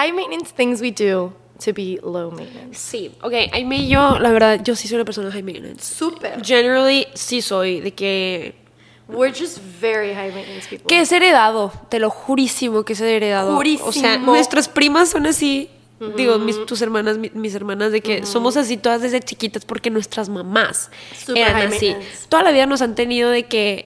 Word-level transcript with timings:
high 0.00 0.12
maintenance 0.12 0.52
things 0.52 0.80
we 0.80 0.90
do 0.90 1.32
to 1.64 1.72
be 1.74 1.98
low 2.02 2.30
maintenance. 2.30 2.78
Sí, 2.78 3.10
ok, 3.22 3.32
ahí 3.52 3.64
me 3.64 3.86
yo, 3.86 4.18
la 4.18 4.30
verdad, 4.32 4.60
yo 4.64 4.74
sí 4.74 4.88
soy 4.88 4.96
una 4.96 5.04
persona 5.04 5.30
high 5.30 5.42
maintenance. 5.42 5.82
Super. 5.94 6.42
Generally, 6.44 7.06
sí 7.14 7.42
soy, 7.42 7.80
de 7.80 7.92
que... 7.92 8.54
We're 9.08 9.34
just 9.36 9.58
very 9.80 10.14
high 10.14 10.32
maintenance 10.32 10.68
people. 10.68 10.86
Que 10.86 11.00
es 11.00 11.10
heredado, 11.12 11.72
te 11.88 11.98
lo 11.98 12.10
jurísimo 12.10 12.84
que 12.84 12.92
es 12.92 13.00
heredado. 13.00 13.48
O 13.48 13.52
sea, 13.54 13.56
Jurísimo. 13.56 14.18
nuestras 14.32 14.68
primas 14.68 15.08
son 15.10 15.26
así. 15.26 15.68
Digo, 16.16 16.38
mis, 16.38 16.64
tus 16.64 16.80
hermanas, 16.80 17.18
mi- 17.18 17.30
mis 17.34 17.54
hermanas, 17.54 17.92
de 17.92 18.00
que 18.00 18.24
somos 18.24 18.56
así 18.56 18.78
todas 18.78 19.02
desde 19.02 19.20
chiquitas 19.20 19.66
porque 19.66 19.90
nuestras 19.90 20.30
mamás 20.30 20.90
Super 21.14 21.42
eran 21.42 21.68
high 21.68 21.76
así. 21.76 21.96
Toda 22.30 22.42
la 22.44 22.52
vida 22.52 22.64
nos 22.64 22.80
han 22.80 22.94
tenido 22.94 23.28
de 23.28 23.42
que 23.48 23.84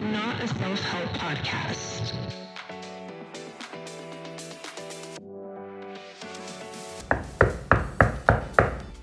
Not 0.00 0.35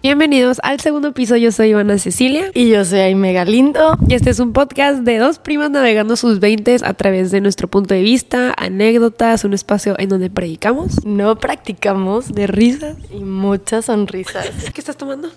Bienvenidos 0.04 0.60
al 0.64 0.82
segundo 0.82 1.14
piso, 1.14 1.38
yo 1.38 1.54
soy 1.54 1.70
Ivana 1.70 1.98
Cecilia. 1.98 2.52
Y 2.54 2.70
yo 2.70 2.84
soy 2.84 3.00
Aime 3.00 3.32
Galindo. 3.32 3.98
Y 4.10 4.16
este 4.16 4.32
es 4.32 4.40
un 4.40 4.52
podcast 4.52 5.00
de 5.00 5.18
dos 5.18 5.40
primas 5.40 5.72
navegando 5.72 6.18
sus 6.18 6.42
veintes 6.42 6.84
a 6.84 6.94
través 6.94 7.32
de 7.32 7.40
nuestro 7.40 7.70
punto 7.70 7.94
de 7.94 8.02
vista, 8.02 8.54
anécdotas, 8.58 9.46
un 9.46 9.54
espacio 9.54 9.96
en 9.98 10.10
donde 10.10 10.30
predicamos 10.30 11.06
No 11.06 11.38
practicamos 11.38 12.34
de 12.34 12.48
risas. 12.48 12.98
y 13.14 13.22
muchas 13.22 13.86
sonrisas. 13.86 14.46
¿Qué 14.74 14.82
estás 14.82 14.98
tomando? 14.98 15.30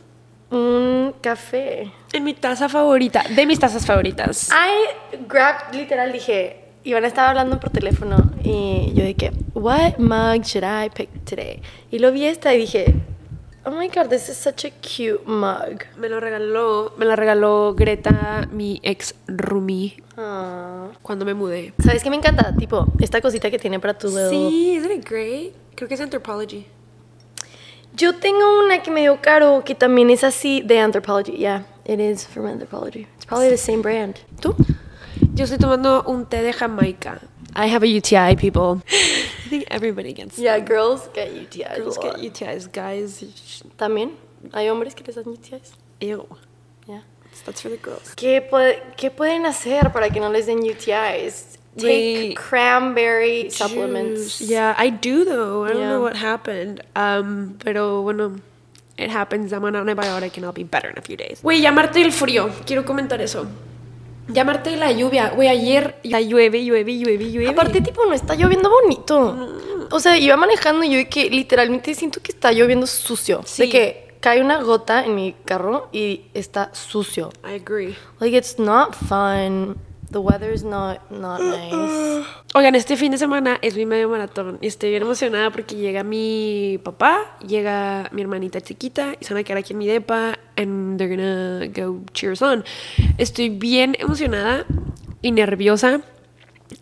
Un 0.50 1.14
café. 1.20 1.92
En 2.12 2.24
mi 2.24 2.34
taza 2.34 2.68
favorita, 2.68 3.22
de 3.36 3.46
mis 3.46 3.60
tazas 3.60 3.86
favoritas. 3.86 4.50
I 4.50 5.14
grabbed, 5.28 5.76
literal, 5.76 6.10
dije, 6.12 6.56
Ivana 6.82 7.06
estaba 7.06 7.28
hablando 7.28 7.60
por 7.60 7.70
teléfono 7.70 8.32
y 8.42 8.92
yo 8.96 9.04
dije, 9.04 9.30
what 9.54 9.98
mug 9.98 10.42
should 10.42 10.64
I 10.64 10.90
pick 10.90 11.08
today? 11.24 11.62
Y 11.92 12.00
lo 12.00 12.10
vi 12.10 12.24
esta 12.24 12.52
y 12.52 12.58
dije, 12.58 12.94
oh 13.66 13.70
my 13.72 13.88
god, 13.88 14.08
this 14.08 14.28
is 14.28 14.36
such 14.36 14.64
a 14.64 14.70
cute 14.70 15.26
mug. 15.26 15.84
Me 15.98 16.08
lo 16.08 16.20
regaló, 16.20 16.92
me 16.96 17.04
la 17.04 17.16
regaló 17.16 17.74
Greta, 17.74 18.48
mi 18.52 18.80
ex 18.82 19.14
roomie, 19.26 20.02
Ah. 20.16 20.88
cuando 21.02 21.24
me 21.24 21.34
mudé. 21.34 21.74
¿Sabes 21.84 22.02
qué 22.02 22.10
me 22.10 22.16
encanta? 22.16 22.54
Tipo, 22.56 22.86
esta 23.00 23.20
cosita 23.20 23.50
que 23.50 23.58
tiene 23.58 23.78
para 23.80 23.98
tu 23.98 24.08
dedo. 24.10 24.30
Sí, 24.30 24.74
isn't 24.76 24.90
it 24.92 25.08
great? 25.08 25.52
Creo 25.74 25.88
que 25.88 25.94
es 25.94 26.00
Anthropology. 26.00 26.66
Yo 27.94 28.14
tengo 28.16 28.58
una 28.64 28.82
que 28.82 28.90
me 28.90 29.00
dio 29.02 29.20
caro 29.22 29.62
que 29.64 29.74
también 29.74 30.10
es 30.10 30.22
así 30.24 30.62
de 30.62 30.78
Anthropology. 30.80 31.32
Yeah, 31.36 31.64
it 31.84 31.98
is 31.98 32.26
from 32.26 32.46
Anthropology. 32.46 33.06
It's 33.16 33.26
probably 33.26 33.48
the 33.50 33.56
same 33.56 33.80
brand. 33.82 34.16
¿Tú? 34.40 34.54
Yo 35.34 35.44
estoy 35.44 35.58
tomando 35.58 36.02
un 36.06 36.26
té 36.26 36.42
de 36.42 36.52
Jamaica. 36.52 37.20
I 37.58 37.66
have 37.68 37.82
a 37.82 37.86
UTI, 37.88 38.36
people. 38.36 38.82
I 38.88 39.48
think 39.48 39.64
everybody 39.70 40.12
gets 40.12 40.38
Yeah, 40.38 40.58
girls 40.60 41.08
get 41.14 41.28
UTIs. 41.34 41.76
Girls 41.76 41.96
get. 41.98 42.16
UTIs, 42.16 42.70
guys. 42.70 43.24
También 43.78 44.12
hay 44.52 44.68
hombres 44.68 44.94
que 44.94 45.02
les 45.04 45.14
dan 45.16 45.24
UTIs. 45.24 45.72
Ew. 46.00 46.26
Yeah. 46.86 47.00
That's 47.46 47.62
for 47.62 47.70
the 47.70 47.78
girls. 47.78 48.14
¿Qué, 48.14 48.42
puede- 48.42 48.82
¿Qué 48.96 49.10
pueden 49.10 49.46
hacer 49.46 49.90
para 49.92 50.10
que 50.10 50.20
no 50.20 50.28
les 50.30 50.46
den 50.46 50.58
UTIs? 50.58 51.58
Take 51.76 51.84
Wait. 51.84 52.36
cranberry 52.36 53.50
supplements. 53.50 54.40
Yeah, 54.40 54.74
I 54.78 54.88
do 54.90 55.24
though. 55.24 55.64
I 55.64 55.72
don't 55.72 55.80
know 55.88 56.00
what 56.00 56.16
happened. 56.16 56.80
Um, 56.94 57.56
pero 57.62 58.02
bueno, 58.02 58.36
it 58.96 59.10
happens. 59.10 59.52
I'm 59.52 59.62
on 59.64 59.74
antibiotic 59.74 60.36
and 60.36 60.44
I'll 60.46 60.52
be 60.52 60.64
better 60.64 60.88
in 60.88 60.96
a 60.96 61.02
few 61.02 61.16
days. 61.18 61.40
Güey, 61.42 61.60
llamarte 61.60 62.00
el 62.02 62.12
frío. 62.12 62.50
Quiero 62.66 62.84
comentar 62.86 63.20
eso. 63.20 63.46
Llamarte 64.28 64.76
la 64.76 64.92
lluvia. 64.92 65.30
Güey, 65.30 65.48
ayer 65.48 66.00
ya 66.02 66.20
llueve, 66.20 66.64
llueve, 66.64 66.98
llueve, 66.98 67.30
llueve. 67.30 67.48
Aparte, 67.48 67.80
tipo, 67.80 68.04
no 68.04 68.12
está 68.12 68.34
lloviendo 68.34 68.70
bonito. 68.70 69.86
O 69.90 70.00
sea, 70.00 70.18
iba 70.18 70.36
manejando 70.36 70.84
y 70.84 70.90
yo 70.90 70.96
de 70.96 71.08
que 71.08 71.30
literalmente 71.30 71.94
siento 71.94 72.20
que 72.20 72.32
está 72.32 72.52
lloviendo 72.52 72.86
sucio. 72.86 73.42
Sí. 73.44 73.62
De 73.62 73.68
que 73.68 74.06
cae 74.20 74.40
una 74.40 74.62
gota 74.62 75.04
en 75.04 75.14
mi 75.14 75.34
carro 75.44 75.88
y 75.92 76.22
está 76.34 76.74
sucio. 76.74 77.30
I 77.44 77.54
agree. 77.54 77.96
Like, 78.18 78.36
it's 78.36 78.58
not 78.58 78.94
fun. 78.94 79.76
The 80.10 80.20
weather's 80.20 80.62
not, 80.62 81.10
not 81.10 81.40
nice. 81.40 82.24
Oigan, 82.54 82.74
este 82.74 82.96
fin 82.96 83.10
de 83.10 83.18
semana 83.18 83.58
es 83.60 83.76
mi 83.76 83.86
medio 83.86 84.08
maratón 84.08 84.58
y 84.60 84.68
estoy 84.68 84.90
bien 84.90 85.02
emocionada 85.02 85.50
porque 85.50 85.74
llega 85.76 86.04
mi 86.04 86.78
papá, 86.82 87.36
llega 87.46 88.08
mi 88.12 88.22
hermanita 88.22 88.60
chiquita 88.60 89.14
y 89.20 89.24
se 89.24 89.34
van 89.34 89.40
a 89.40 89.44
quedar 89.44 89.58
aquí 89.58 89.72
en 89.72 89.78
mi 89.78 89.86
depa 89.86 90.38
and 90.56 90.98
they're 90.98 91.14
gonna 91.14 91.66
go 91.66 92.04
cheers 92.12 92.40
on. 92.40 92.64
Estoy 93.18 93.48
bien 93.48 93.96
emocionada 93.98 94.64
y 95.22 95.32
nerviosa 95.32 96.02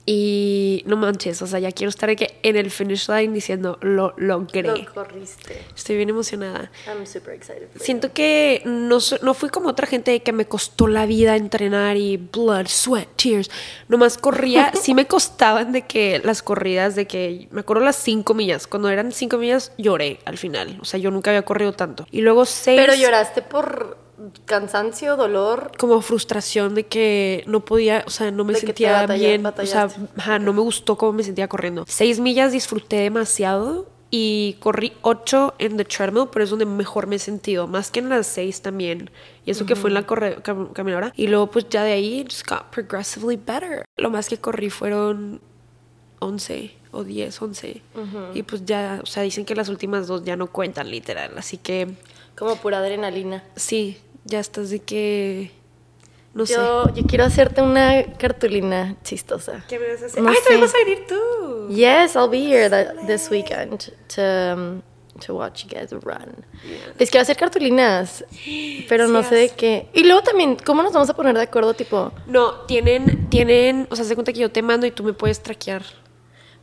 y 0.07 0.83
no 0.87 0.97
manches, 0.97 1.41
o 1.43 1.47
sea, 1.47 1.59
ya 1.59 1.73
quiero 1.73 1.89
estar 1.89 2.15
que 2.17 2.39
en 2.43 2.57
el 2.57 2.71
finish 2.71 3.09
line 3.09 3.33
diciendo 3.33 3.79
lo 3.81 4.15
logré. 4.17 4.63
Lo 4.63 4.95
corriste. 4.95 5.63
Estoy 5.75 5.97
bien 5.97 6.11
emocionada. 6.11 6.71
I'm 6.87 7.07
super 7.07 7.35
excited 7.35 7.69
for 7.69 7.79
you. 7.79 7.85
Siento 7.85 8.13
que 8.13 8.63
no, 8.65 8.99
no 9.23 9.35
fui 9.35 9.49
como 9.49 9.69
otra 9.71 9.87
gente 9.87 10.23
que 10.23 10.33
me 10.33 10.47
costó 10.47 10.87
la 10.87 11.07
vida 11.07 11.37
entrenar 11.37 11.97
y 11.97 12.17
blood, 12.17 12.67
sweat, 12.67 13.09
tears. 13.17 13.51
Nomás 13.89 14.19
corría, 14.19 14.73
sí 14.81 14.95
me 14.95 15.07
costaban 15.07 15.73
de 15.73 15.83
que 15.83 16.21
las 16.25 16.43
corridas, 16.43 16.95
de 16.95 17.07
que 17.07 17.49
me 17.51 17.61
acuerdo 17.61 17.85
las 17.85 17.97
cinco 17.97 18.35
millas. 18.35 18.67
Cuando 18.67 18.89
eran 18.91 19.13
cinco 19.13 19.39
millas 19.39 19.73
lloré 19.79 20.21
al 20.25 20.39
final. 20.39 20.79
O 20.81 20.85
sea, 20.85 21.01
yo 21.01 21.11
nunca 21.11 21.31
había 21.31 21.43
corrido 21.43 21.73
tanto. 21.73 22.07
Y 22.11 22.21
luego 22.21 22.45
seis. 22.45 22.81
Pero 22.81 22.95
lloraste 22.95 23.43
por 23.43 24.04
cansancio, 24.45 25.17
dolor. 25.17 25.73
Como 25.79 26.01
frustración 26.01 26.75
de 26.75 26.87
que 26.87 27.45
no 27.47 27.65
podía, 27.65 28.05
o 28.07 28.11
sea, 28.11 28.31
no 28.31 28.45
me 28.45 28.55
sentía 28.55 29.03
batalla- 29.03 29.15
bien. 29.29 29.41
O 29.47 29.51
sea, 29.67 29.87
batallaste. 29.87 30.01
ajá, 30.17 30.39
no 30.39 30.53
me 30.53 30.61
gustó 30.61 30.97
cómo 30.97 31.13
me 31.13 31.23
sentía 31.23 31.49
corriendo. 31.49 31.85
Seis 31.89 32.21
millas 32.21 32.53
disfruté 32.53 32.97
demasiado 32.97 33.89
y 34.11 34.57
corrí 34.61 34.93
ocho 35.03 35.55
en 35.59 35.77
the 35.77 35.85
treadmill, 35.85 36.29
pero 36.33 36.45
es 36.45 36.51
donde 36.51 36.67
mejor 36.67 37.07
me 37.09 37.17
he 37.17 37.19
sentido, 37.19 37.67
más 37.67 37.91
que 37.91 37.99
en 38.01 38.09
las 38.09 38.27
seis 38.29 38.63
también. 38.63 39.11
Y 39.45 39.51
eso 39.51 39.67
que 39.67 39.75
fue 39.75 39.91
en 39.91 39.95
la 39.95 40.07
corre- 40.07 40.41
cam- 40.43 40.73
caminadora. 40.73 41.13
Y 41.17 41.27
luego, 41.27 41.51
pues 41.51 41.69
ya 41.69 41.83
de 41.83 41.93
ahí, 41.93 42.25
just 42.25 42.49
got 42.49 42.71
progressively 42.71 43.37
better. 43.37 43.85
Lo 43.97 44.11
más 44.11 44.29
que 44.29 44.39
corrí 44.39 44.71
fueron 44.71 45.41
11 46.21 46.75
o 46.93 47.03
10, 47.05 47.43
11. 47.43 47.83
Y 48.35 48.43
pues 48.45 48.65
ya, 48.65 49.01
o 49.03 49.07
sea, 49.07 49.23
dicen 49.25 49.45
que 49.45 49.55
las 49.57 49.69
últimas 49.69 50.07
dos 50.07 50.23
ya 50.25 50.37
no 50.37 50.47
cuentan 50.47 50.91
literal. 50.91 51.33
Así 51.37 51.59
que 51.59 51.89
Como 52.37 52.55
pura 52.57 52.79
adrenalina. 52.79 53.43
sí, 53.57 53.99
ya 54.25 54.41
estás 54.41 54.71
de 54.71 54.81
que. 54.81 55.51
No 56.33 56.47
sé. 56.47 56.55
Yo, 56.55 56.93
yo 56.95 57.07
quiero 57.07 57.25
hacerte 57.25 57.63
una 57.63 58.03
cartulina 58.19 58.97
chistosa. 59.05 59.65
¿Qué 59.69 59.79
me 59.79 59.93
vas 59.93 60.03
a 60.03 60.07
hacer? 60.07 60.23
No 60.23 60.31
¡Ay, 60.31 60.37
también 60.43 60.61
vas 60.63 60.75
a 60.75 60.79
venir 60.79 61.07
tú! 61.07 61.69
Yes, 61.69 62.17
I'll 62.17 62.29
be 62.29 62.41
here 62.45 62.69
that, 62.69 63.07
this 63.07 63.31
weekend 63.31 63.93
to, 64.17 64.23
um, 64.23 64.83
to 65.25 65.35
watch 65.37 65.65
you 65.65 65.71
guys 65.71 65.93
run. 65.93 66.45
Les 66.99 67.09
quiero 67.09 67.23
hacer 67.23 67.37
cartulinas, 67.37 68.25
pero 68.89 69.07
no 69.07 69.23
sé 69.23 69.37
de 69.37 69.49
qué. 69.51 69.89
Y 69.95 70.03
luego 70.03 70.23
también, 70.23 70.57
¿cómo 70.57 70.83
nos 70.83 70.93
vamos 70.93 71.09
a 71.09 71.15
poner 71.15 71.37
de 71.37 71.43
acuerdo? 71.43 71.73
Tipo, 71.75 72.11
No, 72.27 72.63
tienen, 72.63 73.31
tienen, 73.31 73.87
o 73.91 73.95
sea, 73.95 74.05
se 74.05 74.17
cuenta 74.17 74.33
que 74.33 74.41
yo 74.41 74.51
te 74.51 74.61
mando 74.61 74.87
y 74.87 74.91
tú 74.91 75.05
me 75.05 75.13
puedes 75.13 75.41
traquear. 75.41 75.85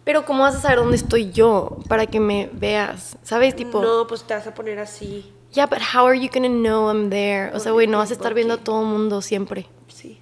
pero 0.03 0.25
¿cómo 0.25 0.43
vas 0.43 0.55
a 0.55 0.59
saber 0.59 0.79
dónde 0.79 0.97
estoy 0.97 1.31
yo 1.31 1.77
para 1.87 2.07
que 2.07 2.19
me 2.19 2.49
veas? 2.51 3.17
¿Sabes? 3.23 3.55
Tipo, 3.55 3.81
No, 3.81 4.05
pues 4.05 4.23
te 4.23 4.33
vas 4.33 4.45
a 4.47 4.53
poner 4.53 4.79
así. 4.79 5.31
Yeah, 5.53 5.65
but 5.67 5.79
how 5.93 6.05
are 6.05 6.15
you 6.17 6.29
gonna 6.33 6.47
know 6.49 6.89
I'm 6.89 7.09
there? 7.09 7.51
O 7.53 7.59
sea, 7.59 7.71
güey, 7.71 7.87
no 7.87 7.97
vas 7.99 8.09
a 8.11 8.13
estar 8.13 8.33
viendo 8.33 8.53
a 8.55 8.57
todo 8.57 8.81
el 8.81 8.87
mundo 8.87 9.21
siempre. 9.21 9.67
Sí. 9.87 10.19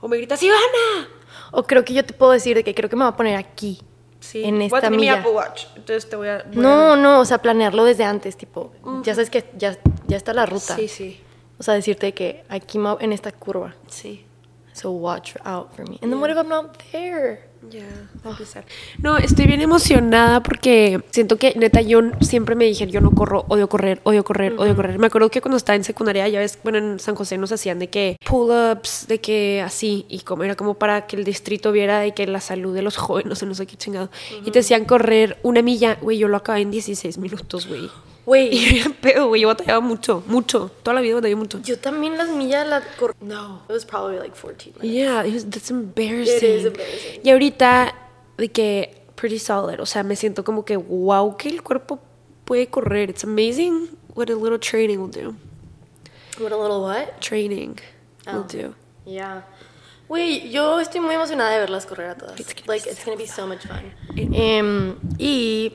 O 0.00 0.08
me 0.08 0.16
gritas, 0.16 0.42
¡Ivana! 0.42 1.08
O 1.52 1.62
creo 1.64 1.84
que 1.84 1.94
yo 1.94 2.04
te 2.04 2.12
puedo 2.14 2.32
decir 2.32 2.56
de 2.56 2.64
que 2.64 2.74
creo 2.74 2.88
que 2.90 2.96
me 2.96 3.04
voy 3.04 3.12
a 3.12 3.16
poner 3.16 3.36
aquí. 3.36 3.80
Sí. 4.20 4.44
En 4.44 4.54
voy 4.56 4.62
a 4.64 4.66
esta 4.66 4.90
mi 4.90 4.96
milla. 4.98 5.20
Apple 5.20 5.32
Watch. 5.32 5.64
Entonces 5.76 6.08
te 6.08 6.16
voy 6.16 6.28
a. 6.28 6.44
voy 6.46 6.56
No, 6.56 6.92
a- 6.92 6.96
no, 6.96 7.20
o 7.20 7.24
sea, 7.24 7.38
planearlo 7.38 7.84
desde 7.84 8.04
antes, 8.04 8.36
tipo, 8.36 8.72
ya 9.02 9.14
sabes 9.14 9.30
que 9.30 9.44
ya, 9.56 9.76
ya 10.06 10.16
está 10.16 10.32
la 10.32 10.46
ruta. 10.46 10.76
Sí, 10.76 10.88
sí. 10.88 11.20
O 11.58 11.62
sea, 11.62 11.74
decirte 11.74 12.12
que 12.14 12.44
aquí 12.48 12.78
voy 12.78 12.96
en 13.00 13.12
esta 13.12 13.30
curva. 13.32 13.74
Sí. 13.88 14.24
So 14.72 14.90
watch 14.92 15.34
out 15.44 15.70
for 15.74 15.88
me. 15.88 15.98
And 16.02 16.10
then 16.10 16.20
what 16.20 16.30
if 16.30 16.36
I'm 16.36 16.48
not 16.48 16.78
there? 16.92 17.48
Ya, 17.70 17.86
empezar. 18.24 18.64
No, 18.98 19.18
estoy 19.18 19.46
bien 19.46 19.60
emocionada 19.60 20.42
porque 20.42 21.00
siento 21.10 21.36
que 21.36 21.54
neta 21.56 21.80
yo 21.80 22.00
siempre 22.20 22.56
me 22.56 22.64
dije, 22.64 22.88
yo 22.88 23.00
no 23.00 23.12
corro, 23.12 23.44
odio 23.48 23.68
correr, 23.68 24.00
odio 24.02 24.24
correr, 24.24 24.54
odio 24.58 24.74
correr. 24.74 24.98
Me 24.98 25.06
acuerdo 25.06 25.30
que 25.30 25.40
cuando 25.40 25.56
estaba 25.56 25.76
en 25.76 25.84
secundaria, 25.84 26.28
ya 26.28 26.40
ves, 26.40 26.58
bueno, 26.64 26.78
en 26.78 26.98
San 26.98 27.14
José 27.14 27.38
nos 27.38 27.52
hacían 27.52 27.78
de 27.78 27.88
que 27.88 28.16
pull-ups, 28.24 29.06
de 29.06 29.20
que 29.20 29.62
así, 29.64 30.06
y 30.08 30.20
como 30.20 30.42
era 30.42 30.56
como 30.56 30.74
para 30.74 31.06
que 31.06 31.14
el 31.14 31.24
distrito 31.24 31.70
viera 31.70 32.00
de 32.00 32.12
que 32.12 32.26
la 32.26 32.40
salud 32.40 32.74
de 32.74 32.82
los 32.82 32.96
jóvenes, 32.98 33.42
no 33.42 33.54
sé 33.54 33.66
qué 33.66 33.76
chingado. 33.76 34.10
Y 34.44 34.50
te 34.50 34.58
hacían 34.58 34.84
correr 34.84 35.38
una 35.42 35.62
milla, 35.62 35.98
güey, 36.00 36.18
yo 36.18 36.26
lo 36.26 36.38
acabé 36.38 36.62
en 36.62 36.72
16 36.72 37.18
minutos, 37.18 37.68
güey. 37.68 37.88
Y 38.24 38.30
Wait, 38.30 38.52
era 38.80 38.90
pedo, 39.00 39.28
güey, 39.28 39.40
yo 39.42 39.48
batallaba 39.48 39.80
mucho, 39.80 40.22
mucho. 40.26 40.70
Toda 40.82 40.94
la 40.94 41.00
vida 41.00 41.16
batallé 41.16 41.34
mucho. 41.36 41.60
yo 41.62 41.78
también 41.78 42.16
las 42.16 42.28
millas 42.28 42.66
las 42.68 42.84
cor- 42.98 43.16
No, 43.20 43.62
it 43.68 43.72
was 43.72 43.84
probably 43.84 44.18
like 44.18 44.34
14. 44.36 44.74
minutes. 44.80 44.84
Yeah, 44.96 45.24
it 45.26 45.34
was, 45.34 45.44
that's 45.50 45.70
embarrassing. 45.70 46.36
It 46.36 46.42
is 46.60 46.64
embarrassing. 46.66 47.20
Y 47.24 47.30
ahorita, 47.30 47.94
de 48.38 48.48
que 48.48 48.94
pretty 49.16 49.38
solid, 49.38 49.80
o 49.80 49.86
sea, 49.86 50.02
me 50.04 50.14
siento 50.16 50.44
como 50.44 50.64
que 50.64 50.76
wow, 50.76 51.36
que 51.36 51.48
el 51.48 51.62
cuerpo 51.62 51.98
puede 52.44 52.68
correr. 52.68 53.10
It's 53.10 53.24
amazing 53.24 53.88
what 54.14 54.30
a 54.30 54.34
little 54.36 54.58
training 54.58 54.98
will 55.00 55.10
do. 55.10 55.34
What 56.38 56.52
a 56.52 56.56
little 56.56 56.82
what? 56.82 57.20
Training 57.20 57.76
will 58.26 58.44
Oh. 58.44 58.46
do. 58.48 58.74
Yeah. 59.04 59.44
Güey, 60.08 60.50
yo 60.50 60.78
estoy 60.80 61.00
muy 61.00 61.14
emocionada 61.14 61.50
de 61.52 61.58
verlas 61.60 61.86
correr 61.86 62.10
a 62.10 62.14
todas. 62.16 62.38
It's 62.38 62.54
like, 62.68 62.88
it's 62.88 63.04
gonna 63.04 63.16
be 63.16 63.26
so 63.26 63.46
much 63.46 63.66
fun. 63.66 63.92
Em, 64.16 64.94
y 65.18 65.72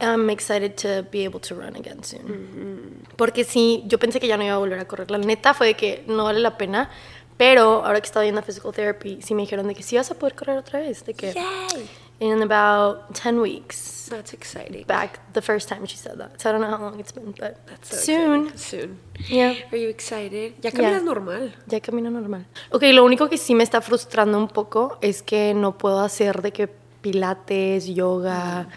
I'm 0.00 0.30
excited 0.30 0.76
to 0.82 1.08
be 1.10 1.24
able 1.24 1.40
to 1.40 1.54
run 1.54 1.74
again 1.76 2.02
soon. 2.04 2.22
Mm-hmm. 2.22 3.16
Porque 3.16 3.44
sí, 3.44 3.84
yo 3.86 3.98
pensé 3.98 4.20
que 4.20 4.28
ya 4.28 4.36
no 4.36 4.44
iba 4.44 4.54
a 4.54 4.58
volver 4.58 4.78
a 4.78 4.86
correr. 4.86 5.10
La 5.10 5.18
neta 5.18 5.54
fue 5.54 5.68
de 5.68 5.74
que 5.74 6.04
no 6.06 6.24
vale 6.24 6.40
la 6.40 6.56
pena. 6.56 6.90
Pero 7.36 7.84
ahora 7.84 8.00
que 8.00 8.06
estaba 8.06 8.24
viendo 8.24 8.42
physical 8.42 8.72
therapy, 8.72 9.20
sí 9.22 9.32
me 9.32 9.42
dijeron 9.42 9.68
de 9.68 9.74
que 9.76 9.84
sí 9.84 9.96
vas 9.96 10.10
a 10.10 10.14
poder 10.18 10.34
correr 10.34 10.58
otra 10.58 10.80
vez. 10.80 11.04
De 11.04 11.14
que 11.14 11.32
Yay! 11.32 11.88
in 12.20 12.42
about 12.42 13.14
10 13.14 13.40
weeks. 13.40 14.08
That's 14.10 14.32
exciting. 14.32 14.84
Back 14.88 15.20
the 15.34 15.40
first 15.40 15.68
time 15.68 15.86
she 15.86 15.96
said 15.96 16.18
that. 16.18 16.40
So 16.40 16.48
I 16.48 16.52
don't 16.52 16.60
know 16.62 16.70
how 16.76 16.82
long 16.82 16.98
it's 16.98 17.12
been, 17.12 17.32
but 17.38 17.64
That's 17.66 17.90
so 17.90 17.96
soon. 17.96 18.46
exciting. 18.48 18.58
Soon. 18.58 18.98
Yeah. 19.28 19.54
Are 19.70 19.78
you 19.78 19.88
excited? 19.88 20.54
Ya 20.60 20.72
caminas 20.72 21.02
Yeah. 21.02 21.04
normal. 21.04 21.54
Ya 21.68 21.78
camino 21.80 22.10
normal. 22.10 22.44
Ok, 22.72 22.82
lo 22.92 23.04
único 23.04 23.28
que 23.28 23.38
sí 23.38 23.54
me 23.54 23.62
está 23.62 23.80
frustrando 23.80 24.36
un 24.36 24.48
poco 24.48 24.98
es 25.00 25.22
que 25.22 25.54
no 25.54 25.78
puedo 25.78 26.00
hacer 26.00 26.42
de 26.42 26.52
que 26.52 26.66
pilates, 26.66 27.86
yoga, 27.86 28.68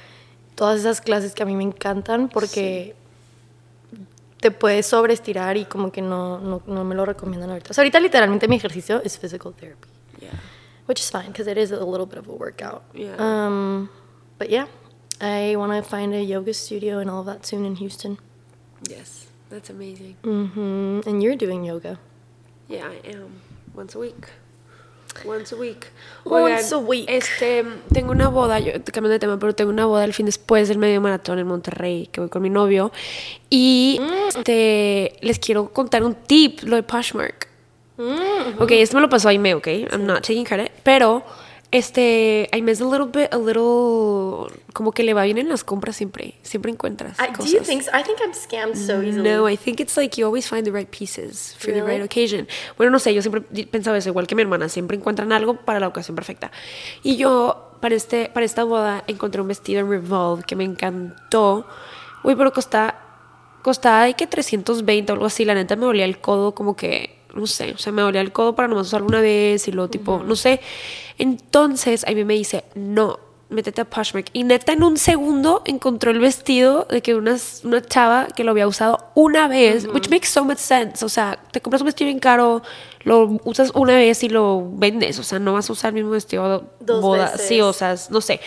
todas 0.55 0.79
esas 0.79 1.01
clases 1.01 1.33
que 1.33 1.43
a 1.43 1.45
mí 1.45 1.55
me 1.55 1.63
encantan 1.63 2.29
porque 2.29 2.95
te 4.39 4.51
puedes 4.51 4.85
sobreestirar 4.87 5.57
y 5.57 5.65
como 5.65 5.91
que 5.91 6.01
no, 6.01 6.39
no, 6.39 6.61
no 6.65 6.83
me 6.83 6.95
lo 6.95 7.05
recomiendan 7.05 7.49
ahorita. 7.51 7.71
O 7.71 7.73
sea, 7.73 7.83
ahorita 7.83 7.99
literalmente 7.99 8.47
mi 8.47 8.55
ejercicio 8.55 9.01
es 9.03 9.17
physical 9.17 9.53
therapy, 9.53 9.87
Yeah. 10.19 10.31
which 10.87 10.99
is 10.99 11.09
fine 11.11 11.27
because 11.27 11.47
it 11.49 11.57
is 11.57 11.71
a 11.71 11.83
little 11.85 12.05
bit 12.05 12.17
of 12.17 12.27
a 12.27 12.31
workout. 12.33 12.81
Yeah. 12.93 13.15
Um, 13.19 13.89
but 14.39 14.49
yeah, 14.49 14.67
I 15.19 15.55
want 15.55 15.71
to 15.73 15.83
find 15.87 16.13
a 16.13 16.23
yoga 16.23 16.53
studio 16.53 16.99
and 16.99 17.09
all 17.09 17.19
of 17.21 17.25
that 17.27 17.45
soon 17.45 17.65
in 17.65 17.75
Houston. 17.75 18.17
Yes. 18.89 19.27
That's 19.49 19.69
amazing. 19.69 20.15
hmm 20.23 21.01
And 21.05 21.21
you're 21.21 21.35
doing 21.35 21.65
yoga. 21.65 21.99
Yeah, 22.69 22.87
I 22.87 23.01
am. 23.09 23.41
Once 23.75 23.95
a 23.95 23.99
week. 23.99 24.29
Once 25.25 25.53
a 25.53 25.57
week. 25.57 25.87
Once 26.23 26.73
a 26.73 26.77
week. 26.77 27.05
Este, 27.07 27.65
tengo 27.93 28.11
una 28.11 28.29
boda, 28.29 28.59
yo 28.59 28.71
cambiando 28.85 29.09
de 29.09 29.19
tema, 29.19 29.37
pero 29.39 29.53
tengo 29.53 29.69
una 29.69 29.85
boda 29.85 30.03
el 30.03 30.13
fin 30.13 30.25
después 30.25 30.67
del 30.67 30.77
medio 30.77 31.01
maratón 31.01 31.39
en 31.39 31.47
Monterrey, 31.47 32.07
que 32.11 32.21
voy 32.21 32.29
con 32.29 32.41
mi 32.41 32.49
novio. 32.49 32.91
Y 33.49 33.99
este, 34.27 35.15
les 35.21 35.39
quiero 35.39 35.69
contar 35.69 36.03
un 36.03 36.15
tip, 36.15 36.61
lo 36.63 36.75
de 36.75 36.83
Poshmark. 36.83 37.47
Ok, 38.59 38.71
esto 38.71 38.95
me 38.95 39.01
lo 39.01 39.09
pasó 39.09 39.29
Aime, 39.29 39.53
ok? 39.53 39.67
I'm 39.67 40.05
not 40.05 40.21
taking 40.21 40.43
credit. 40.43 40.71
Pero, 40.83 41.23
este, 41.71 42.49
Aime 42.51 42.71
es 42.73 42.81
a 42.81 42.85
little 42.85 43.05
bit, 43.05 43.33
a 43.33 43.37
little, 43.37 44.53
como 44.73 44.91
que 44.91 45.03
le 45.03 45.13
va 45.13 45.23
bien 45.23 45.37
en 45.37 45.47
las 45.47 45.63
compras 45.63 45.95
siempre. 45.95 46.35
Siempre 46.43 46.71
encuentras 46.71 47.17
I, 47.19 47.27
do 47.31 47.37
cosas. 47.37 47.51
you 47.53 47.59
think 47.61 47.81
so? 47.83 47.91
I 47.97 48.03
think 48.03 48.19
I'm 48.21 48.33
scammed 48.33 48.75
so 48.75 49.01
easily. 49.01 49.29
No, 49.29 49.47
I 49.49 49.55
think 49.57 49.79
it's 49.79 49.95
like 49.95 50.19
you 50.19 50.25
always 50.25 50.47
find 50.49 50.65
the 50.65 50.71
right 50.71 50.89
pieces 50.89 51.55
for 51.57 51.67
the 51.73 51.81
Really? 51.81 51.99
right 51.99 52.03
occasion. 52.03 52.47
Bueno, 52.77 52.91
no 52.91 52.99
sé, 52.99 53.13
yo 53.13 53.21
siempre 53.21 53.41
pensaba 53.65 53.97
eso, 53.97 54.09
igual 54.09 54.27
que 54.27 54.35
mi 54.35 54.41
hermana, 54.41 54.67
siempre 54.69 54.97
encuentran 54.97 55.31
algo 55.31 55.55
para 55.55 55.79
la 55.79 55.87
ocasión 55.87 56.15
perfecta. 56.15 56.51
Y 57.03 57.15
yo, 57.15 57.71
para, 57.79 57.95
este, 57.95 58.29
para 58.29 58.45
esta 58.45 58.63
boda, 58.65 59.03
encontré 59.07 59.41
un 59.41 59.47
vestido 59.47 59.79
en 59.79 59.89
Revolve 59.89 60.43
que 60.45 60.55
me 60.57 60.65
encantó. 60.65 61.65
Uy, 62.23 62.35
pero 62.35 62.51
costaba, 62.51 62.99
costaba 63.61 64.03
de 64.03 64.13
que 64.15 64.27
320 64.27 65.11
o 65.11 65.13
algo 65.13 65.25
así. 65.25 65.45
La 65.45 65.53
neta 65.55 65.75
me 65.77 65.85
dolía 65.85 66.05
el 66.05 66.19
codo 66.19 66.53
como 66.53 66.75
que, 66.75 67.20
no 67.33 67.47
sé, 67.47 67.71
o 67.73 67.77
sea, 67.77 67.91
me 67.91 68.01
dolía 68.01 68.21
el 68.21 68.31
codo 68.31 68.55
para 68.55 68.67
nomás 68.67 68.87
usarlo 68.87 69.07
una 69.07 69.21
vez 69.21 69.67
y 69.67 69.71
luego 69.71 69.89
tipo, 69.89 70.23
no 70.23 70.35
sé. 70.35 70.61
Entonces, 71.17 72.05
a 72.07 72.11
mí 72.11 72.23
me 72.23 72.33
dice, 72.33 72.63
no, 72.75 73.19
métete 73.51 73.81
a 73.81 73.85
Poshmark. 73.85 74.29
Y 74.33 74.43
neta, 74.43 74.73
en 74.73 74.83
un 74.83 74.97
segundo 74.97 75.61
encontró 75.65 76.11
el 76.11 76.19
vestido 76.19 76.87
de 76.89 77.01
que 77.01 77.15
una, 77.15 77.37
una 77.63 77.81
chava 77.81 78.27
que 78.27 78.43
lo 78.43 78.51
había 78.51 78.67
usado 78.67 79.11
una 79.13 79.47
vez, 79.47 79.85
which 79.87 80.09
makes 80.09 80.27
so 80.27 80.43
much 80.43 80.57
sense. 80.57 81.05
O 81.05 81.09
sea, 81.09 81.37
te 81.51 81.61
compras 81.61 81.81
un 81.81 81.87
vestido 81.87 82.07
bien 82.07 82.19
caro, 82.19 82.63
lo 83.03 83.39
usas 83.43 83.71
una 83.73 83.95
vez 83.95 84.23
y 84.23 84.29
lo 84.29 84.69
vendes. 84.73 85.19
O 85.19 85.23
sea, 85.23 85.39
no 85.39 85.53
vas 85.53 85.69
a 85.69 85.73
usar 85.73 85.89
el 85.89 85.95
mismo 85.95 86.11
vestido 86.11 86.71
Dos 86.79 87.01
boda. 87.01 87.31
veces. 87.31 87.47
Sí, 87.47 87.61
o 87.61 87.73
sea, 87.73 87.95
no 88.09 88.21
sé. 88.21 88.39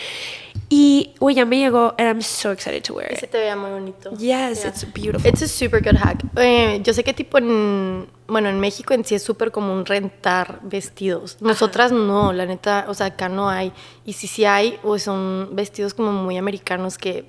Y, 0.69 1.13
uy, 1.19 1.35
ya 1.35 1.45
me 1.45 1.57
llegó, 1.59 1.93
and 1.97 2.07
I'm 2.07 2.21
so 2.21 2.51
excited 2.51 2.81
to 2.83 2.93
wear 2.95 3.11
Y 3.13 3.17
se 3.17 3.27
te 3.27 3.37
veía 3.37 3.55
muy 3.55 3.69
bonito. 3.69 4.11
Yes, 4.17 4.65
it's 4.65 4.85
beautiful. 4.93 5.27
It's 5.27 5.41
a 5.43 5.47
super 5.47 5.81
good 5.81 5.97
hack. 5.97 6.23
Eh, 6.37 6.81
yo 6.83 6.93
sé 6.93 7.03
que 7.03 7.13
tipo 7.13 7.37
en, 7.37 8.07
bueno, 8.27 8.49
en 8.49 8.59
México 8.59 8.93
en 8.93 9.05
sí 9.05 9.13
es 9.13 9.21
súper 9.21 9.51
común 9.51 9.85
rentar 9.85 10.59
vestidos. 10.63 11.37
Nosotras 11.41 11.91
no, 11.91 12.33
la 12.33 12.45
neta, 12.45 12.85
o 12.87 12.93
sea, 12.93 13.07
acá 13.07 13.29
no 13.29 13.49
hay. 13.49 13.73
Y 14.05 14.13
si 14.13 14.27
sí 14.27 14.45
hay, 14.45 14.79
pues 14.81 15.03
son 15.03 15.49
vestidos 15.51 15.93
como 15.93 16.11
muy 16.11 16.37
americanos 16.37 16.97
que 16.97 17.25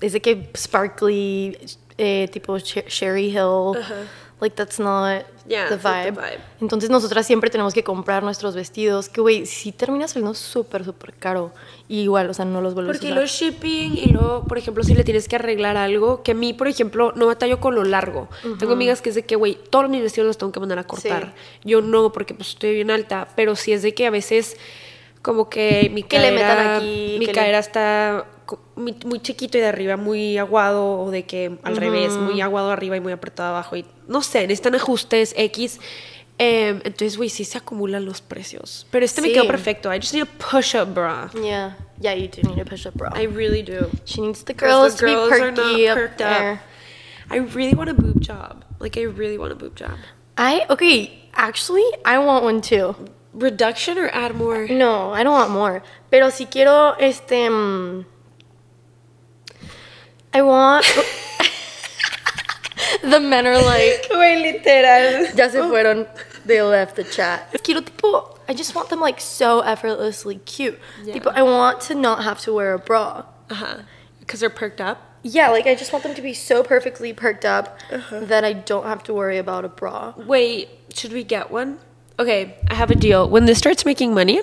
es 0.00 0.12
de 0.12 0.20
que 0.20 0.50
sparkly, 0.56 1.56
eh, 1.96 2.28
tipo 2.32 2.58
Sherry 2.58 3.28
Hill. 3.28 3.78
Like 4.40 4.56
that's 4.56 4.78
not 4.80 5.22
Yeah, 5.46 5.68
the 5.68 5.76
not 5.76 5.82
the 5.82 6.10
vibe. 6.10 6.20
vibe. 6.20 6.40
Entonces 6.60 6.90
nosotras 6.90 7.26
siempre 7.26 7.50
tenemos 7.50 7.72
que 7.72 7.84
comprar 7.84 8.22
nuestros 8.22 8.54
vestidos, 8.54 9.08
que 9.08 9.20
güey, 9.20 9.46
sí 9.46 9.72
termina 9.72 10.08
saliendo 10.08 10.34
súper, 10.34 10.84
súper 10.84 11.14
caro. 11.14 11.52
Y 11.88 12.00
igual, 12.00 12.28
o 12.30 12.34
sea, 12.34 12.44
no 12.44 12.60
los 12.60 12.74
vuelves 12.74 12.96
Porque 12.96 13.08
a 13.08 13.10
usar. 13.12 13.22
los 13.22 13.30
shipping 13.30 13.96
y 13.96 14.06
luego, 14.06 14.44
por 14.44 14.58
ejemplo, 14.58 14.82
si 14.82 14.94
le 14.94 15.04
tienes 15.04 15.28
que 15.28 15.36
arreglar 15.36 15.76
algo, 15.76 16.22
que 16.22 16.32
a 16.32 16.34
mí, 16.34 16.52
por 16.52 16.66
ejemplo, 16.68 17.12
no 17.14 17.26
batallo 17.26 17.60
con 17.60 17.74
lo 17.74 17.84
largo. 17.84 18.28
Tengo 18.58 18.72
amigas 18.72 19.00
que 19.02 19.10
es 19.10 19.14
de 19.14 19.24
que, 19.24 19.36
güey, 19.36 19.56
todos 19.70 19.88
mis 19.88 20.02
vestidos 20.02 20.26
los 20.26 20.36
tengo 20.38 20.50
que 20.52 20.60
mandar 20.60 20.78
a 20.78 20.84
cortar. 20.84 21.32
Yo 21.62 21.80
no, 21.80 22.10
porque 22.12 22.34
pues 22.34 22.48
estoy 22.50 22.74
bien 22.74 22.90
alta, 22.90 23.28
pero 23.36 23.54
sí 23.56 23.72
es 23.72 23.82
de 23.82 23.94
que 23.94 24.06
a 24.06 24.10
veces 24.10 24.56
como 25.22 25.48
que 25.48 25.90
mi 25.92 26.02
Que 26.02 26.18
le 26.18 26.28
cadera, 26.34 26.48
metan 26.56 26.76
aquí, 26.76 27.16
mi 27.18 27.26
que 27.26 27.32
le- 27.32 27.38
cadera 27.38 27.58
está 27.60 28.26
muy, 28.76 29.20
chiquito 29.20 29.58
y 29.58 29.60
de 29.60 29.66
arriba 29.68 29.96
muy 29.96 30.38
aguado 30.38 31.00
o 31.00 31.10
de 31.10 31.24
que 31.24 31.58
al 31.62 31.76
revés, 31.76 32.12
muy 32.16 32.40
aguado 32.40 32.70
arriba 32.70 32.96
y 32.96 33.00
muy 33.00 33.12
apretado 33.12 33.50
abajo 33.50 33.76
y 33.76 33.84
no 34.08 34.22
sé, 34.22 34.42
necesitan 34.42 34.74
ajustes 34.74 35.34
X. 35.36 35.80
Em, 36.36 36.80
entonces, 36.84 37.16
güey, 37.16 37.28
sí 37.28 37.44
se 37.44 37.58
acumulan 37.58 38.04
los 38.04 38.20
precios. 38.20 38.86
Pero 38.90 39.04
este 39.04 39.20
me 39.22 39.28
Sí. 39.28 39.34
quedó 39.34 39.46
perfecto. 39.46 39.94
I 39.94 39.98
just 40.00 40.14
need 40.14 40.24
a 40.24 40.26
push-up 40.26 40.92
bra. 40.92 41.30
Yeah, 41.34 41.76
yeah, 42.00 42.12
you 42.14 42.28
do 42.28 42.42
need 42.48 42.60
a 42.60 42.64
push-up 42.64 42.94
bra. 42.96 43.10
I 43.14 43.26
really 43.26 43.62
do. 43.62 43.88
She 44.04 44.20
needs 44.20 44.44
the 44.44 44.52
girls, 44.52 44.96
the 44.96 45.06
girls 45.06 45.28
to 45.30 45.34
be 45.34 45.40
perky 45.52 45.88
up 45.88 46.16
there. 46.16 46.60
I 47.30 47.38
really 47.38 47.74
want 47.74 47.88
a 47.90 47.94
boob 47.94 48.20
job. 48.20 48.64
Like 48.80 48.98
I 48.98 49.04
really 49.04 49.38
want 49.38 49.52
a 49.52 49.54
boob 49.54 49.76
job. 49.76 49.96
I 50.36 50.66
okay, 50.68 51.30
actually, 51.34 51.84
I 52.04 52.18
want 52.18 52.42
one 52.44 52.60
too. 52.60 52.96
Reduction 53.32 53.96
or 53.98 54.08
add 54.12 54.34
more? 54.34 54.66
No, 54.68 55.12
I 55.12 55.22
don't 55.22 55.32
want 55.34 55.50
more. 55.50 55.82
Pero 56.10 56.30
si 56.30 56.46
quiero 56.46 56.96
este 56.98 57.48
mm, 57.48 58.04
I 60.34 60.42
want 60.42 60.84
The 63.02 63.20
men 63.20 63.46
are 63.46 63.58
like 63.62 64.08
Güey, 64.10 64.42
literal. 64.42 65.36
ya 65.36 65.48
se 65.48 65.58
fueron. 65.58 66.06
They 66.44 66.60
left 66.62 66.96
the 66.96 67.04
chat. 67.04 67.50
Quiero 67.62 67.80
tipo 67.80 68.38
I 68.48 68.52
just 68.54 68.74
want 68.74 68.88
them 68.90 69.00
like 69.00 69.20
so 69.20 69.60
effortlessly 69.60 70.36
cute. 70.44 70.78
Yeah. 71.04 71.14
Tipo 71.14 71.32
I 71.34 71.42
want 71.42 71.80
to 71.82 71.94
not 71.94 72.24
have 72.24 72.40
to 72.40 72.52
wear 72.52 72.74
a 72.74 72.78
bra. 72.78 73.24
Uh 73.50 73.54
huh. 73.54 73.76
Because 74.20 74.40
they're 74.40 74.50
perked 74.50 74.80
up. 74.80 74.98
Yeah, 75.22 75.48
like 75.50 75.66
I 75.66 75.74
just 75.74 75.92
want 75.92 76.02
them 76.04 76.14
to 76.14 76.22
be 76.22 76.34
so 76.34 76.62
perfectly 76.62 77.12
perked 77.14 77.44
up 77.46 77.78
that 78.10 78.44
I 78.44 78.52
don't 78.52 78.84
have 78.84 79.02
to 79.04 79.14
worry 79.14 79.38
about 79.38 79.64
a 79.64 79.68
bra. 79.68 80.12
Wait, 80.18 80.68
should 80.92 81.12
we 81.12 81.24
get 81.24 81.50
one? 81.50 81.78
Okay, 82.18 82.56
I 82.70 82.74
have 82.74 82.90
a 82.90 82.94
deal. 82.94 83.28
When 83.28 83.46
this 83.46 83.56
starts 83.58 83.84
making 83.86 84.12
money, 84.14 84.42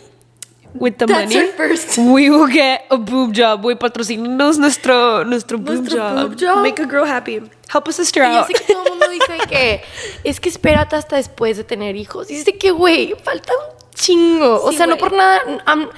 with 0.73 0.97
the 0.97 1.05
That's 1.05 1.33
money, 1.33 1.47
first- 1.57 1.97
we 2.13 2.29
will 2.29 2.47
get 2.47 2.85
a 2.89 2.97
boob 2.97 3.33
job. 3.33 3.61
Güey, 3.61 3.75
patrocínenos 3.77 4.57
nuestro, 4.57 5.23
nuestro 5.25 5.57
boob 5.57 5.79
Nuestro 5.79 5.97
job. 5.97 6.15
boob 6.29 6.35
job. 6.39 6.61
Make 6.63 6.79
a 6.81 6.85
girl 6.85 7.05
happy. 7.05 7.41
Help 7.69 7.87
a 7.87 7.91
sister 7.93 8.23
Y 8.23 8.31
yo 8.31 8.39
out. 8.39 8.47
sé 8.47 8.53
que 8.53 8.73
todo 8.73 8.83
el 8.85 8.89
mundo 8.89 9.07
dice 9.09 9.37
que 9.49 9.81
es 10.23 10.39
que 10.39 10.49
espérate 10.49 10.95
hasta 10.95 11.15
después 11.17 11.57
de 11.57 11.63
tener 11.63 11.95
hijos. 11.95 12.29
Y 12.31 12.35
dice 12.35 12.57
que, 12.57 12.71
güey, 12.71 13.15
falta 13.23 13.51
un 13.53 13.89
chingo. 13.93 14.63
o 14.63 14.71
Sí, 14.71 14.77
sea, 14.77 14.87
no 14.87 14.95
güey. 14.97 15.09
por 15.09 15.17
nada. 15.17 15.41
I'm, 15.67 15.89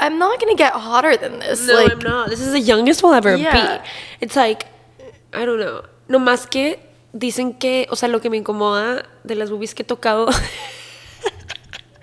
I'm 0.00 0.18
not 0.18 0.38
gonna 0.40 0.56
get 0.56 0.72
hotter 0.74 1.16
than 1.18 1.40
this. 1.40 1.66
No, 1.66 1.74
like, 1.74 1.92
I'm 1.92 1.98
not. 2.02 2.28
This 2.30 2.40
is 2.40 2.52
the 2.52 2.60
youngest 2.60 3.02
we'll 3.02 3.14
ever 3.14 3.36
Yeah. 3.36 3.52
be. 3.52 4.24
It's 4.24 4.36
like, 4.36 4.66
I 5.34 5.44
don't 5.44 5.58
know. 5.60 5.82
No 6.08 6.18
más 6.18 6.46
que 6.46 6.78
dicen 7.12 7.54
que, 7.58 7.86
o 7.90 7.96
sea, 7.96 8.08
lo 8.08 8.20
que 8.20 8.30
me 8.30 8.36
incomoda 8.36 9.04
de 9.24 9.34
las 9.34 9.50
boobies 9.50 9.74
que 9.74 9.82
he 9.82 9.86
tocado 9.86 10.26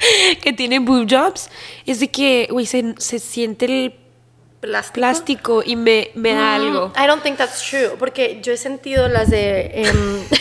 que 0.42 0.54
tienen 0.54 0.86
boob 0.86 1.08
jobs 1.10 1.50
es 1.86 2.00
de 2.00 2.10
que, 2.10 2.48
güey, 2.52 2.66
se, 2.66 2.96
se 2.98 3.20
siente 3.20 3.66
el 3.66 3.96
plástico. 4.62 4.94
plástico 4.94 5.64
y 5.66 5.76
me, 5.76 6.10
me 6.16 6.34
da 6.34 6.56
algo. 6.56 6.92
I 6.98 7.08
don't 7.08 7.22
think 7.22 7.38
that's 7.38 7.62
true. 7.62 7.96
Porque 7.98 8.40
yo 8.42 8.54
he 8.54 8.58
sentido 8.58 9.08
las 9.08 9.30
de. 9.30 9.72
em, 9.74 10.24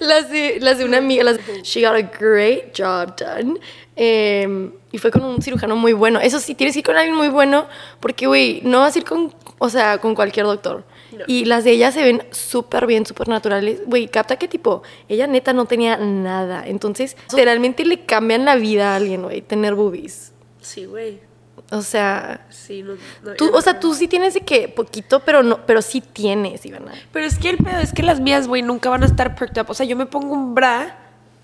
las 0.00 0.30
de, 0.30 0.58
las 0.60 0.78
de 0.78 0.84
una 0.84 0.98
amiga, 0.98 1.22
las 1.22 1.38
she 1.62 1.82
got 1.82 1.94
a 1.94 2.02
great 2.02 2.76
job 2.76 3.14
done. 3.16 3.60
em, 3.96 4.72
y 4.92 4.98
fue 4.98 5.10
con 5.10 5.22
un 5.22 5.40
cirujano 5.40 5.76
muy 5.76 5.92
bueno. 5.92 6.20
Eso 6.20 6.40
sí, 6.40 6.54
tienes 6.54 6.74
que 6.74 6.80
ir 6.80 6.84
con 6.84 6.96
alguien 6.96 7.16
muy 7.16 7.28
bueno 7.28 7.66
porque, 8.00 8.26
güey, 8.26 8.60
no 8.64 8.80
vas 8.80 8.96
a 8.96 8.98
ir 8.98 9.04
con, 9.04 9.32
o 9.58 9.68
sea, 9.68 9.98
con 9.98 10.14
cualquier 10.14 10.46
doctor. 10.46 10.84
Y 11.26 11.44
las 11.44 11.64
de 11.64 11.72
ella 11.72 11.92
se 11.92 12.02
ven 12.02 12.22
súper 12.30 12.86
bien, 12.86 13.04
súper 13.04 13.28
naturales. 13.28 13.82
Güey, 13.86 14.08
capta 14.08 14.36
que 14.36 14.48
tipo, 14.48 14.82
ella 15.08 15.26
neta 15.26 15.52
no 15.52 15.66
tenía 15.66 15.96
nada. 15.96 16.64
Entonces, 16.66 17.16
literalmente 17.30 17.84
le 17.84 18.04
cambian 18.04 18.44
la 18.44 18.56
vida 18.56 18.92
a 18.92 18.96
alguien, 18.96 19.22
güey, 19.22 19.42
tener 19.42 19.74
boobies. 19.74 20.32
Sí, 20.60 20.86
güey. 20.86 21.29
O 21.70 21.82
sea, 21.82 22.46
Sí, 22.50 22.82
no, 22.82 22.94
no, 23.22 23.34
Tú, 23.34 23.50
o 23.54 23.60
sea, 23.62 23.78
tú 23.78 23.94
sí 23.94 24.08
tienes 24.08 24.34
de 24.34 24.40
que 24.40 24.68
poquito, 24.68 25.20
pero 25.20 25.42
no, 25.42 25.64
pero 25.66 25.82
sí 25.82 26.00
tienes, 26.00 26.66
Ivana. 26.66 26.92
Pero 27.12 27.26
es 27.26 27.38
que 27.38 27.50
el 27.50 27.58
pedo 27.58 27.78
es 27.78 27.92
que 27.92 28.02
las 28.02 28.18
mías, 28.20 28.48
güey, 28.48 28.62
nunca 28.62 28.90
van 28.90 29.02
a 29.04 29.06
estar 29.06 29.34
perked 29.36 29.60
up. 29.62 29.70
O 29.70 29.74
sea, 29.74 29.86
yo 29.86 29.96
me 29.96 30.06
pongo 30.06 30.32
un 30.34 30.54
bra 30.54 30.96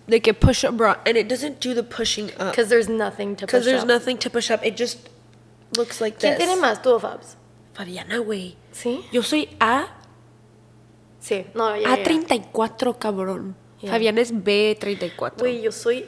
de 0.08 0.20
que 0.20 0.34
push 0.34 0.64
up 0.64 0.76
bra 0.76 1.00
and 1.06 1.16
it 1.16 1.28
doesn't 1.28 1.60
do 1.64 1.74
the 1.74 1.82
pushing 1.82 2.26
up 2.40 2.50
Because 2.50 2.68
there's 2.68 2.88
nothing 2.88 3.34
to 3.36 3.46
because 3.46 3.60
push 3.64 3.66
there's 3.66 3.82
up. 3.82 3.88
nothing 3.88 4.16
to 4.18 4.30
push 4.30 4.50
up. 4.50 4.64
It 4.64 4.76
just 4.78 5.08
looks 5.76 6.00
like 6.00 6.18
¿Quién 6.18 6.36
this. 6.36 6.44
tiene 6.46 6.60
más, 6.60 6.82
tú 6.82 6.90
o 6.90 6.98
Fabs? 7.00 7.36
Fabiana, 7.74 8.18
güey. 8.18 8.56
¿Sí? 8.72 9.04
Yo 9.12 9.22
soy 9.22 9.48
A 9.60 9.86
Sí. 11.20 11.44
No, 11.54 11.76
ya, 11.76 11.96
ya. 11.96 12.04
A34, 12.04 12.98
cabrón. 12.98 13.56
Yeah. 13.80 13.90
Fabiana 13.92 14.20
es 14.20 14.32
B34. 14.32 15.38
Güey, 15.38 15.60
yo 15.60 15.72
soy 15.72 16.06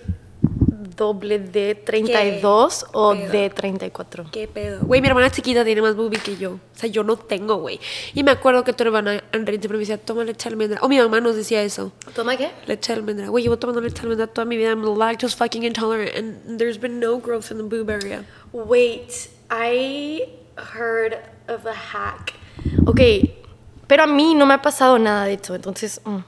doble 0.99 1.41
D32 1.41 2.87
o 2.93 3.15
pedo? 3.15 3.33
D34. 3.33 4.31
¿Qué 4.31 4.47
pedo? 4.47 4.81
Güey, 4.83 5.01
mi 5.01 5.09
hermana 5.09 5.31
chiquita 5.31 5.65
tiene 5.65 5.81
más 5.81 5.97
boobie 5.97 6.21
que 6.21 6.37
yo. 6.37 6.55
O 6.55 6.79
sea, 6.79 6.91
yo 6.91 7.05
no 7.05 7.17
tengo, 7.17 7.57
güey. 7.57 7.81
Y 8.13 8.23
me 8.25 8.33
acuerdo 8.33 8.65
que 8.65 8.73
tu 8.75 8.83
hermana 8.83 9.23
Andrea 9.33 9.59
siempre 9.59 9.79
me 9.79 9.81
decía, 9.81 9.97
toma 9.97 10.25
leche 10.25 10.49
de 10.49 10.55
almendra. 10.55 10.79
O 10.83 10.89
mi 10.89 10.99
mamá 10.99 11.21
nos 11.21 11.37
decía 11.37 11.63
eso. 11.63 11.93
¿Toma 12.15 12.37
qué? 12.37 12.51
Leche 12.67 12.93
de 12.93 12.99
almendra. 12.99 13.29
Güey, 13.29 13.45
llevo 13.45 13.59
tomando 13.59 13.81
leche 13.81 13.95
de 13.95 14.03
almendra 14.03 14.27
toda 14.27 14.45
mi 14.45 14.57
vida. 14.57 14.71
I'm 14.71 14.83
lactose 14.99 15.37
fucking 15.37 15.63
intolerant. 15.63 16.15
And 16.17 16.59
there's 16.59 16.79
been 16.79 17.01
no 17.01 17.19
growth 17.19 17.51
in 17.51 17.57
the 17.57 17.63
boob 17.65 17.89
area. 17.89 18.25
Wait, 18.53 19.31
I 19.51 20.29
heard 20.57 21.17
of 21.49 21.65
a 21.65 21.73
hack. 21.73 22.35
Ok, 22.87 23.01
pero 23.87 24.03
a 24.03 24.07
mí 24.07 24.35
no 24.35 24.47
me 24.47 24.55
ha 24.55 24.63
pasado 24.63 24.99
nada 24.99 25.25
de 25.25 25.35
esto, 25.35 25.55
entonces, 25.55 26.01
mm, 26.05 26.19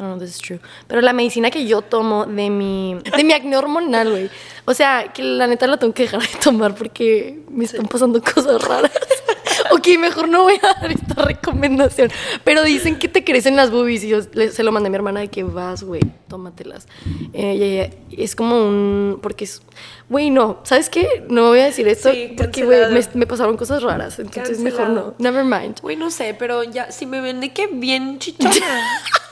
I 0.00 0.04
don't 0.04 0.14
know 0.14 0.16
if 0.16 0.22
this 0.30 0.36
is 0.36 0.42
true. 0.42 0.60
Pero 0.88 1.00
la 1.02 1.12
medicina 1.12 1.50
que 1.50 1.66
yo 1.66 1.82
tomo 1.82 2.24
de 2.26 2.48
mi, 2.50 2.96
de 3.16 3.22
mi 3.24 3.32
acné 3.32 3.56
hormonal, 3.56 4.10
güey. 4.10 4.30
O 4.64 4.74
sea, 4.74 5.12
que 5.12 5.22
la 5.22 5.46
neta 5.46 5.66
la 5.66 5.76
tengo 5.78 5.92
que 5.92 6.04
dejar 6.04 6.20
de 6.22 6.28
tomar 6.42 6.74
porque 6.74 7.40
me 7.50 7.64
están 7.64 7.86
pasando 7.86 8.22
cosas 8.22 8.62
raras. 8.62 8.90
ok, 9.72 9.88
mejor 9.98 10.28
no 10.28 10.44
voy 10.44 10.58
a 10.62 10.80
dar 10.80 10.90
esta 10.90 11.22
recomendación. 11.22 12.10
Pero 12.44 12.62
dicen 12.62 12.98
que 12.98 13.08
te 13.08 13.24
crecen 13.24 13.56
las 13.56 13.70
boobies 13.70 14.04
y 14.04 14.08
yo 14.08 14.20
se 14.22 14.62
lo 14.62 14.72
mandé 14.72 14.86
a 14.86 14.90
mi 14.90 14.96
hermana 14.96 15.20
de 15.20 15.28
que 15.28 15.42
vas, 15.42 15.82
güey, 15.82 16.00
tómatelas. 16.28 16.86
Eh, 17.32 17.54
y 17.56 17.62
ella- 17.62 17.90
es 18.10 18.34
como 18.36 18.64
un... 18.66 19.18
Porque 19.22 19.44
es... 19.44 19.60
Güey, 20.08 20.30
no, 20.30 20.60
¿sabes 20.64 20.88
qué? 20.90 21.24
No 21.28 21.48
voy 21.48 21.60
a 21.60 21.64
decir 21.66 21.86
esto 21.86 22.12
Sí, 22.12 22.34
porque, 22.36 22.64
güey, 22.64 22.80
me, 22.92 23.00
me 23.14 23.26
pasaron 23.26 23.56
cosas 23.56 23.82
raras. 23.82 24.18
Entonces 24.18 24.58
mejor 24.60 24.80
Cancelado. 24.80 25.14
no. 25.18 25.30
Never 25.30 25.44
mind. 25.44 25.80
Güey, 25.80 25.96
no 25.96 26.10
sé, 26.10 26.34
pero 26.38 26.64
ya, 26.64 26.90
si 26.90 27.06
me 27.06 27.20
ven 27.20 27.40
de 27.40 27.52
que 27.52 27.66
bien 27.68 28.18
chichona. 28.18 28.50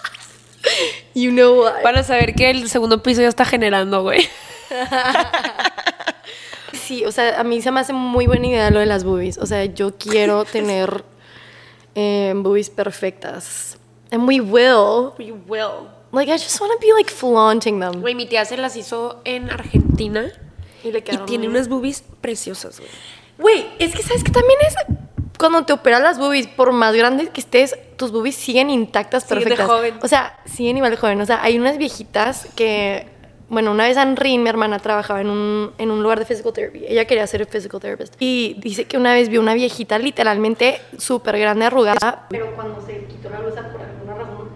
You 1.15 1.31
know 1.31 1.63
what? 1.63 1.83
Para 1.83 2.03
saber 2.03 2.35
que 2.35 2.51
el 2.51 2.69
segundo 2.69 3.03
piso 3.03 3.21
ya 3.21 3.29
está 3.29 3.45
generando, 3.45 4.03
güey. 4.03 4.29
Sí, 6.89 7.05
o 7.05 7.13
sea, 7.13 7.39
a 7.39 7.45
mí 7.45 7.61
se 7.61 7.71
me 7.71 7.81
hace 7.81 7.93
muy 7.93 8.27
buena 8.27 8.47
idea 8.47 8.71
lo 8.71 8.81
de 8.81 8.87
las 8.87 9.05
boobies. 9.05 9.37
O 9.37 9.45
sea, 9.45 9.65
yo 9.67 9.99
quiero 9.99 10.45
tener 10.53 11.05
eh, 11.95 12.33
boobies 12.35 12.71
perfectas. 12.71 13.77
And 14.11 14.27
we 14.27 14.41
will. 14.41 15.13
We 15.19 15.33
will. 15.33 15.89
Like, 16.13 16.33
I 16.33 16.39
just 16.39 16.59
want 16.61 16.73
to 16.73 16.79
be 16.81 16.91
like 16.95 17.11
flaunting 17.11 17.79
them. 17.79 18.01
Güey, 18.01 18.15
mi 18.15 18.25
tía 18.25 18.47
se 18.47 18.57
las 18.57 18.75
hizo 18.77 19.21
en 19.25 19.51
Argentina. 19.51 20.33
Y 20.83 20.91
le 20.91 21.01
Y 21.01 21.19
tiene 21.27 21.47
unas 21.47 21.69
boobies 21.69 22.03
preciosas, 22.23 22.81
güey. 22.81 22.91
Güey, 23.37 23.67
es 23.79 23.95
que 23.95 24.03
sabes 24.03 24.25
que 24.25 24.33
también 24.33 24.59
es 24.67 24.75
cuando 25.39 25.65
te 25.65 25.73
operas 25.73 26.03
las 26.03 26.19
boobies, 26.19 26.47
por 26.49 26.73
más 26.73 26.95
grandes 26.95 27.31
que 27.31 27.41
estés, 27.41 27.77
tus 27.97 28.11
boobies 28.13 28.35
siguen 28.35 28.71
intactas, 28.71 29.23
Siguen 29.25 29.39
de 29.39 29.45
perfectas. 29.51 29.67
joven. 29.69 29.95
O 30.03 30.09
sea, 30.09 30.39
siguen 30.45 30.77
igual 30.77 30.91
de 30.91 30.97
joven. 30.97 31.21
O 31.21 31.27
sea, 31.27 31.43
hay 31.43 31.59
unas 31.59 31.79
viejitas 31.79 32.49
que, 32.57 33.07
bueno, 33.49 33.71
una 33.71 33.85
vez 33.85 33.97
Anrin, 33.97 34.43
mi 34.43 34.49
hermana, 34.49 34.79
trabajaba 34.81 35.21
en 35.21 35.31
un, 35.31 35.73
en 35.79 35.91
un 35.91 36.03
lugar 36.03 36.19
de 36.19 36.25
physical 36.25 36.53
therapy. 36.53 36.85
Ella 36.87 37.05
quería 37.07 37.27
ser 37.27 37.47
physical 37.47 37.81
therapist. 37.81 38.15
Y 38.19 38.57
dice 38.59 38.85
que 38.87 38.97
una 38.97 39.15
vez 39.15 39.29
vio 39.29 39.41
una 39.41 39.55
viejita 39.55 39.99
literalmente 39.99 40.81
súper 40.99 41.39
grande, 41.39 41.65
arrugada. 41.67 42.27
Pero 42.31 42.55
cuando 42.55 42.85
se 42.85 43.05
quitó 43.05 43.31
la 43.31 43.41
blusa 43.41 43.63
por 43.73 43.81
alguna 43.81 44.15
razón, 44.15 44.49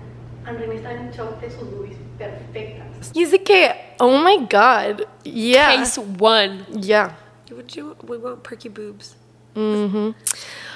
Anrin 0.44 0.72
estaba 0.72 0.94
en 0.94 1.10
shock 1.12 1.40
de 1.40 1.50
sus 1.50 1.70
boobies 1.70 1.96
perfectas. 2.18 3.10
Y 3.14 3.22
es 3.22 3.30
de 3.30 3.42
que, 3.42 3.70
oh 3.98 4.18
my 4.18 4.38
god, 4.50 5.04
yeah. 5.24 5.76
Case 5.76 6.00
one. 6.18 6.64
Yeah. 6.80 7.16
Would 7.50 7.68
you, 7.68 7.94
we 8.08 8.16
want 8.18 8.42
perky 8.42 8.68
boobs. 8.68 9.14
Ujú. 9.54 10.14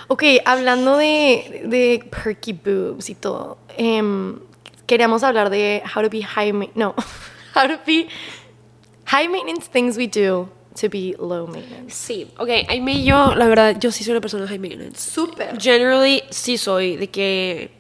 Ok, 0.09 0.23
hablando 0.45 0.97
de, 0.97 1.63
de 1.67 2.05
perky 2.11 2.53
boobs 2.53 3.11
y 3.11 3.15
todo, 3.15 3.59
em, 3.77 4.39
queríamos 4.87 5.23
hablar 5.25 5.51
de 5.51 5.83
how 5.95 6.03
to 6.03 6.09
be 6.11 6.23
high 6.23 6.53
ma- 6.53 6.69
no, 6.75 6.95
how 7.55 7.67
to 7.67 7.79
be 7.87 8.07
high 9.07 9.29
maintenance 9.29 9.69
things 9.69 9.97
we 9.97 10.07
do 10.07 10.49
to 10.81 10.89
be 10.89 11.15
low 11.19 11.47
maintenance. 11.47 11.95
Sí, 11.95 12.29
ok, 12.39 12.51
a 12.69 12.75
mí 12.81 13.05
yo, 13.05 13.35
la 13.35 13.47
verdad, 13.49 13.77
yo 13.81 13.91
sí 13.91 14.05
soy 14.05 14.13
una 14.13 14.21
persona 14.21 14.47
high 14.47 14.59
maintenance. 14.59 15.01
Super. 15.11 15.59
Generally, 15.61 16.23
sí 16.31 16.57
soy, 16.59 16.97
de 16.97 17.09
que... 17.09 17.71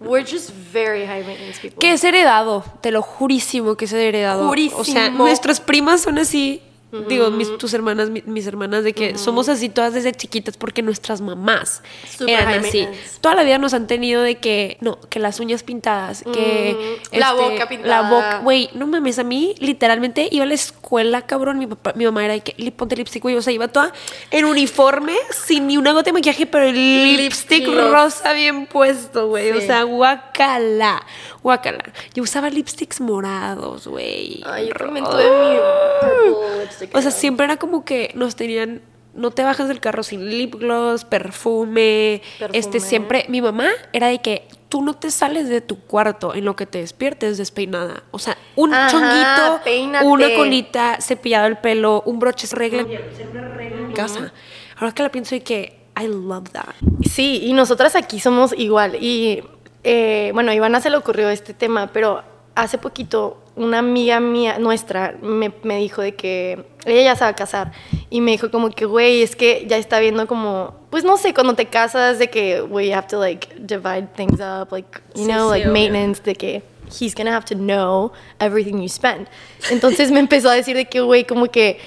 We're 0.00 0.24
just 0.28 0.50
very 0.72 1.06
high 1.06 1.24
maintenance 1.24 1.60
people. 1.60 1.78
Que 1.78 1.92
es 1.92 2.02
heredado, 2.02 2.64
te 2.80 2.90
lo 2.90 3.02
jurísimo 3.02 3.76
que 3.76 3.84
es 3.84 3.92
heredado. 3.92 4.48
O 4.48 4.54
sea, 4.54 4.70
Jurísimo. 5.08 5.10
nuestras 5.18 5.60
primas 5.60 6.00
son 6.00 6.18
así. 6.18 6.60
Digo, 7.08 7.30
mis, 7.30 7.56
tus 7.56 7.72
hermanas, 7.72 8.10
mi- 8.10 8.22
mis 8.26 8.46
hermanas, 8.46 8.84
de 8.84 8.92
que 8.92 9.16
somos 9.16 9.48
así 9.48 9.70
todas 9.70 9.94
desde 9.94 10.12
chiquitas 10.12 10.58
porque 10.58 10.82
nuestras 10.82 11.22
mamás 11.22 11.82
Super 12.06 12.34
eran 12.40 12.64
así. 12.64 12.86
Toda 13.22 13.34
la 13.34 13.44
vida 13.44 13.56
nos 13.56 13.72
han 13.72 13.86
tenido 13.86 14.20
de 14.20 14.36
que, 14.38 14.76
no, 14.80 15.00
que 15.08 15.18
las 15.18 15.40
uñas 15.40 15.62
pintadas, 15.62 16.22
que... 16.34 16.98
este, 17.02 17.18
la 17.18 17.32
boca 17.32 17.54
La 17.60 17.68
pintada. 17.68 18.10
boca, 18.10 18.38
güey, 18.40 18.68
no 18.74 18.86
mames, 18.86 19.18
a 19.18 19.24
mí 19.24 19.54
literalmente 19.58 20.28
iba 20.30 20.44
a 20.44 20.46
la 20.46 20.52
escuela, 20.54 21.22
cabrón, 21.22 21.58
mi, 21.58 21.66
papá, 21.66 21.94
mi 21.96 22.04
mamá 22.04 22.24
era 22.26 22.34
de 22.34 22.40
que, 22.40 22.54
"Li- 22.58 22.70
ponte 22.70 22.94
lipstick, 22.94 23.22
güey, 23.22 23.36
o 23.36 23.42
sea, 23.42 23.54
iba 23.54 23.68
toda 23.68 23.92
en 24.30 24.44
uniforme, 24.44 25.14
sin 25.30 25.68
ni 25.68 25.78
una 25.78 25.92
gota 25.92 26.10
de 26.10 26.12
maquillaje, 26.12 26.44
pero 26.44 26.66
el 26.66 27.16
lipstick 27.16 27.66
rosa. 27.68 28.34
bien 28.34 28.66
puesto, 28.66 29.28
güey, 29.28 29.50
o 29.52 29.60
sea, 29.62 29.84
guacala, 29.84 31.02
guacala. 31.42 31.84
Yo 32.14 32.22
usaba 32.22 32.48
lipsticks 32.50 33.00
morados, 33.00 33.86
güey. 33.88 34.42
Ay, 34.46 34.68
yo 34.68 34.74
también 34.74 35.04
tuve 35.04 35.24
mi. 35.24 36.88
O 36.94 37.02
sea, 37.02 37.10
siempre 37.10 37.44
era 37.44 37.56
como 37.56 37.84
que 37.84 38.12
nos 38.14 38.36
tenían, 38.36 38.82
no 39.14 39.30
te 39.30 39.42
bajas 39.42 39.68
del 39.68 39.80
carro 39.80 40.02
sin 40.02 40.26
lip 40.28 40.54
gloss, 40.54 41.04
perfume, 41.04 42.22
Perfume. 42.38 42.58
este 42.58 42.80
siempre, 42.80 43.26
mi 43.28 43.40
mamá 43.42 43.68
era 43.92 44.08
de 44.08 44.20
que 44.20 44.48
tú 44.68 44.82
no 44.82 44.94
te 44.94 45.10
sales 45.10 45.48
de 45.48 45.60
tu 45.60 45.78
cuarto 45.80 46.34
en 46.34 46.44
lo 46.46 46.56
que 46.56 46.64
te 46.66 46.78
despiertes 46.78 47.36
despeinada. 47.36 48.04
O 48.10 48.18
sea, 48.18 48.38
un 48.56 48.72
Ajá, 48.72 48.90
chonguito, 48.90 49.60
peínate. 49.64 50.06
una 50.06 50.34
colita, 50.34 50.98
cepillado 51.00 51.46
el 51.46 51.58
pelo, 51.58 52.02
un 52.06 52.18
broche, 52.18 52.46
regla 52.52 52.82
en 52.82 53.92
casa. 53.92 54.32
Ahora 54.78 54.92
que 54.94 55.02
la 55.02 55.10
pienso 55.10 55.34
y 55.34 55.40
que 55.40 55.78
I 56.00 56.06
love 56.06 56.48
that. 56.52 56.74
Sí, 57.08 57.40
y 57.44 57.52
nosotras 57.52 57.94
aquí 57.96 58.18
somos 58.18 58.54
igual. 58.56 58.96
Y 58.98 59.44
eh, 59.84 60.30
bueno, 60.34 60.50
a 60.50 60.54
Ivana 60.54 60.80
se 60.80 60.90
le 60.90 60.96
ocurrió 60.96 61.30
este 61.30 61.54
tema, 61.54 61.90
pero 61.92 62.22
hace 62.54 62.78
poquito 62.78 63.38
una 63.56 63.78
amiga 63.80 64.20
mía, 64.20 64.58
nuestra, 64.58 65.14
me, 65.20 65.52
me 65.62 65.76
dijo 65.78 66.00
de 66.02 66.14
que 66.14 66.64
ella 66.86 67.02
ya 67.02 67.16
se 67.16 67.24
va 67.24 67.28
a 67.30 67.36
casar. 67.36 67.72
Y 68.10 68.20
me 68.20 68.30
dijo 68.32 68.50
como 68.50 68.70
que, 68.70 68.84
güey, 68.86 69.22
es 69.22 69.36
que 69.36 69.66
ya 69.68 69.76
está 69.76 70.00
viendo 70.00 70.26
como, 70.26 70.74
pues 70.90 71.04
no 71.04 71.16
sé, 71.16 71.34
cuando 71.34 71.54
te 71.54 71.66
casas, 71.66 72.18
de 72.18 72.30
que, 72.30 72.60
güey, 72.60 72.88
you 72.90 72.94
have 72.94 73.08
to 73.08 73.18
like 73.18 73.48
divide 73.58 74.08
things 74.16 74.40
up, 74.40 74.68
like, 74.70 74.88
you 75.14 75.24
Sí, 75.24 75.28
know, 75.30 75.46
sí, 75.52 75.58
like 75.60 75.68
obvio. 75.68 75.72
maintenance, 75.72 76.22
de 76.22 76.34
que 76.34 76.62
he's 77.00 77.14
gonna 77.14 77.34
have 77.34 77.44
to 77.46 77.54
know 77.54 78.12
everything 78.38 78.80
you 78.80 78.88
spend. 78.88 79.28
Entonces 79.70 80.10
me 80.10 80.20
empezó 80.20 80.48
a 80.48 80.54
decir 80.54 80.76
de 80.76 80.86
que, 80.86 81.00
güey, 81.00 81.24
como 81.26 81.46
que 81.46 81.78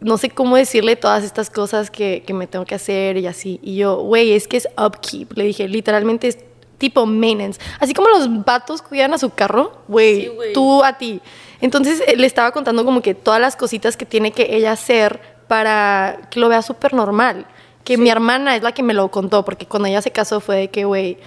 no 0.00 0.16
sé 0.18 0.30
cómo 0.30 0.56
decirle 0.56 0.94
todas 0.94 1.24
estas 1.24 1.50
cosas 1.50 1.90
que, 1.90 2.22
que 2.24 2.32
me 2.32 2.46
tengo 2.46 2.64
que 2.64 2.76
hacer 2.76 3.16
y 3.16 3.26
así. 3.26 3.58
Y 3.62 3.76
yo, 3.76 3.96
güey, 3.96 4.32
es 4.32 4.46
que 4.46 4.56
es 4.56 4.68
upkeep. 4.78 5.32
Le 5.36 5.44
dije, 5.44 5.66
literalmente 5.66 6.28
es 6.28 6.38
tipo 6.78 7.04
maintenance. 7.06 7.60
Así 7.80 7.92
como 7.92 8.08
los 8.08 8.44
vatos 8.44 8.82
cuidan 8.82 9.12
a 9.12 9.18
su 9.18 9.30
carro, 9.30 9.82
güey, 9.88 10.22
Sí, 10.22 10.32
tú 10.54 10.82
a 10.82 10.96
ti. 10.96 11.20
Entonces 11.60 12.02
eh, 12.06 12.16
le 12.16 12.26
estaba 12.26 12.52
contando 12.52 12.84
como 12.84 13.02
que 13.02 13.14
todas 13.14 13.40
las 13.40 13.56
cositas 13.56 13.96
que 13.96 14.06
tiene 14.06 14.32
que 14.32 14.56
ella 14.56 14.72
hacer 14.72 15.20
para 15.48 16.28
que 16.30 16.40
lo 16.40 16.48
vea 16.48 16.62
súper 16.62 16.94
normal. 16.94 17.46
Que 17.84 17.96
mi 17.96 18.10
hermana 18.10 18.54
es 18.54 18.62
la 18.62 18.72
que 18.72 18.82
me 18.82 18.94
lo 18.94 19.10
contó, 19.10 19.44
porque 19.44 19.66
cuando 19.66 19.88
ella 19.88 20.02
se 20.02 20.10
casó 20.10 20.40
fue 20.40 20.56
de 20.56 20.68
que, 20.68 20.84
güey, 20.84 21.18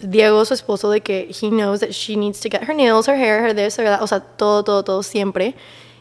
Diego, 0.00 0.44
su 0.44 0.54
esposo, 0.54 0.90
de 0.90 1.02
que 1.02 1.30
he 1.30 1.48
knows 1.50 1.80
that 1.80 1.90
she 1.90 2.16
needs 2.16 2.40
to 2.40 2.48
get 2.50 2.62
her 2.68 2.74
nails, 2.74 3.08
her 3.08 3.14
hair, 3.14 3.44
her 3.44 3.54
this, 3.54 3.78
her 3.78 3.84
that, 3.84 4.02
o 4.02 4.06
sea, 4.06 4.20
todo, 4.20 4.64
todo, 4.64 4.82
todo 4.82 5.02
siempre. 5.02 5.54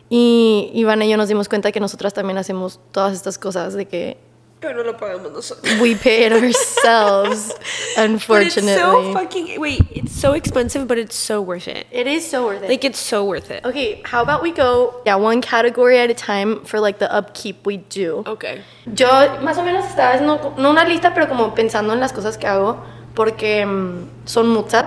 Y 0.10 0.72
Iván 0.74 1.02
y 1.02 1.10
yo 1.10 1.18
nos 1.18 1.28
dimos 1.28 1.48
cuenta 1.48 1.72
que 1.72 1.80
nosotras 1.80 2.14
también 2.14 2.38
hacemos 2.38 2.80
todas 2.92 3.14
estas 3.14 3.38
cosas 3.38 3.74
de 3.74 3.86
que 3.86 4.18
Pero 4.62 4.76
no 4.76 4.84
lo 4.84 4.96
pagamos 4.96 5.32
nosotros. 5.32 5.80
we 5.82 5.96
pay 5.96 6.24
it 6.26 6.32
ourselves, 6.32 7.52
But 7.96 8.10
unfortunately. 8.12 8.74
it's 8.74 8.80
so 8.80 9.14
fucking 9.14 9.60
wait, 9.60 9.82
it's 9.90 10.14
so 10.14 10.34
expensive, 10.34 10.88
but 10.88 11.00
it's 11.00 11.16
so 11.16 11.42
worth 11.42 11.68
it. 11.68 11.88
it 11.92 12.06
is 12.06 12.30
so 12.30 12.46
worth 12.46 12.62
it. 12.62 12.70
Like 12.70 12.86
it's 12.86 13.00
so 13.00 13.26
worth 13.26 13.50
it. 13.50 13.66
okay, 13.66 14.04
how 14.06 14.22
about 14.22 14.44
we 14.44 14.52
go, 14.52 15.02
yeah, 15.04 15.16
one 15.16 15.42
category 15.42 15.98
at 15.98 16.12
a 16.12 16.14
time 16.14 16.64
for 16.64 16.80
like 16.80 17.00
the 17.00 17.12
upkeep 17.12 17.66
we 17.66 17.78
do. 17.78 18.24
Okay. 18.28 18.62
Yo 18.86 19.08
más 19.42 19.58
o 19.58 19.64
menos 19.64 19.84
estaba 19.86 20.14
haciendo, 20.14 20.54
no 20.60 20.70
una 20.70 20.86
lista, 20.86 21.12
pero 21.16 21.28
como 21.28 21.56
pensando 21.56 21.94
en 21.94 22.00
las 22.00 22.14
cosas 22.14 22.38
que 22.38 22.46
hago, 22.46 22.78
porque 23.16 23.66
mm, 23.66 24.28
son 24.28 24.48
muchas. 24.50 24.86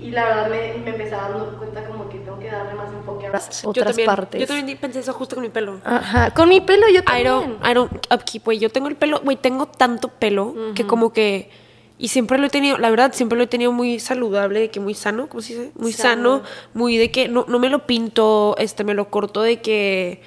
Y 0.00 0.10
la 0.10 0.24
verdad 0.24 0.48
me, 0.48 0.74
me 0.82 0.90
empezaba 0.90 1.28
dando 1.28 1.58
cuenta 1.58 1.84
como 1.84 2.08
que 2.08 2.18
tengo 2.18 2.38
que 2.38 2.50
darle 2.50 2.72
más 2.74 2.90
las 3.32 3.62
yo 3.62 3.70
otras 3.70 3.86
también, 3.88 4.06
partes. 4.06 4.40
Yo 4.40 4.46
también 4.46 4.78
pensé 4.78 5.00
eso 5.00 5.12
justo 5.12 5.36
con 5.36 5.42
mi 5.42 5.50
pelo. 5.50 5.80
Ajá, 5.84 6.30
con 6.32 6.48
mi 6.48 6.60
pelo 6.60 6.86
yo 6.88 7.00
I 7.00 7.02
también. 7.02 7.26
don't, 7.26 7.66
I 7.66 7.74
don't 7.74 7.92
upkeep, 8.12 8.44
güey. 8.44 8.58
Yo 8.58 8.70
tengo 8.70 8.88
el 8.88 8.96
pelo, 8.96 9.20
güey, 9.22 9.36
tengo 9.36 9.66
tanto 9.66 10.08
pelo 10.08 10.54
que 10.74 10.86
como 10.86 11.12
que 11.12 11.50
Y 11.98 12.08
siempre 12.08 12.36
lo 12.38 12.46
he 12.46 12.50
tenido, 12.50 12.78
la 12.78 12.90
verdad, 12.90 13.12
siempre 13.14 13.38
lo 13.38 13.44
he 13.44 13.46
tenido 13.46 13.70
muy 13.70 14.00
saludable, 14.00 14.58
de 14.58 14.70
que 14.70 14.80
muy 14.80 14.94
sano, 14.94 15.28
¿cómo 15.28 15.40
se 15.40 15.54
dice? 15.54 15.72
Muy 15.76 15.92
sano, 15.92 16.38
Sano. 16.38 16.48
muy 16.74 16.96
de 16.96 17.12
que 17.12 17.28
no, 17.28 17.44
no 17.46 17.60
me 17.60 17.68
lo 17.68 17.86
pinto, 17.86 18.56
este, 18.58 18.82
me 18.82 18.94
lo 18.94 19.08
corto 19.08 19.40
de 19.42 19.60
que... 19.60 20.20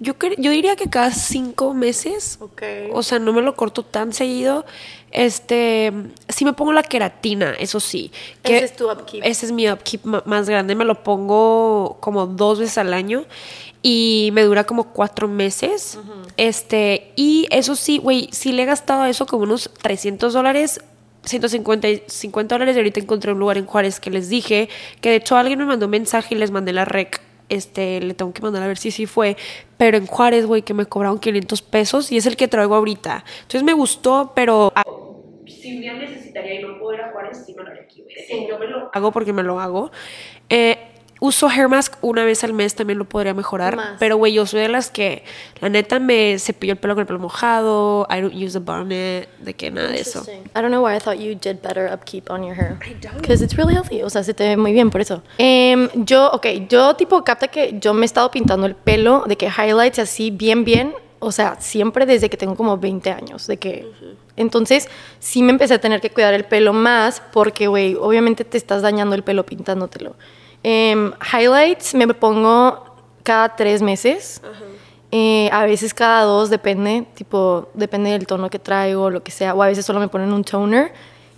Yo, 0.00 0.14
yo 0.36 0.50
diría 0.52 0.76
que 0.76 0.88
cada 0.90 1.10
cinco 1.10 1.74
meses. 1.74 2.36
Ok. 2.40 2.62
O 2.92 3.02
sea, 3.02 3.18
no 3.18 3.32
me 3.32 3.42
lo 3.42 3.56
corto 3.56 3.82
tan 3.82 4.12
seguido. 4.12 4.64
Este, 5.10 5.92
sí 6.28 6.44
me 6.44 6.52
pongo 6.52 6.72
la 6.72 6.82
queratina, 6.82 7.54
eso 7.58 7.80
sí. 7.80 8.10
Ese 8.44 8.64
es 8.64 8.76
tu 8.76 8.90
upkeep. 8.90 9.24
Ese 9.24 9.46
es 9.46 9.52
mi 9.52 9.70
upkeep 9.70 10.04
más 10.04 10.48
grande. 10.48 10.74
Me 10.74 10.84
lo 10.84 11.02
pongo 11.02 11.96
como 12.00 12.26
dos 12.26 12.58
veces 12.58 12.78
al 12.78 12.92
año 12.92 13.24
y 13.82 14.30
me 14.32 14.42
dura 14.42 14.64
como 14.64 14.92
cuatro 14.92 15.28
meses. 15.28 15.98
Este, 16.36 17.12
y 17.16 17.46
eso 17.50 17.76
sí, 17.76 17.98
güey, 17.98 18.28
sí 18.32 18.52
le 18.52 18.62
he 18.62 18.66
gastado 18.66 19.04
eso 19.04 19.26
como 19.26 19.44
unos 19.44 19.70
300 19.82 20.32
dólares. 20.32 20.80
150 21.24 21.88
y 21.88 22.02
50 22.06 22.54
dólares 22.54 22.76
y 22.76 22.78
ahorita 22.78 23.00
encontré 23.00 23.32
un 23.32 23.38
lugar 23.38 23.58
en 23.58 23.66
Juárez 23.66 24.00
que 24.00 24.08
les 24.08 24.28
dije 24.28 24.68
que 25.00 25.10
de 25.10 25.16
hecho 25.16 25.36
alguien 25.36 25.58
me 25.58 25.66
mandó 25.66 25.86
un 25.86 25.90
mensaje 25.90 26.34
y 26.34 26.38
les 26.38 26.50
mandé 26.50 26.72
la 26.72 26.84
rec 26.84 27.20
este, 27.48 28.00
le 28.00 28.14
tengo 28.14 28.32
que 28.32 28.42
mandar 28.42 28.62
a 28.62 28.66
ver 28.66 28.78
si 28.78 28.90
sí 28.90 29.06
fue, 29.06 29.36
pero 29.76 29.96
en 29.96 30.06
Juárez, 30.06 30.46
güey, 30.46 30.62
que 30.62 30.74
me 30.74 30.86
cobraron 30.86 31.18
500 31.18 31.62
pesos 31.62 32.12
y 32.12 32.16
es 32.16 32.26
el 32.26 32.36
que 32.36 32.48
traigo 32.48 32.74
ahorita. 32.74 33.24
Entonces 33.36 33.62
me 33.62 33.72
gustó, 33.72 34.32
pero... 34.34 34.72
Si 35.46 35.74
un 35.74 35.80
día 35.80 35.94
necesitaría 35.94 36.60
y 36.60 36.62
no 36.62 36.78
puedo 36.78 36.94
ir 36.94 37.00
a 37.02 37.12
Juárez, 37.12 37.42
sí 37.44 37.54
me 37.54 37.62
lo 37.62 37.70
haría 37.70 37.82
aquí, 37.82 38.02
güey. 38.02 38.48
Yo 38.48 38.58
me 38.58 38.66
lo 38.66 38.90
hago 38.92 39.12
porque 39.12 39.32
me 39.32 39.42
lo 39.42 39.60
hago. 39.60 39.90
Eh, 40.48 40.87
uso 41.20 41.48
hair 41.48 41.68
mask 41.68 41.94
una 42.00 42.24
vez 42.24 42.44
al 42.44 42.52
mes, 42.52 42.74
también 42.74 42.98
lo 42.98 43.04
podría 43.04 43.34
mejorar. 43.34 43.76
Más. 43.76 43.96
Pero, 43.98 44.16
güey, 44.16 44.32
yo 44.32 44.46
soy 44.46 44.60
de 44.60 44.68
las 44.68 44.90
que, 44.90 45.24
la 45.60 45.68
neta, 45.68 45.98
me 45.98 46.38
cepillo 46.38 46.72
el 46.72 46.78
pelo 46.78 46.94
con 46.94 47.02
el 47.02 47.06
pelo 47.06 47.18
mojado. 47.18 48.06
I 48.10 48.20
don't 48.20 48.34
use 48.34 48.56
a 48.56 48.60
bonnet, 48.60 49.28
de 49.38 49.54
que 49.54 49.70
nada 49.70 49.88
de 49.88 50.00
eso. 50.00 50.24
I 50.28 50.60
don't 50.60 50.68
know 50.68 50.84
why 50.84 50.96
I 50.96 51.00
thought 51.00 51.18
you 51.18 51.34
did 51.34 51.60
better 51.62 51.92
upkeep 51.92 52.30
on 52.30 52.44
your 52.44 52.54
hair. 52.54 52.78
Because 53.20 53.42
it's 53.42 53.56
really 53.56 53.74
healthy. 53.74 54.02
O 54.02 54.10
sea, 54.10 54.22
se 54.22 54.34
te 54.34 54.48
ve 54.48 54.56
muy 54.56 54.72
bien 54.72 54.90
por 54.90 55.00
eso. 55.00 55.22
Em, 55.38 55.88
yo, 55.94 56.30
ok, 56.32 56.46
yo 56.68 56.94
tipo 56.94 57.22
capta 57.24 57.48
que 57.48 57.78
yo 57.80 57.94
me 57.94 58.02
he 58.02 58.06
estado 58.06 58.30
pintando 58.30 58.66
el 58.66 58.74
pelo, 58.74 59.24
de 59.26 59.36
que 59.36 59.46
highlights 59.46 59.98
así 59.98 60.30
bien, 60.30 60.64
bien. 60.64 60.94
O 61.20 61.32
sea, 61.32 61.56
siempre 61.60 62.06
desde 62.06 62.30
que 62.30 62.36
tengo 62.36 62.54
como 62.54 62.78
20 62.78 63.10
años. 63.10 63.46
De 63.46 63.56
que. 63.56 63.86
Entonces, 64.36 64.88
sí 65.18 65.42
me 65.42 65.50
empecé 65.50 65.74
a 65.74 65.80
tener 65.80 66.00
que 66.00 66.10
cuidar 66.10 66.32
el 66.32 66.44
pelo 66.44 66.72
más 66.72 67.20
porque, 67.32 67.66
güey, 67.66 67.96
obviamente 67.96 68.44
te 68.44 68.56
estás 68.56 68.82
dañando 68.82 69.16
el 69.16 69.24
pelo 69.24 69.44
pintándotelo. 69.44 70.14
Em, 70.62 71.12
highlights 71.32 71.94
me 71.94 72.06
pongo 72.14 72.84
cada 73.22 73.56
tres 73.56 73.82
meses. 73.82 74.40
Eh, 75.10 75.48
a 75.52 75.64
veces 75.64 75.94
cada 75.94 76.22
dos, 76.22 76.50
depende, 76.50 77.06
tipo, 77.14 77.70
depende 77.72 78.10
del 78.10 78.26
tono 78.26 78.50
que 78.50 78.58
traigo, 78.58 79.08
lo 79.08 79.22
que 79.22 79.30
sea, 79.30 79.54
o 79.54 79.62
a 79.62 79.66
veces 79.66 79.86
solo 79.86 80.00
me 80.00 80.08
ponen 80.08 80.32
un 80.32 80.44
toner 80.44 80.92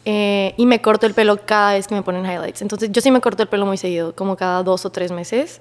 eh, 0.05 0.55
y 0.57 0.67
me 0.67 0.81
corto 0.81 1.07
el 1.07 1.15
pelo 1.15 1.39
cada 1.45 1.75
vez 1.75 1.87
que 1.87 1.95
me 1.95 2.03
ponen 2.03 2.25
highlights. 2.25 2.63
Entonces 2.63 2.91
yo 2.91 3.01
sí 3.01 3.11
me 3.11 3.21
corto 3.21 3.43
el 3.43 3.49
pelo 3.49 3.67
muy 3.67 3.77
seguido, 3.77 4.15
como 4.15 4.37
cada 4.37 4.63
dos 4.63 4.85
o 4.87 4.91
tres 4.91 5.13
meses. 5.13 5.61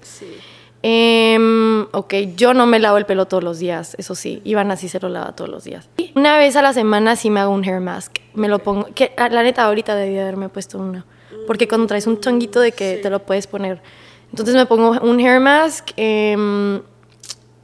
Em, 0.82 1.88
ok, 1.92 2.13
yo 2.36 2.54
no 2.54 2.66
me 2.66 2.80
lavo 2.80 2.98
el 2.98 3.06
pelo 3.06 3.28
todos 3.28 3.44
los 3.44 3.60
días, 3.60 3.96
eso 4.00 4.16
sí, 4.16 4.42
Ivana 4.46 4.78
sí 4.78 4.88
se 4.88 5.00
lo 5.00 5.10
lava 5.10 5.36
todos 5.36 5.50
los 5.50 5.66
días. 5.66 5.89
Una 6.16 6.38
vez 6.38 6.56
a 6.56 6.62
la 6.62 6.72
semana 6.72 7.18
sí 7.18 7.30
me 7.30 7.42
hago 7.42 7.54
un 7.54 7.66
hair 7.66 7.82
mask, 7.82 8.16
me 8.34 8.48
lo 8.48 8.60
pongo, 8.60 8.88
que 8.96 9.12
ah, 9.18 9.28
la 9.28 9.44
neta 9.44 9.66
ahorita 9.66 9.94
debí 9.96 10.13
de 10.13 10.22
haberme 10.22 10.48
puesto 10.48 10.78
uno, 10.78 11.04
porque 11.50 11.68
cuando 11.68 11.88
traes 11.88 12.06
un 12.06 12.22
tonguito 12.22 12.60
de 12.60 12.74
que 12.74 12.98
te 13.01 13.10
lo 13.10 13.24
puedes 13.24 13.48
poner. 13.48 13.82
Entonces 14.29 14.53
me 14.53 14.68
pongo 14.68 14.91
un 15.01 15.20
hair 15.20 15.39
mask, 15.39 15.89
em, 15.98 16.79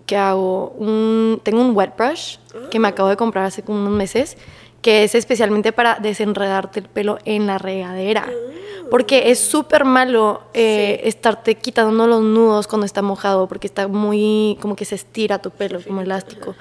que 0.07 0.17
hago 0.17 0.69
un 0.79 1.39
tengo 1.43 1.61
un 1.61 1.75
wet 1.77 1.95
brush 1.95 2.37
que 2.71 2.79
me 2.79 2.87
acabo 2.87 3.09
de 3.09 3.15
comprar 3.15 3.45
hace 3.45 3.63
unos 3.67 3.91
meses 3.91 4.37
que 4.81 5.03
es 5.03 5.13
especialmente 5.13 5.71
para 5.71 5.99
desenredarte 5.99 6.79
el 6.79 6.89
pelo 6.89 7.19
en 7.25 7.45
la 7.45 7.59
regadera 7.59 8.27
porque 8.89 9.29
es 9.29 9.37
súper 9.37 9.85
malo 9.85 10.41
eh, 10.55 11.01
estarte 11.03 11.53
quitando 11.53 12.07
los 12.07 12.23
nudos 12.23 12.65
cuando 12.65 12.87
está 12.87 13.03
mojado 13.03 13.47
porque 13.47 13.67
está 13.67 13.87
muy 13.87 14.57
como 14.61 14.75
que 14.75 14.85
se 14.85 14.95
estira 14.95 15.37
tu 15.37 15.51
pelo 15.51 15.79
como 15.79 16.01
elástico. 16.01 16.55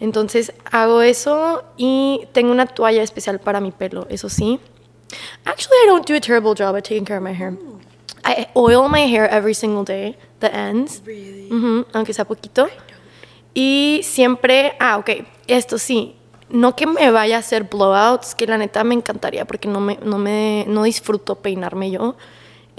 Entonces 0.00 0.52
hago 0.70 1.00
eso 1.00 1.64
y 1.78 2.26
tengo 2.32 2.52
una 2.52 2.66
toalla 2.66 3.02
especial 3.02 3.38
para 3.38 3.58
mi 3.58 3.70
pelo 3.70 4.06
eso 4.10 4.28
sí 4.28 4.60
actually 5.44 5.76
I 5.84 5.86
don't 5.86 6.06
do 6.06 6.14
a 6.14 6.20
terrible 6.20 6.54
job 6.54 6.76
at 6.76 6.84
taking 6.84 7.04
care 7.04 7.16
of 7.18 7.22
my 7.22 7.32
hair 7.32 7.56
I 8.24 8.48
oil 8.54 8.88
my 8.88 9.06
hair 9.06 9.28
every 9.30 9.54
single 9.54 9.84
day 9.84 10.16
the 10.40 10.48
ends 10.48 11.02
Ujú, 11.50 11.86
aunque 11.92 12.12
sea 12.12 12.24
poquito. 12.26 12.68
Y 13.54 14.00
siempre, 14.04 14.74
ah, 14.78 14.98
ok, 14.98 15.10
esto 15.46 15.78
sí, 15.78 16.14
no 16.50 16.76
que 16.76 16.86
me 16.86 17.10
vaya 17.10 17.36
a 17.36 17.38
hacer 17.40 17.64
blowouts, 17.64 18.34
que 18.34 18.46
la 18.46 18.58
neta 18.58 18.84
me 18.84 18.94
encantaría 18.94 19.46
porque 19.46 19.66
no, 19.66 19.80
me, 19.80 19.98
no, 20.04 20.18
me, 20.18 20.64
no 20.68 20.82
disfruto 20.84 21.36
peinarme 21.36 21.90
yo, 21.90 22.16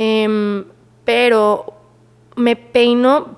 Em, 0.01 0.63
pero 1.03 1.73
me 2.37 2.55
peino 2.55 3.37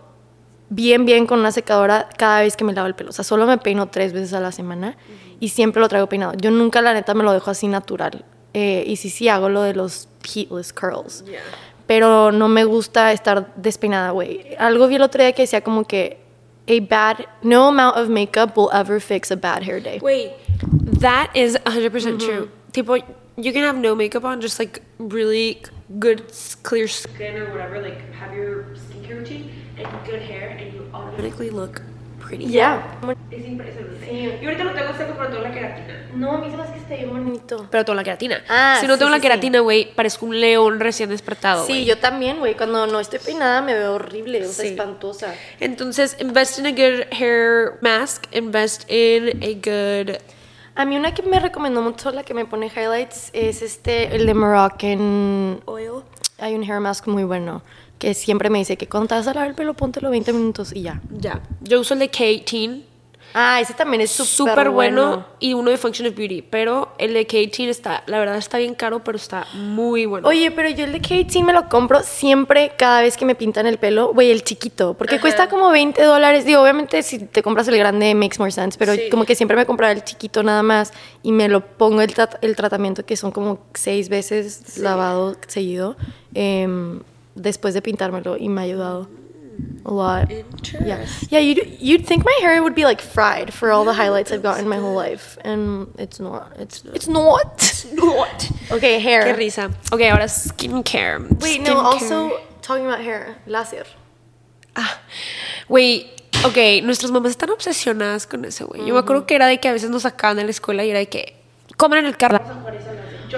bien, 0.70 1.06
bien 1.06 1.26
con 1.26 1.40
una 1.40 1.52
secadora 1.52 2.08
cada 2.16 2.42
vez 2.42 2.56
que 2.56 2.64
me 2.64 2.72
lavo 2.72 2.88
el 2.88 2.94
pelo. 2.94 3.10
O 3.10 3.14
sea, 3.14 3.24
solo 3.24 3.48
me 3.48 3.58
peino 3.58 3.88
tres 3.88 4.14
veces 4.14 4.34
a 4.34 4.40
la 4.40 4.52
semana 4.52 4.96
y 5.40 5.50
siempre 5.50 5.82
lo 5.82 5.90
traigo 5.90 6.08
peinado. 6.08 6.34
Yo 6.38 6.52
nunca, 6.52 6.84
la 6.84 6.94
neta, 6.94 7.16
me 7.16 7.24
lo 7.24 7.34
dejo 7.34 7.50
así 7.50 7.68
natural. 7.68 8.24
Eh, 8.54 8.84
y 8.86 8.98
sí, 8.98 9.10
sí 9.10 9.30
hago 9.30 9.50
lo 9.50 9.62
de 9.62 9.74
los 9.74 10.08
heatless 10.24 10.74
curls 10.74 11.24
pero 11.92 12.32
no 12.32 12.48
me 12.48 12.64
gusta 12.64 13.12
estar 13.12 13.54
despeinada, 13.58 14.12
güey. 14.12 14.56
Algo 14.58 14.88
vi 14.88 14.96
el 14.96 15.02
otro 15.02 15.22
día 15.22 15.34
que 15.34 15.42
decía 15.42 15.60
como 15.60 15.84
que 15.84 16.22
a 16.66 16.80
bad, 16.80 17.26
no 17.42 17.68
amount 17.68 17.98
of 17.98 18.08
makeup 18.08 18.56
will 18.56 18.70
ever 18.72 19.02
fix 19.02 19.30
a 19.30 19.36
bad 19.36 19.62
hair 19.62 19.82
day. 19.82 20.00
Wait, 20.02 20.32
that 21.02 21.30
is 21.36 21.58
100% 21.66 22.20
true. 22.20 22.50
Tipo, 22.72 22.96
you 23.36 23.52
can 23.52 23.64
have 23.64 23.76
no 23.76 23.94
makeup 23.94 24.24
on, 24.24 24.40
just 24.40 24.58
like 24.58 24.82
really 25.00 25.62
good, 26.00 26.24
clear 26.64 26.88
skin 26.88 27.36
or 27.36 27.52
whatever, 27.52 27.82
like 27.82 28.00
have 28.14 28.34
your 28.34 28.68
skincare 28.76 29.18
routine 29.18 29.52
and 29.78 29.88
good 30.06 30.22
hair, 30.22 30.56
and 30.58 30.74
you 30.74 30.90
automatically 30.94 31.50
look 31.50 31.82
pretty. 32.32 32.48
Yeah. 32.48 32.82
Es 33.30 33.46
impresionante. 33.46 34.08
Sí. 34.10 34.30
Yo 34.42 34.50
ahorita 34.50 34.64
lo 34.64 34.74
tengo 34.74 34.94
seco, 34.98 35.14
pero 35.18 35.30
tengo 35.30 35.42
la 35.44 35.52
queratina. 35.52 36.08
No, 36.16 36.32
a 36.34 36.38
mí 36.40 36.50
se 36.50 36.58
me 36.58 36.64
hace 36.64 36.74
que 36.74 36.80
está 36.80 36.96
bien 36.96 37.10
bonito. 37.10 37.68
Pero 37.70 37.86
tengo 37.86 37.96
la 37.96 38.04
queratina. 38.04 38.44
Ah, 38.50 38.78
si 38.80 38.88
no 38.88 38.94
sí, 38.94 39.00
tengo 39.00 39.12
la 39.12 39.20
queratina, 39.20 39.60
güey, 39.60 39.94
parezco 39.94 40.26
un 40.26 40.40
león 40.40 40.80
recién 40.80 41.10
despertado. 41.10 41.66
Sí, 41.66 41.86
yo 41.86 41.98
también, 41.98 42.40
güey. 42.40 42.56
Cuando 42.56 42.88
no 42.88 43.00
estoy 43.00 43.20
peinada 43.20 43.62
me 43.62 43.74
veo 43.74 43.96
horrible, 43.96 44.46
o 44.46 44.52
sea, 44.52 44.66
Sí. 44.66 44.72
espantosa. 44.72 45.34
Entonces, 45.60 46.18
invest 46.20 46.60
in 46.60 46.68
a 46.68 46.72
good 46.72 47.06
hair 47.12 47.78
mask, 47.82 48.26
invest 48.34 48.90
in 48.90 49.42
a 49.44 49.54
good. 49.56 50.18
A 50.76 50.86
mí 50.86 50.96
una 50.98 51.14
que 51.14 51.22
me 51.24 51.40
recomendó 51.40 51.82
mucho, 51.82 52.12
la 52.12 52.24
que 52.24 52.34
me 52.34 52.46
pone 52.46 52.68
highlights, 52.68 53.30
es 53.34 53.62
este, 53.62 54.16
el 54.16 54.26
de 54.26 54.34
Moroccan 54.34 55.62
Oil. 55.66 56.04
Hay 56.40 56.56
un 56.56 56.64
hair 56.64 56.80
mask 56.80 57.08
muy 57.08 57.24
bueno 57.24 57.62
que 58.02 58.16
siempre 58.16 58.50
me 58.50 58.58
dice 58.58 58.78
que 58.78 58.88
cuando 58.88 59.10
te 59.10 59.16
vas 59.16 59.28
a 59.28 59.34
lavar 59.36 59.50
el 59.50 59.56
pelo, 59.56 59.76
póntelo 59.76 60.10
20 60.10 60.34
minutos 60.34 60.74
y 60.74 60.82
ya. 60.82 61.00
Ya. 61.12 61.40
Yo 61.62 61.80
uso 61.80 61.94
el 61.94 62.00
de 62.00 62.10
K-Teen. 62.10 62.84
Ah, 63.34 63.62
ese 63.62 63.74
también 63.76 64.02
es 64.02 64.10
súper 64.12 64.72
bueno. 64.72 65.08
bueno. 65.08 65.26
y 65.40 65.54
uno 65.54 65.70
de 65.72 65.78
Function 65.78 66.06
of 66.10 66.16
Beauty, 66.16 66.42
pero 66.42 66.94
el 66.98 67.14
de 67.14 67.26
K-Teen 67.26 67.70
está, 67.70 68.04
la 68.08 68.20
verdad 68.20 68.36
está 68.38 68.58
bien 68.58 68.74
caro, 68.74 69.04
pero 69.06 69.16
está 69.18 69.46
muy 69.54 70.06
bueno. 70.06 70.28
Oye, 70.28 70.52
pero 70.52 70.68
yo 70.70 70.84
el 70.84 70.92
de 70.92 71.00
Kate 71.00 71.42
me 71.44 71.54
lo 71.54 71.70
compro 71.70 72.02
siempre 72.04 72.74
cada 72.78 73.02
vez 73.02 73.16
que 73.16 73.24
me 73.24 73.36
pintan 73.36 73.68
el 73.68 73.78
pelo, 73.78 74.12
güey, 74.14 74.32
el 74.32 74.44
chiquito, 74.44 74.96
porque 74.96 75.22
cuesta 75.22 75.48
como 75.48 75.70
20 75.70 76.04
dólares. 76.04 76.44
Digo, 76.44 76.62
obviamente 76.62 77.04
si 77.04 77.20
te 77.20 77.42
compras 77.42 77.68
el 77.70 77.78
grande 77.78 78.14
makes 78.16 78.36
more 78.38 78.52
sense, 78.52 78.78
pero 78.78 78.96
Sí. 78.96 79.04
como 79.10 79.24
que 79.24 79.36
siempre 79.36 79.56
me 79.56 79.66
compraba 79.66 79.94
el 79.94 80.04
chiquito 80.04 80.44
nada 80.44 80.62
más 80.64 80.92
y 81.24 81.32
me 81.32 81.48
lo 81.48 81.62
pongo 81.62 82.02
el, 82.02 82.14
trat- 82.14 82.38
el 82.42 82.56
tratamiento 82.58 83.06
que 83.06 83.16
son 83.16 83.32
como 83.32 83.60
seis 83.76 84.10
veces 84.10 84.78
lavado 84.80 85.38
seguido 85.48 85.96
em, 86.34 87.00
después 87.36 87.74
de 87.74 87.82
pintármelo 87.82 88.38
y 88.38 88.50
me 88.50 88.62
ha 88.62 88.64
ayudado 88.66 89.08
a 89.86 89.92
lot. 89.92 90.30
Yeah, 90.30 91.06
yeah. 91.30 91.40
You'd 91.40 91.78
you'd 91.80 92.06
think 92.06 92.24
my 92.26 92.38
hair 92.42 92.62
would 92.62 92.76
be 92.76 92.86
like 92.86 93.02
fried 93.02 93.54
for 93.54 93.72
all 93.72 93.86
the 93.86 93.94
highlights 93.94 94.32
I've 94.32 94.44
gotten 94.44 94.68
my 94.68 94.78
whole 94.78 94.96
life, 94.96 95.38
and 95.44 95.88
it's 95.98 96.20
not. 96.20 96.54
It's 96.60 96.84
it's 96.94 97.08
not. 97.08 97.24
What? 97.96 98.52
Okay, 98.72 99.00
hair. 99.00 99.24
Qué 99.24 99.36
risa. 99.36 99.72
Ok, 99.92 100.02
ahora 100.02 100.28
skincare. 100.28 101.20
Wait, 101.42 101.62
Skincare. 101.62 101.66
no, 101.66 101.80
also 101.80 102.40
talking 102.62 102.86
about 102.86 103.02
hair, 103.02 103.38
láser. 103.48 103.86
Ah, 104.76 105.00
güey, 105.68 106.10
ok, 106.46 106.84
nuestras 106.84 107.12
mamás 107.12 107.32
están 107.32 107.50
obsesionadas 107.50 108.26
con 108.26 108.46
eso, 108.46 108.68
güey. 108.68 108.86
Yo 108.86 108.94
me 108.94 109.00
acuerdo 109.00 109.26
que 109.26 109.36
era 109.36 109.48
de 109.48 109.60
que 109.60 109.68
a 109.68 109.74
veces 109.74 109.90
nos 109.90 110.04
sacaban 110.04 110.38
de 110.38 110.46
la 110.46 110.52
escuela 110.52 110.86
y 110.86 110.92
era 110.92 111.00
de 111.00 111.10
que 111.10 111.36
coman 111.76 112.00
en 112.00 112.06
el 112.06 112.18
carro. 112.18 112.40
Yo 113.30 113.38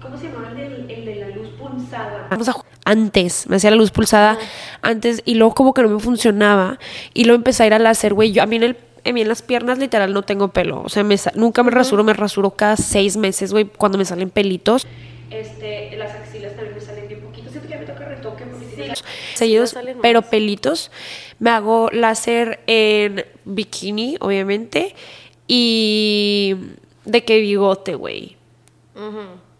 ¿cómo 0.00 0.16
se 0.16 0.28
llamaba 0.28 0.50
el 0.50 0.86
de, 0.86 0.94
el 0.94 1.04
de 1.04 1.14
la 1.16 1.28
luz 1.28 1.48
pulsada? 1.88 2.64
Antes, 2.84 3.46
me 3.48 3.56
hacía 3.56 3.70
la 3.70 3.76
luz 3.76 3.90
pulsada 3.90 4.38
antes 4.82 5.22
y 5.24 5.34
luego 5.34 5.54
como 5.54 5.74
que 5.74 5.82
no 5.82 5.88
me 5.88 6.00
funcionaba 6.00 6.78
y 7.12 7.24
luego 7.24 7.36
empecé 7.36 7.64
a 7.64 7.66
ir 7.66 7.74
al 7.74 7.84
láser, 7.84 8.14
güey. 8.14 8.32
Yo 8.32 8.42
a 8.42 8.46
mí 8.46 8.56
en 8.56 8.62
el 8.62 8.76
a 9.04 9.12
mí 9.12 9.20
en 9.20 9.28
las 9.28 9.42
piernas 9.42 9.78
literal 9.78 10.12
no 10.12 10.22
tengo 10.22 10.48
pelo, 10.48 10.82
o 10.82 10.88
sea, 10.88 11.04
me 11.04 11.16
nunca 11.34 11.62
me 11.62 11.70
rasuro, 11.70 12.04
me 12.04 12.12
rasuro 12.12 12.50
cada 12.50 12.76
seis 12.76 13.16
meses, 13.16 13.52
güey, 13.52 13.64
cuando 13.64 13.96
me 13.98 14.04
salen 14.04 14.30
pelitos. 14.30 14.86
Este, 15.30 15.96
las 15.96 16.12
axilas 16.14 16.54
también 16.54 16.74
me 16.74 16.80
salen 16.80 17.08
bien 17.08 17.20
poquitos, 17.20 17.52
siento 17.52 17.68
que 17.68 17.74
ya 17.74 17.80
me 17.80 17.86
toca 17.86 18.04
retoque 18.04 18.44
porque 18.44 18.94
sí. 18.94 19.04
seguidos, 19.34 19.70
salen 19.70 19.96
más. 19.96 20.02
pero 20.02 20.22
pelitos. 20.22 20.90
Me 21.38 21.50
hago 21.50 21.90
láser 21.92 22.60
en 22.66 23.24
bikini, 23.44 24.16
obviamente, 24.20 24.94
y 25.46 26.56
de 27.04 27.24
que 27.24 27.40
bigote, 27.40 27.94
güey. 27.94 28.36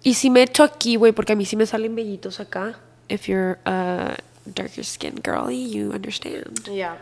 Y 0.09 0.15
si 0.15 0.31
me 0.31 0.43
echo 0.43 0.65
aquí, 0.65 0.97
güey, 0.97 1.13
porque 1.13 1.35
a 1.35 1.37
mí 1.37 1.45
sí 1.45 1.55
me 1.55 1.67
salen 1.67 1.95
vellitos 1.95 2.41
acá. 2.41 2.79
If 3.11 3.29
you're 3.29 3.59
a 3.67 4.17
darker 4.47 4.83
skin 4.83 5.21
girly, 5.23 5.71
you 5.71 5.93
understand. 5.93 6.65
Ya. 6.65 6.97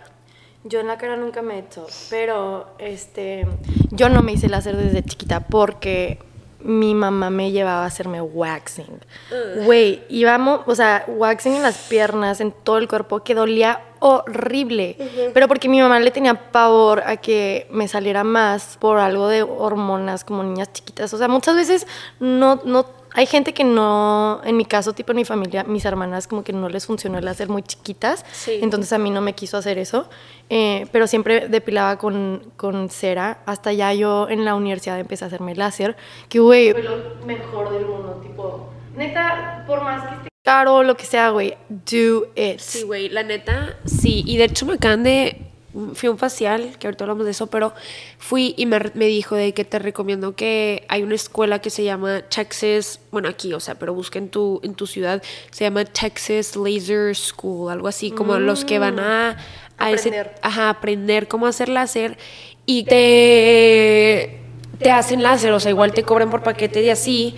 Yo 0.65 0.81
en 0.81 0.89
la 0.89 0.99
cara 0.99 1.17
nunca 1.17 1.41
me 1.41 1.55
he 1.55 1.59
hecho, 1.61 1.87
pero 2.11 2.67
este, 2.81 3.47
yo 3.93 4.09
no 4.09 4.23
me 4.23 4.33
hice 4.33 4.49
láser 4.49 4.77
desde 4.77 5.05
chiquita 5.05 5.39
porque 5.39 6.19
mi 6.67 6.95
mamá 6.95 7.31
me 7.31 7.53
llevaba 7.53 7.85
a 7.85 7.87
hacerme 7.87 8.21
waxing. 8.21 9.01
Güey, 9.65 10.03
íbamos, 10.09 10.61
o 10.67 10.75
sea, 10.75 11.05
waxing 11.07 11.55
en 11.55 11.63
las 11.63 11.79
piernas, 11.79 12.41
en 12.41 12.53
todo 12.53 12.79
el 12.79 12.89
cuerpo, 12.89 13.23
que 13.23 13.35
dolía 13.35 13.83
horrible. 14.01 14.97
Pero 15.33 15.49
porque 15.49 15.69
mi 15.69 15.81
mamá 15.81 16.01
le 16.01 16.11
tenía 16.11 16.51
pavor 16.51 17.03
a 17.07 17.17
que 17.17 17.69
me 17.71 17.89
saliera 17.89 18.25
más 18.25 18.77
por 18.81 18.99
algo 18.99 19.29
de 19.29 19.43
hormonas 19.43 20.25
como 20.25 20.43
niñas 20.43 20.73
chiquitas. 20.73 21.15
O 21.15 21.19
sea, 21.19 21.29
muchas 21.29 21.55
veces 21.55 21.87
no, 22.19 22.61
no 22.65 22.87
hay 23.17 23.27
gente 23.27 23.53
que 23.53 23.65
no, 23.65 24.41
en 24.45 24.57
mi 24.57 24.65
caso, 24.65 24.93
tipo 24.93 25.11
en 25.13 25.17
mi 25.17 25.25
familia, 25.25 25.65
mis 25.65 25.85
hermanas 25.85 26.29
como 26.29 26.45
que 26.45 26.53
no 26.53 26.69
les 26.69 26.87
funcionó 26.87 27.19
el 27.19 27.27
hacer 27.27 27.49
muy 27.49 27.63
chiquitas, 27.63 28.25
Sí. 28.31 28.59
entonces 28.63 28.93
a 28.93 28.99
mí 28.99 29.11
no 29.11 29.21
me 29.21 29.33
quiso 29.35 29.57
hacer 29.57 29.79
eso, 29.79 30.09
Eh, 30.49 30.87
pero 30.93 31.09
siempre 31.09 31.49
depilaba 31.49 31.99
con, 31.99 32.53
con 32.57 32.89
cera, 32.89 33.39
hasta 33.47 33.73
ya 33.73 33.93
yo 33.93 34.29
en 34.29 34.45
la 34.45 34.55
universidad 34.55 35.01
empecé 35.01 35.25
a 35.25 35.27
hacerme 35.27 35.57
láser, 35.57 35.97
que 36.29 36.39
güey, 36.39 36.71
fue 36.71 36.85
lo 36.85 37.27
mejor 37.27 37.73
del 37.73 37.85
mundo, 37.87 38.21
tipo, 38.23 38.69
neta, 38.95 39.65
por 39.67 39.83
más 39.83 40.03
que 40.09 40.15
esté 40.15 40.29
caro 40.45 40.85
lo 40.85 40.97
que 40.97 41.05
sea, 41.05 41.31
güey, 41.31 41.57
do 41.69 42.29
it. 42.37 42.61
Sí, 42.61 42.83
güey, 42.85 43.09
la 43.09 43.25
neta, 43.25 43.77
sí. 43.85 44.23
Y 44.25 44.37
de 44.37 44.45
hecho 44.45 44.65
me 44.67 44.75
acaban 44.75 45.03
de... 45.03 45.46
Fui 45.95 46.07
a 46.07 46.11
un 46.11 46.19
facial, 46.19 46.77
que 46.79 46.87
ahorita 46.87 47.05
hablamos 47.05 47.25
de 47.27 47.33
eso, 47.33 47.49
pero 47.49 47.75
fui 48.19 48.55
y 48.57 48.65
me, 48.67 48.79
me 48.95 49.07
dijo 49.07 49.35
de 49.37 49.53
que 49.53 49.65
te 49.65 49.79
recomiendo 49.79 50.35
que 50.35 50.85
hay 50.89 51.03
una 51.03 51.15
escuela 51.15 51.61
que 51.61 51.69
se 51.71 51.85
llama 51.85 52.23
Texas, 52.23 53.01
bueno, 53.11 53.29
aquí, 53.29 53.53
o 53.53 53.61
sea, 53.61 53.75
pero 53.75 53.93
busca 53.93 54.19
en 54.19 54.29
tu, 54.31 54.61
en 54.63 54.75
tu 54.75 54.87
ciudad, 54.87 55.23
se 55.51 55.65
llama 55.65 55.85
Texas 55.85 56.57
Laser 56.57 57.15
School, 57.15 57.71
algo 57.71 57.89
así, 57.89 58.11
como 58.11 58.39
los 58.39 58.65
que 58.65 58.79
van 58.79 58.99
a... 58.99 59.37
a 59.79 59.91
ese- 59.91 60.09
Aprender. 60.09 60.35
ajá, 60.43 60.71
aprender 60.71 61.29
cómo 61.29 61.47
hacer 61.47 61.69
láser 61.69 62.17
y 62.65 62.85
te, 62.85 64.39
te 64.79 64.91
hacen 64.91 65.23
láser, 65.23 65.53
o 65.53 65.61
sea, 65.61 65.71
igual 65.71 65.93
te 65.93 66.03
cobran 66.03 66.31
por 66.31 66.43
paquete 66.43 66.81
de 66.81 66.91
así, 66.91 67.35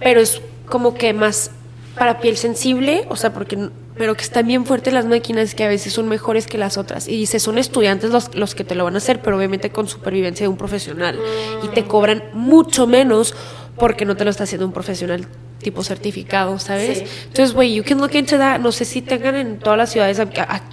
pero 0.00 0.20
es 0.20 0.40
como 0.68 0.94
que 0.94 1.12
más 1.12 1.50
para 1.98 2.20
piel 2.20 2.36
sensible, 2.36 3.04
o 3.10 3.16
sea, 3.16 3.32
porque 3.34 3.68
pero 3.96 4.14
que 4.14 4.22
están 4.22 4.46
bien 4.46 4.64
fuertes 4.66 4.92
las 4.92 5.06
máquinas 5.06 5.54
que 5.54 5.64
a 5.64 5.68
veces 5.68 5.92
son 5.92 6.08
mejores 6.08 6.46
que 6.46 6.58
las 6.58 6.78
otras. 6.78 7.08
Y 7.08 7.16
dice, 7.16 7.38
son 7.40 7.58
estudiantes 7.58 8.10
los, 8.10 8.34
los 8.34 8.54
que 8.54 8.64
te 8.64 8.74
lo 8.74 8.84
van 8.84 8.94
a 8.94 8.98
hacer, 8.98 9.20
pero 9.20 9.36
obviamente 9.36 9.70
con 9.70 9.88
supervivencia 9.88 10.44
de 10.44 10.48
un 10.48 10.56
profesional. 10.56 11.18
Y 11.62 11.68
te 11.68 11.84
cobran 11.84 12.24
mucho 12.32 12.86
menos 12.86 13.34
porque 13.76 14.04
no 14.04 14.16
te 14.16 14.24
lo 14.24 14.30
está 14.30 14.44
haciendo 14.44 14.66
un 14.66 14.72
profesional 14.72 15.26
tipo 15.62 15.82
certificado, 15.84 16.58
¿sabes? 16.58 16.98
Sí. 16.98 17.04
Entonces, 17.28 17.54
güey, 17.54 17.74
you 17.74 17.84
can 17.84 17.98
look 17.98 18.14
into 18.14 18.36
that. 18.36 18.60
No 18.60 18.72
sé 18.72 18.84
si 18.84 19.00
tengan 19.00 19.34
en 19.36 19.58
todas 19.58 19.78
las 19.78 19.90
ciudades 19.90 20.20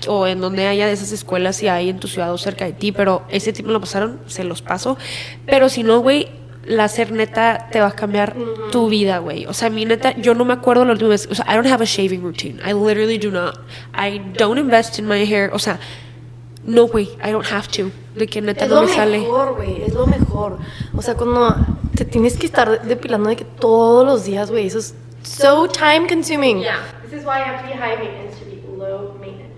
o 0.07 0.27
en 0.27 0.41
donde 0.41 0.67
haya 0.67 0.87
de 0.87 0.93
esas 0.93 1.11
escuelas, 1.11 1.57
si 1.57 1.67
hay 1.67 1.89
en 1.89 1.99
tu 1.99 2.07
ciudad 2.07 2.33
o 2.33 2.37
cerca 2.37 2.65
de 2.65 2.73
ti, 2.73 2.91
pero 2.91 3.23
ese 3.29 3.53
tipo 3.53 3.69
lo 3.69 3.79
pasaron, 3.79 4.19
se 4.27 4.43
los 4.43 4.61
paso. 4.61 4.97
Pero 5.45 5.69
si 5.69 5.83
no, 5.83 5.99
güey, 5.99 6.27
láser 6.69 7.11
neta 7.11 7.67
te 7.71 7.81
va 7.81 7.87
a 7.87 7.91
cambiar 7.91 8.35
tu 8.71 8.87
vida, 8.89 9.17
güey. 9.17 9.45
O 9.47 9.53
sea, 9.53 9.69
mi 9.69 9.85
neta, 9.85 10.15
yo 10.17 10.33
no 10.35 10.45
me 10.45 10.53
acuerdo 10.53 10.85
la 10.85 10.93
última 10.93 11.09
vez. 11.09 11.27
O 11.29 11.35
sea, 11.35 11.45
I 11.49 11.55
don't 11.55 11.67
have 11.67 11.83
a 11.83 11.85
shaving 11.87 12.21
routine. 12.21 12.59
I 12.65 12.73
literally 12.73 13.17
do 13.17 13.31
not. 13.31 13.59
I 13.93 14.19
don't 14.37 14.57
invest 14.59 14.99
in 14.99 15.07
my 15.07 15.25
hair. 15.25 15.49
O 15.53 15.59
sea, 15.59 15.79
no, 16.63 16.87
güey, 16.87 17.09
I 17.23 17.31
don't 17.31 17.45
have 17.51 17.67
to. 17.77 17.91
De 18.15 18.27
que 18.27 18.41
neta 18.41 18.65
Es 18.65 18.69
no 18.71 18.81
lo 18.81 18.87
me 18.87 18.93
sale. 18.93 19.19
mejor, 19.19 19.55
güey, 19.55 19.81
es 19.83 19.93
lo 19.93 20.05
mejor. 20.05 20.57
O 20.95 21.01
sea, 21.01 21.15
cuando 21.15 21.55
te 21.95 22.05
tienes 22.05 22.37
que 22.37 22.45
estar 22.45 22.83
depilando 22.83 23.29
de 23.29 23.35
que 23.35 23.45
todos 23.45 24.05
los 24.05 24.25
días, 24.25 24.51
güey, 24.51 24.67
eso 24.67 24.79
es 24.79 24.93
so 25.23 25.67
time 25.67 26.07
consuming. 26.07 26.59
Yeah. 26.61 26.79
This 27.09 27.19
is 27.21 27.25
why 27.25 27.39
I 27.39 27.49
have 27.49 27.61
to 27.63 27.67
be 27.67 27.73
high 27.73 27.97
maintenance 27.97 28.37
to 28.39 28.45
be 28.45 28.61
low 28.77 29.13
maintenance. 29.19 29.49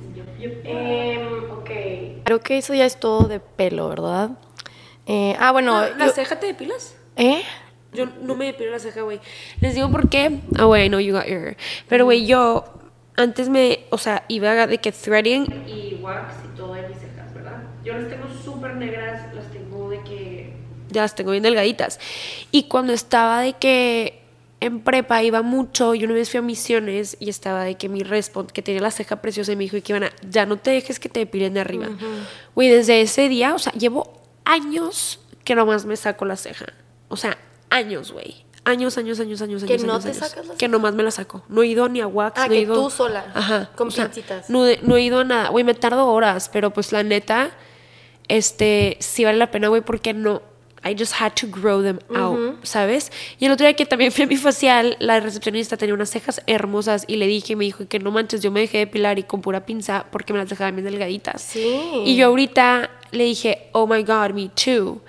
Em, 0.64 1.52
ok. 1.52 2.24
Creo 2.24 2.40
que 2.40 2.58
eso 2.58 2.74
ya 2.74 2.86
es 2.86 3.00
todo 3.00 3.28
de 3.28 3.40
pelo, 3.40 3.90
¿verdad? 3.90 4.32
Eh, 5.06 5.36
ah, 5.40 5.52
bueno. 5.52 5.82
¿La 5.98 6.08
yo- 6.08 6.12
ceja 6.14 6.40
te 6.40 6.48
depilas? 6.48 6.96
¿Eh? 7.16 7.42
Yo 7.94 8.06
no 8.22 8.36
me 8.36 8.46
depilo 8.46 8.72
la 8.72 8.80
ceja, 8.80 9.02
güey. 9.02 9.20
Les 9.60 9.76
digo 9.76 9.92
por 9.92 10.10
qué. 10.10 10.40
Ah, 10.58 10.66
güey, 10.66 10.86
I 10.86 10.90
know 10.90 11.00
you 11.00 11.14
got 11.14 11.26
your. 11.26 11.58
Pero, 11.90 12.06
güey, 12.06 12.26
yo 12.26 12.66
antes 13.18 13.50
me, 13.50 13.86
o 13.90 13.98
sea, 13.98 14.24
iba 14.28 14.68
de 14.68 14.78
que 14.78 14.92
threading 14.92 15.46
y 15.68 16.00
wax 16.02 16.34
y 16.46 16.58
todo 16.58 16.76
en 16.76 16.88
mis 16.90 17.00
cejas, 17.00 17.34
¿verdad? 17.34 17.64
Yo 17.84 17.94
las 17.94 18.10
tengo 18.10 18.28
súper 18.44 18.76
negras, 18.76 19.34
las 19.36 19.52
tengo 19.52 19.90
de 19.90 20.02
que... 20.04 20.54
Ya 20.90 21.02
las 21.02 21.16
tengo 21.16 21.32
bien 21.32 21.44
delgaditas. 21.44 22.00
Y 22.52 22.64
cuando 22.64 22.94
estaba 22.94 23.42
de 23.42 23.54
que 23.54 24.22
en 24.62 24.82
prepa 24.82 25.24
iba 25.24 25.42
mucho, 25.42 25.96
yo 25.96 26.06
una 26.06 26.14
vez 26.14 26.30
fui 26.30 26.38
a 26.38 26.42
misiones 26.42 27.18
y 27.20 27.30
estaba 27.30 27.64
de 27.64 27.76
que 27.76 27.90
mi 27.90 28.04
respond, 28.04 28.52
que 28.52 28.62
tenía 28.62 28.82
la 28.82 28.92
ceja 28.92 29.18
preciosa, 29.22 29.52
y 29.52 29.56
me 29.56 29.64
dijo 29.64 29.76
y 29.76 29.82
que 29.82 29.92
iban 29.92 30.04
a, 30.04 30.12
ya 30.30 30.46
no 30.46 30.58
te 30.58 30.72
dejes 30.72 31.00
que 31.00 31.10
te 31.10 31.22
depilen 31.22 31.54
de 31.54 31.62
arriba. 31.62 31.88
Güey, 32.56 32.70
desde 32.70 33.02
ese 33.02 33.28
día, 33.28 33.54
o 33.54 33.60
sea, 33.60 33.74
llevo 33.74 34.22
años 34.46 35.20
que 35.44 35.56
nomás 35.56 35.86
me 35.86 35.96
saco 35.96 36.26
la 36.26 36.38
ceja. 36.38 36.68
O 37.12 37.18
sea, 37.18 37.38
años, 37.70 38.12
güey. 38.12 38.44
Años, 38.64 38.98
años, 38.98 39.20
años, 39.20 39.42
años, 39.42 39.64
¿Que 39.64 39.74
años. 39.74 39.86
no 39.86 39.94
años, 39.94 40.04
te 40.04 40.10
años. 40.12 40.20
sacas 40.30 40.46
la 40.48 40.56
Que 40.56 40.68
nomás 40.68 40.94
me 40.94 41.02
la 41.04 41.10
saco. 41.12 41.44
No 41.50 41.64
he 41.64 41.68
ido 41.68 41.90
ni 41.90 42.00
a 42.00 42.08
wax. 42.08 42.40
Ah, 42.40 42.48
no 42.48 42.54
he 42.54 42.58
que 42.58 42.62
ido- 42.64 42.76
tú 42.76 42.90
sola, 42.92 43.26
Ajá. 43.34 43.70
con 43.76 43.88
o 43.88 43.92
sea, 43.92 44.12
no, 44.50 44.68
he- 44.68 44.80
no 44.84 44.96
he 44.98 45.02
ido 45.02 45.20
a 45.20 45.24
nada. 45.24 45.50
Güey, 45.50 45.64
me 45.64 45.74
tardo 45.74 46.08
horas, 46.08 46.50
pero 46.54 46.70
pues 46.72 46.92
la 46.92 47.02
neta, 47.04 47.52
este, 48.28 48.98
sí 49.00 49.24
vale 49.26 49.38
la 49.38 49.52
pena, 49.52 49.68
güey, 49.68 49.82
porque 49.82 50.14
no. 50.14 50.42
I 50.84 50.96
just 50.98 51.14
had 51.20 51.34
to 51.40 51.46
grow 51.48 51.84
them 51.84 52.00
out, 52.16 52.66
¿sabes? 52.66 53.12
Y 53.38 53.46
el 53.46 53.52
otro 53.52 53.68
día 53.68 53.76
que 53.76 53.86
también 53.86 54.12
fui 54.12 54.24
a 54.24 54.28
mi 54.28 54.36
facial, 54.36 54.98
la 55.00 55.20
recepcionista 55.20 55.78
tenía 55.78 55.94
unas 55.94 56.10
cejas 56.10 56.42
hermosas 56.48 57.04
y 57.08 57.18
le 57.18 57.28
dije, 57.28 57.54
y 57.54 57.56
me 57.56 57.66
dijo 57.66 57.88
que 57.88 58.00
no 58.00 58.10
manches, 58.10 58.42
yo 58.42 58.50
me 58.50 58.62
dejé 58.62 58.80
depilar 58.80 59.20
y 59.20 59.24
con 59.24 59.42
pura 59.42 59.64
pinza 59.64 60.08
porque 60.12 60.34
me 60.34 60.40
las 60.40 60.50
dejaba 60.50 60.72
bien 60.72 60.84
delgaditas. 60.84 61.40
Sí. 61.44 61.80
Y 62.06 62.16
yo 62.16 62.26
ahorita 62.28 62.90
le 63.12 63.26
dije, 63.26 63.70
oh 63.74 63.86
my 63.86 64.02
god, 64.02 64.32
me 64.32 64.50
too. 64.50 65.02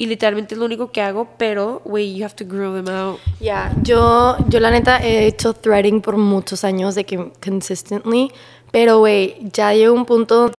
Y 0.00 0.06
literalmente 0.06 0.54
es 0.54 0.58
lo 0.58 0.64
único 0.64 0.90
que 0.92 1.02
hago, 1.02 1.28
pero, 1.36 1.82
güey, 1.84 2.16
you 2.16 2.24
have 2.24 2.34
to 2.34 2.46
grow 2.46 2.74
them 2.74 2.88
out. 2.88 3.18
Ya, 3.38 3.70
yo, 3.82 4.34
yo 4.48 4.58
la 4.58 4.70
neta 4.70 4.96
he 4.96 5.26
hecho 5.26 5.52
threading 5.52 6.00
por 6.00 6.16
muchos 6.16 6.64
años, 6.64 6.94
de 6.94 7.04
que 7.04 7.30
consistently, 7.44 8.32
pero 8.72 9.00
güey, 9.00 9.36
ya 9.52 9.74
llegó 9.74 9.92
un 9.92 10.06
punto... 10.06 10.52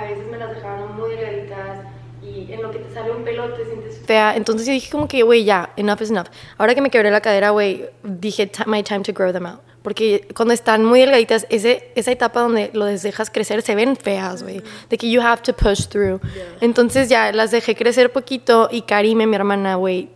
A 0.00 0.04
veces 0.04 0.26
me 0.30 0.38
las 0.38 0.48
dejaron 0.54 0.96
muy 0.96 1.10
delgaditas 1.10 1.84
y 2.22 2.50
en 2.50 2.62
lo 2.62 2.70
que 2.70 2.78
te 2.78 2.94
sale 2.94 3.10
un 3.10 3.22
pelo 3.22 3.52
te 3.52 3.66
sientes 3.66 3.98
fea. 4.06 4.34
Entonces 4.34 4.66
yo 4.66 4.72
dije 4.72 4.90
como 4.90 5.06
que, 5.08 5.22
güey, 5.22 5.44
ya, 5.44 5.74
enough 5.76 6.00
is 6.00 6.10
enough. 6.10 6.28
Ahora 6.56 6.74
que 6.74 6.80
me 6.80 6.88
quebré 6.88 7.10
la 7.10 7.20
cadera, 7.20 7.50
güey, 7.50 7.84
dije, 8.02 8.46
"Ti- 8.46 8.62
my 8.66 8.82
time 8.82 9.00
to 9.00 9.12
grow 9.12 9.30
them 9.30 9.44
out. 9.44 9.60
Porque 9.86 10.26
cuando 10.34 10.52
están 10.52 10.84
muy 10.84 10.98
delgaditas, 10.98 11.46
ese, 11.48 11.92
esa 11.94 12.10
etapa 12.10 12.40
donde 12.40 12.70
lo 12.72 12.86
dejas 12.86 13.30
crecer 13.30 13.62
se 13.62 13.76
ven 13.76 13.94
feas, 13.94 14.42
güey. 14.42 14.60
De 14.90 14.98
que 14.98 15.08
you 15.08 15.20
have 15.22 15.42
to 15.42 15.52
push 15.52 15.86
through. 15.86 16.20
Entonces 16.60 17.08
ya 17.08 17.30
las 17.30 17.52
dejé 17.52 17.76
crecer 17.76 18.10
poquito 18.10 18.68
y 18.72 18.82
Karime, 18.82 19.28
mi 19.28 19.36
hermana, 19.36 19.76
güey, 19.76 20.08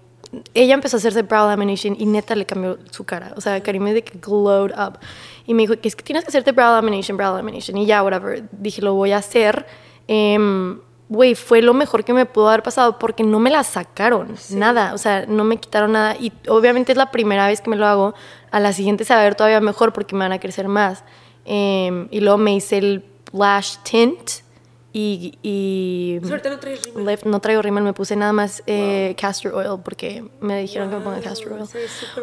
ella 0.54 0.74
empezó 0.74 0.96
a 0.96 0.98
hacerse 0.98 1.22
brow 1.22 1.46
lamination 1.46 1.94
y 1.96 2.04
neta 2.06 2.34
le 2.34 2.46
cambió 2.46 2.78
su 2.90 3.04
cara. 3.04 3.32
O 3.36 3.40
sea, 3.40 3.62
Karime 3.62 3.94
de 3.94 4.02
que 4.02 4.18
glowed 4.18 4.72
up. 4.72 4.98
Y 5.46 5.54
me 5.54 5.62
dijo 5.62 5.80
que 5.80 5.86
es 5.86 5.94
que 5.94 6.02
tienes 6.02 6.24
que 6.24 6.30
hacerte 6.30 6.50
brow 6.50 6.74
lamination, 6.74 7.16
brow 7.16 7.36
lamination. 7.36 7.76
Y 7.76 7.86
ya, 7.86 8.02
whatever. 8.02 8.42
Dije, 8.50 8.82
lo 8.82 8.94
voy 8.94 9.12
a 9.12 9.18
hacer. 9.18 9.66
Em, 10.08 10.80
Güey, 11.10 11.34
fue 11.34 11.60
lo 11.60 11.74
mejor 11.74 12.04
que 12.04 12.14
me 12.14 12.24
pudo 12.24 12.48
haber 12.48 12.62
pasado 12.62 12.98
porque 12.98 13.24
no 13.24 13.40
me 13.40 13.50
la 13.50 13.64
sacaron. 13.64 14.36
Nada. 14.50 14.94
O 14.94 14.98
sea, 14.98 15.26
no 15.26 15.42
me 15.42 15.56
quitaron 15.56 15.90
nada. 15.92 16.14
Y 16.16 16.32
obviamente 16.46 16.92
es 16.92 16.98
la 16.98 17.10
primera 17.10 17.48
vez 17.48 17.60
que 17.60 17.68
me 17.68 17.74
lo 17.74 17.84
hago. 17.86 18.14
A 18.52 18.60
la 18.60 18.72
siguiente 18.72 19.04
se 19.04 19.12
va 19.12 19.20
a 19.20 19.24
ver 19.24 19.34
todavía 19.34 19.60
mejor 19.60 19.92
porque 19.92 20.14
me 20.14 20.20
van 20.20 20.32
a 20.32 20.38
crecer 20.38 20.68
más. 20.68 21.02
Em, 21.44 22.06
y 22.12 22.20
luego 22.20 22.38
me 22.38 22.54
hice 22.54 22.78
el 22.78 23.04
lash 23.32 23.78
tint. 23.82 24.30
Y, 24.92 25.38
y 25.42 26.20
Suerte 26.24 26.48
no 26.48 26.58
traes 26.60 26.80
rímel. 26.84 27.18
No 27.24 27.40
traigo 27.40 27.62
rímel, 27.62 27.82
me 27.82 27.92
puse 27.92 28.14
nada 28.14 28.32
más 28.32 28.62
eh, 28.68 29.14
castor 29.20 29.54
oil 29.54 29.80
porque 29.84 30.24
me 30.40 30.60
dijeron 30.60 30.90
que 30.90 30.96
me 30.96 31.02
ponga 31.02 31.20
castor 31.20 31.52
oil. 31.54 31.64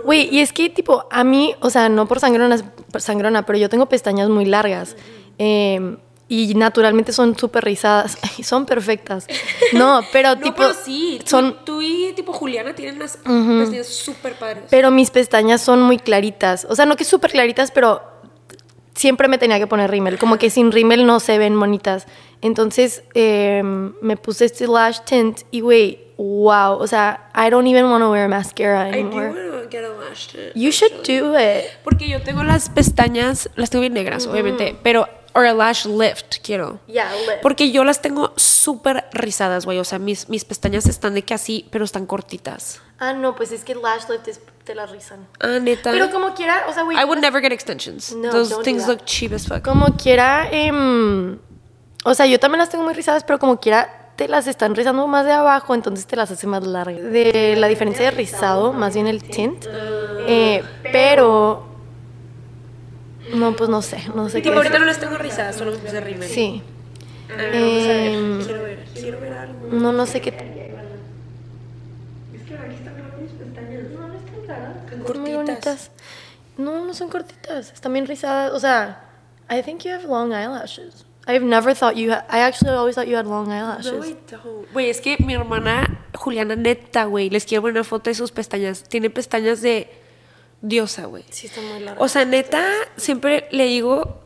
Güey, 0.06 0.34
y 0.34 0.40
es 0.40 0.54
que 0.54 0.70
tipo, 0.70 1.08
a 1.12 1.24
mí, 1.26 1.56
o 1.60 1.70
sea, 1.70 1.90
no 1.90 2.08
por 2.08 2.20
sangrona, 2.22 2.58
por 2.92 3.02
sangrona 3.02 3.46
pero 3.46 3.58
yo 3.58 3.68
tengo 3.70 3.86
pestañas 3.88 4.30
muy 4.30 4.46
largas. 4.46 4.96
eh, 5.38 5.98
y 6.30 6.54
naturalmente 6.56 7.14
son 7.14 7.38
súper 7.38 7.64
rizadas. 7.64 8.18
Ay, 8.38 8.44
son 8.44 8.66
perfectas. 8.66 9.28
No, 9.74 10.02
pero 10.12 10.30
No, 10.36 10.42
tipo. 10.42 10.56
pero 10.58 10.74
sí. 10.74 11.20
Tú, 11.24 11.30
Son, 11.30 11.58
tú 11.66 11.82
y 11.82 12.14
tipo 12.16 12.34
Juliana 12.34 12.74
tienen 12.76 13.00
las 13.00 13.18
pestañas 13.18 13.88
súper 13.88 14.34
padres. 14.34 14.64
pero 14.70 14.92
mis 14.92 15.10
pestañas 15.12 15.62
son 15.62 15.82
muy 15.82 15.98
claritas. 15.98 16.66
O 16.70 16.76
sea, 16.76 16.86
no 16.86 16.96
que 16.98 17.06
súper 17.06 17.32
claritas, 17.32 17.72
pero 17.72 18.02
siempre 18.96 19.28
me 19.28 19.38
tenía 19.38 19.60
que 19.60 19.68
poner 19.68 19.90
rímel. 19.92 20.18
Como 20.18 20.38
que 20.38 20.50
sin 20.50 20.72
rímel 20.72 21.06
no 21.06 21.20
se 21.20 21.38
ven 21.38 21.58
bonitas. 21.60 22.08
Entonces 22.42 23.04
eh, 23.14 23.62
me 24.02 24.18
puse 24.18 24.46
este 24.46 24.68
lash 24.68 25.00
tint 25.06 25.42
y, 25.52 25.62
güey, 25.62 26.00
wow. 26.18 26.74
O 26.80 26.88
sea, 26.88 27.30
I 27.36 27.50
don't 27.50 27.68
even 27.68 27.86
want 27.86 28.04
to 28.04 28.12
wear 28.12 28.28
mascara 28.28 28.90
I 28.90 28.92
do 28.92 28.98
anymore. 28.98 29.28
wanna 29.30 29.68
get 29.70 29.84
a 29.86 29.90
lash 29.90 30.28
tint, 30.28 30.54
You 30.56 30.72
should 30.72 30.92
do 31.08 31.36
it. 31.38 31.66
Porque 31.84 32.08
yo 32.10 32.22
tengo 32.22 32.44
las 32.44 32.70
pestañas, 32.70 33.50
las 33.56 33.70
tengo 33.70 33.82
bien 33.82 33.94
negras, 33.94 34.28
obviamente, 34.28 34.76
pero 34.84 35.08
or 35.38 35.46
a 35.46 35.54
lash 35.54 35.86
lift, 35.86 36.40
quiero. 36.42 36.80
Yeah, 36.88 37.14
lift. 37.14 37.42
Porque 37.44 37.72
yo 37.72 37.84
las 37.84 38.02
tengo 38.02 38.34
súper 38.36 39.06
rizadas, 39.12 39.66
güey. 39.66 39.78
O 39.78 39.84
sea, 39.84 40.00
mis, 40.00 40.28
mis 40.30 40.44
pestañas 40.44 40.88
están 40.88 41.14
de 41.14 41.22
que 41.22 41.36
así, 41.36 41.68
pero 41.70 41.86
están 41.86 42.08
cortitas. 42.08 42.82
Ah, 42.98 43.14
no, 43.14 43.36
pues 43.36 43.52
es 43.52 43.64
que 43.64 43.76
lash 43.76 44.10
lift 44.10 44.28
es, 44.28 44.42
te 44.64 44.74
la 44.74 44.88
rizan. 44.88 45.28
Ah, 45.40 45.60
neta. 45.62 45.92
Pero 45.92 46.10
como 46.10 46.34
quiera, 46.34 46.66
o 46.68 46.74
sea, 46.74 46.82
güey. 46.84 46.98
I 46.98 47.04
would 47.04 47.20
never 47.20 47.40
get 47.40 47.52
extensions. 47.52 48.12
No, 48.16 48.32
Those 48.32 48.50
don't 48.50 48.62
do 48.62 48.64
things 48.64 48.88
that. 48.88 48.90
look 48.90 49.06
cheap 49.06 49.32
as 49.34 49.48
fuck. 49.48 49.62
Como 49.62 49.96
quiera, 49.96 50.50
em, 50.52 51.38
o 52.04 52.14
sea, 52.16 52.26
yo 52.26 52.40
también 52.40 52.60
las 52.60 52.70
tengo 52.70 52.84
muy 52.84 52.96
rizadas, 52.96 53.24
pero 53.24 53.38
como 53.38 53.60
quiera 53.60 54.12
te 54.16 54.28
las 54.28 54.48
están 54.48 54.74
rizando 54.76 55.06
más 55.06 55.26
de 55.26 55.32
abajo, 55.32 55.76
entonces 55.76 56.08
te 56.08 56.16
las 56.16 56.32
hace 56.32 56.48
más 56.48 56.66
largas. 56.66 57.04
De 57.04 57.56
la 57.56 57.68
diferencia 57.68 58.06
de 58.06 58.12
rizado, 58.12 58.74
más 58.74 58.96
bien 58.96 59.06
el 59.06 59.24
tint. 59.24 59.64
Eh, 60.28 60.64
pero, 60.92 61.67
no, 63.34 63.56
pues 63.56 63.70
no 63.70 63.82
sé, 63.82 64.04
no 64.16 64.30
sé 64.30 64.38
qué 64.42 64.50
Tipo, 64.50 64.56
ahorita 64.56 64.74
decir. 64.74 64.80
no 64.82 64.86
las 64.88 65.00
tengo 65.00 65.18
rizadas, 65.18 65.56
solo 65.56 65.72
me 65.72 65.78
puse 65.78 66.00
rímel. 66.02 66.30
Sí. 66.30 66.62
Ah, 67.30 67.34
vamos 67.38 67.84
a 67.84 67.88
ver. 67.88 68.12
Em, 68.14 68.44
Quiero 68.46 68.64
ver, 68.64 68.86
quiero 68.94 69.20
ver 69.20 69.34
algo. 69.34 69.68
No, 69.72 69.92
no 69.92 70.06
sé 70.06 70.22
qué. 70.22 70.30
Es 70.30 70.36
que 72.44 72.54
aquí 72.56 72.76
están 72.76 72.96
mis 73.22 73.32
pestañas. 73.32 73.84
No, 73.92 74.08
no 74.08 74.14
están 74.16 74.48
raras. 74.48 74.78
Muy 74.98 75.06
Cortitas. 75.06 75.36
bonitas. 75.36 75.92
No, 76.58 76.86
no 76.86 76.94
son 76.94 77.10
cortitas. 77.10 77.72
Están 77.74 77.94
bien 77.94 78.06
rizadas. 78.08 78.52
O 78.54 78.60
sea, 78.60 79.04
I 79.50 79.62
think 79.62 79.84
you 79.84 79.92
have 79.92 80.06
long 80.06 80.32
eyelashes. 80.34 81.06
I've 81.28 81.44
never 81.46 81.76
thought 81.76 81.96
you 81.98 82.12
had. 82.12 82.24
I 82.30 82.40
actually 82.40 82.72
always 82.76 82.96
thought 82.96 83.08
you 83.08 83.18
had 83.18 83.26
long 83.28 83.52
eyelashes. 83.52 83.92
No, 83.94 84.06
I 84.06 84.16
don't. 84.32 84.72
Güey, 84.74 84.90
es 84.90 85.02
que 85.02 85.18
mi 85.20 85.34
hermana 85.34 86.06
Juliana 86.16 86.56
Neta, 86.56 87.04
güey, 87.06 87.30
les 87.30 87.46
quiero 87.46 87.64
poner 87.64 87.74
una 87.76 87.84
foto 87.84 88.10
de 88.10 88.14
sus 88.16 88.32
pestañas. 88.32 88.84
Tiene 88.84 89.10
pestañas 89.10 89.62
de 89.62 89.90
diosa, 90.62 91.06
güey. 91.06 91.24
sí, 91.30 91.48
están 91.48 91.66
muy 91.66 91.80
largas. 91.80 92.04
O 92.04 92.08
sea, 92.08 92.26
neta, 92.26 92.66
siempre 92.96 93.48
le 93.52 93.66
digo, 93.66 94.22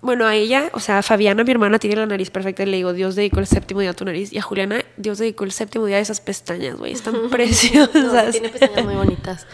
bueno, 0.00 0.26
a 0.26 0.34
ella, 0.34 0.68
o 0.72 0.80
sea, 0.80 0.98
a 0.98 1.02
Fabiana, 1.02 1.44
mi 1.44 1.50
hermana, 1.50 1.78
tiene 1.78 1.96
la 1.96 2.06
nariz 2.06 2.30
perfecta 2.30 2.62
y 2.62 2.66
le 2.66 2.76
digo, 2.76 2.92
Dios 2.92 3.14
dedicó 3.16 3.40
el 3.40 3.46
séptimo 3.46 3.80
día 3.80 3.90
a 3.90 3.94
tu 3.94 4.04
nariz. 4.04 4.32
Y 4.32 4.38
a 4.38 4.42
Juliana, 4.42 4.84
Dios 4.96 5.18
dedicó 5.18 5.44
el 5.44 5.52
séptimo 5.52 5.86
día 5.86 5.96
a 5.96 6.00
esas 6.00 6.20
pestañas, 6.20 6.76
güey. 6.76 6.92
Están 6.92 7.14
No, 7.22 7.30
preciosas. 7.30 8.32
tiene 8.32 8.50
pestañas 8.50 8.84
muy 8.84 8.94
bonitas. 8.94 9.46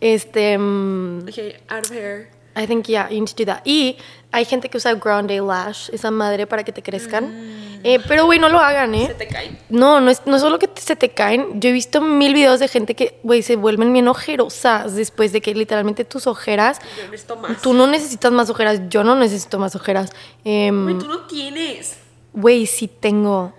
Este. 0.00 0.56
mm, 0.58 1.22
Okay, 1.28 1.54
out 1.68 1.84
of 1.84 1.90
hair. 1.90 2.28
I 2.56 2.66
think, 2.66 2.86
yeah, 2.86 3.08
you 3.10 3.18
need 3.20 3.28
to 3.28 3.34
do 3.36 3.44
that. 3.46 3.60
Y 3.64 3.96
hay 4.32 4.44
gente 4.44 4.68
que 4.68 4.78
usa 4.78 4.94
Grande 4.94 5.40
Lash, 5.40 5.90
esa 5.92 6.10
madre 6.10 6.46
para 6.46 6.64
que 6.64 6.72
te 6.72 6.82
crezcan. 6.82 7.54
Eh, 7.84 8.00
pero, 8.08 8.24
güey, 8.24 8.38
no 8.40 8.48
lo 8.48 8.58
hagan, 8.58 8.94
¿eh? 8.94 9.06
Se 9.08 9.14
te 9.14 9.28
caen. 9.28 9.58
No, 9.68 10.00
no 10.00 10.10
es, 10.10 10.22
no 10.26 10.38
solo 10.40 10.58
que 10.58 10.66
te- 10.66 10.80
se 10.80 10.96
te 10.96 11.10
caen. 11.10 11.60
Yo 11.60 11.68
he 11.68 11.72
visto 11.72 12.00
mil 12.00 12.34
videos 12.34 12.58
de 12.58 12.66
gente 12.66 12.94
que, 12.96 13.20
güey, 13.22 13.42
se 13.42 13.54
vuelven 13.54 13.92
bien 13.92 14.08
ojerosas 14.08 14.94
después 14.96 15.32
de 15.32 15.40
que 15.40 15.54
literalmente 15.54 16.04
tus 16.04 16.26
ojeras. 16.26 16.80
Yo 17.28 17.36
más. 17.36 17.62
Tú 17.62 17.74
no 17.74 17.86
necesitas 17.86 18.32
más 18.32 18.50
ojeras, 18.50 18.80
yo 18.88 19.04
no 19.04 19.14
necesito 19.14 19.58
más 19.58 19.76
ojeras. 19.76 20.10
Em, 20.44 20.82
Güey, 20.84 20.98
tú 20.98 21.06
no 21.06 21.20
tienes. 21.26 21.98
Güey, 22.32 22.66
sí 22.66 22.88
tengo. 22.88 23.52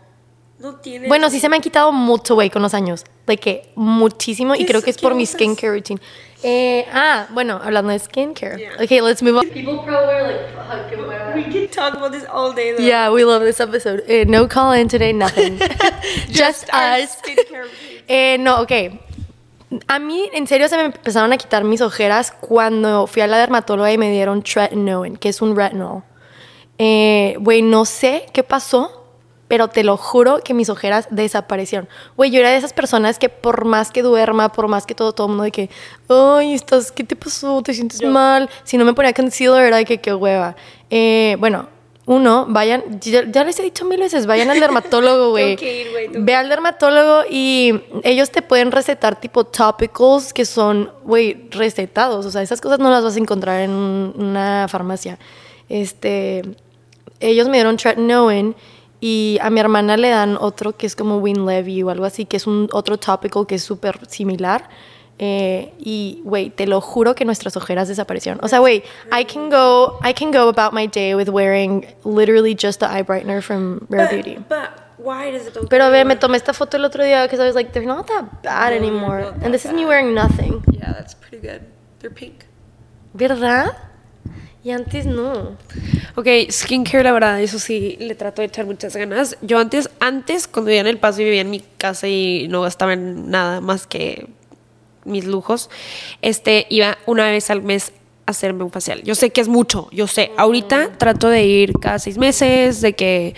No 0.59 0.75
tienes. 0.75 1.07
Bueno, 1.07 1.29
sí 1.29 1.39
se 1.39 1.47
me 1.47 1.55
han 1.55 1.61
quitado 1.61 1.91
mucho, 1.91 2.33
güey, 2.33 2.49
con 2.49 2.61
los 2.63 2.73
años. 2.73 3.05
De 3.27 3.37
que 3.37 3.71
muchísimo. 3.75 4.55
Y 4.55 4.59
¿Qué 4.59 4.65
creo 4.65 4.81
que 4.81 4.89
es 4.89 4.97
por 4.97 5.13
mi 5.15 5.25
skincare 5.25 5.71
routine. 5.71 6.01
Eh, 6.43 6.85
ah, 6.93 7.27
bueno, 7.31 7.59
hablando 7.63 7.91
de 7.91 7.99
skincare. 7.99 8.57
Yeah. 8.59 8.83
Okay, 8.83 9.01
let's 9.01 9.23
move 9.23 9.37
on. 9.37 9.49
People 9.49 9.79
probably 9.79 10.13
are 10.13 10.27
like, 10.27 10.53
fuck, 10.53 10.93
am 10.93 11.09
I 11.09 11.35
We 11.35 11.43
can 11.43 11.67
talk 11.69 11.95
about 11.95 12.11
this 12.11 12.25
all 12.25 12.53
day, 12.53 12.73
though. 12.73 12.83
Yeah, 12.83 13.09
we 13.11 13.23
love 13.23 13.43
this 13.43 13.59
episode. 13.59 14.03
Eh, 14.07 14.25
no 14.27 14.47
call 14.47 14.73
in 14.73 14.87
today, 14.87 15.13
nothing. 15.13 15.57
Just, 16.29 16.69
our 16.73 17.01
us. 17.01 17.17
Eh, 18.09 18.37
no, 18.39 18.61
ok. 18.61 18.71
A 19.89 19.99
mí, 19.99 20.29
en 20.31 20.47
serio, 20.47 20.69
se 20.69 20.77
me 20.77 20.83
empezaron 20.85 21.33
a 21.33 21.37
quitar 21.37 21.65
mis 21.65 21.81
ojeras 21.81 22.31
cuando 22.31 23.05
fui 23.05 23.21
a 23.21 23.27
la 23.27 23.37
dermatóloga 23.37 23.91
y 23.91 23.97
me 23.97 24.09
dieron 24.09 24.41
tretinoin, 24.43 25.17
que 25.17 25.27
es 25.27 25.41
un 25.41 25.57
retinol. 25.57 26.03
Eh, 26.77 27.35
Güey, 27.39 27.63
no 27.63 27.83
sé 27.83 28.27
qué 28.31 28.43
pasó, 28.43 28.96
pero 29.47 29.67
te 29.69 29.83
lo 29.83 29.95
juro 29.97 30.39
que 30.43 30.53
mis 30.53 30.69
ojeras 30.69 31.07
desaparecieron. 31.09 31.87
Güey, 32.17 32.31
yo 32.31 32.39
era 32.39 32.49
de 32.51 32.57
esas 32.57 32.73
personas 32.73 33.17
que 33.19 33.29
por 33.29 33.65
más 33.65 33.91
que 33.91 34.01
duerma, 34.01 34.51
por 34.51 34.67
más 34.67 34.85
que 34.85 34.93
todo, 34.95 35.13
todo 35.13 35.27
el 35.27 35.29
mundo 35.31 35.43
de 35.43 35.51
que, 35.51 35.69
ay, 36.09 36.53
estás, 36.53 36.91
¿qué 36.91 37.03
te 37.03 37.15
pasó? 37.15 37.61
¿Te 37.61 37.73
sientes 37.73 38.01
mal? 38.03 38.49
Si 38.63 38.77
no 38.77 38.85
me 38.85 38.93
ponía 38.93 39.13
concealer, 39.13 39.65
era 39.65 39.77
de 39.77 39.85
que 39.85 39.99
qué 39.99 40.13
hueva. 40.13 40.55
Eh, 40.89 41.37
bueno, 41.39 41.69
uno, 42.05 42.45
vayan, 42.47 42.99
ya, 43.01 43.23
ya 43.29 43.43
les 43.43 43.59
he 43.59 43.63
dicho 43.63 43.83
mil 43.83 43.99
veces, 43.99 44.25
vayan 44.27 44.49
al 44.49 44.59
dermatólogo, 44.61 45.29
güey. 45.31 45.57
Ve 46.13 46.35
al 46.35 46.47
dermatólogo 46.47 47.23
y 47.29 47.81
ellos 48.03 48.31
te 48.31 48.41
pueden 48.41 48.71
recetar 48.71 49.19
tipo 49.19 49.43
topicals 49.45 50.31
que 50.33 50.45
son, 50.45 50.91
güey, 51.03 51.49
recetados. 51.51 52.25
O 52.25 52.31
sea, 52.31 52.41
esas 52.41 52.61
cosas 52.61 52.79
no 52.79 52.89
las 52.89 53.03
vas 53.03 53.15
a 53.15 53.19
encontrar 53.19 53.61
en 53.61 53.71
un- 53.71 54.13
una 54.17 54.67
farmacia. 54.69 55.19
Este, 55.69 56.43
ellos 57.19 57.47
me 57.49 57.57
dieron 57.57 57.75
tretinoin 57.77 58.55
y 58.99 59.37
a 59.41 59.49
mi 59.49 59.59
hermana 59.59 59.95
le 59.97 60.09
dan 60.09 60.37
otro 60.39 60.75
que 60.75 60.87
es 60.87 60.95
como 60.95 61.17
Winlevi 61.17 61.83
o 61.83 61.89
algo 61.89 62.05
así, 62.05 62.25
que 62.25 62.37
es 62.37 62.47
un 62.47 62.67
otro 62.71 62.97
topical 62.97 63.45
que 63.45 63.55
es 63.55 63.63
súper 63.63 63.99
similar. 64.07 64.69
Eh, 65.19 65.73
y, 65.79 66.21
güey, 66.23 66.51
te 66.51 66.67
lo 66.67 66.79
juro 66.79 67.15
que 67.15 67.25
nuestras 67.25 67.57
ojeras 67.57 67.87
desaparecieron. 67.87 68.39
O 68.43 68.47
sea, 68.47 68.59
güey, 68.59 68.83
I 69.11 69.25
can 69.25 69.49
go, 69.49 69.97
I 70.03 70.13
can 70.13 70.31
go 70.31 70.47
about 70.47 70.73
my 70.73 70.87
day 70.87 71.15
with 71.15 71.27
wearing 71.29 71.85
literally 72.03 72.55
just 72.55 72.79
the 72.81 72.85
eye 72.85 73.01
brightener 73.03 73.41
from 73.41 73.79
Rare 73.89 74.07
Beauty. 74.09 74.35
But, 74.35 74.47
but 74.49 74.69
why 74.99 75.31
does 75.31 75.47
it 75.47 75.55
don't 75.55 75.67
Pero 75.69 75.89
ver, 75.89 76.05
me 76.05 76.15
tomé 76.17 76.37
esta 76.37 76.53
foto 76.53 76.77
el 76.77 76.85
otro 76.85 77.03
día 77.03 77.23
because 77.23 77.39
I 77.39 77.47
was 77.47 77.55
like, 77.55 77.71
they're 77.73 77.83
not 77.87 78.05
that 78.07 78.43
bad 78.43 78.69
No, 78.71 78.77
anymore. 78.77 79.21
not 79.21 79.43
And 79.43 79.51
this 79.53 79.65
is 79.65 79.71
me 79.71 79.81
bad. 79.83 79.87
wearing 79.89 80.13
nothing. 80.13 80.63
Yeah, 80.71 80.93
that's 80.93 81.15
pretty 81.15 81.39
good. 81.39 81.61
They're 81.99 82.11
pink. 82.13 82.45
¿Verdad? 83.15 83.75
Y 84.67 84.71
antes 84.71 85.05
no. 85.05 85.55
Ok, 86.15 86.27
skincare, 86.51 87.01
la 87.01 87.13
verdad, 87.13 87.41
eso 87.41 87.57
sí, 87.57 87.95
le 88.01 88.15
trato 88.15 88.41
de 88.41 88.49
echar 88.49 88.65
muchas 88.65 88.97
ganas. 88.97 89.37
Yo 89.41 89.59
antes, 89.59 89.89
antes, 90.01 90.45
cuando 90.45 90.67
vivía 90.67 90.81
en 90.81 90.87
El 90.87 90.97
Paso 90.97 91.21
y 91.21 91.23
vivía 91.23 91.39
en 91.39 91.49
mi 91.49 91.61
casa 91.77 92.09
y 92.09 92.49
no 92.49 92.63
gastaba 92.63 92.91
en 92.91 93.31
nada 93.31 93.61
más 93.61 93.87
que 93.87 94.27
mis 95.05 95.23
lujos, 95.23 95.69
este, 96.21 96.67
iba 96.69 96.97
una 97.05 97.31
vez 97.31 97.49
al 97.49 97.61
mes 97.61 97.93
a 98.25 98.31
hacerme 98.31 98.65
un 98.65 98.71
facial. 98.71 99.03
Yo 99.03 99.15
sé 99.15 99.29
que 99.29 99.39
es 99.39 99.47
mucho, 99.47 99.87
yo 99.93 100.05
sé. 100.05 100.31
Ahorita 100.35 100.91
trato 100.97 101.29
de 101.29 101.45
ir 101.45 101.71
cada 101.79 101.97
seis 101.97 102.17
meses, 102.17 102.81
de 102.81 102.91
que 102.91 103.35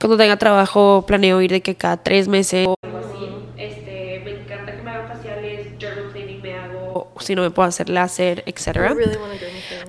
cuando 0.00 0.16
tenga 0.16 0.38
trabajo 0.38 1.04
planeo 1.06 1.42
ir 1.42 1.50
de 1.50 1.60
que 1.60 1.74
cada 1.74 1.98
tres 1.98 2.26
meses. 2.26 2.66
O 2.66 2.74
algo 2.80 3.00
así. 3.00 3.28
Este, 3.58 4.22
me 4.24 4.30
encanta 4.30 4.74
que 4.74 4.80
me 4.80 4.90
hagan 4.92 5.08
faciales, 5.08 5.78
journal 5.78 6.10
cleaning 6.10 6.40
me 6.40 6.54
hago, 6.54 7.12
si 7.20 7.34
no 7.34 7.42
me 7.42 7.50
puedo 7.50 7.68
hacer 7.68 7.90
láser, 7.90 8.42
etc. 8.46 8.66
I 8.66 8.70
really 8.94 9.18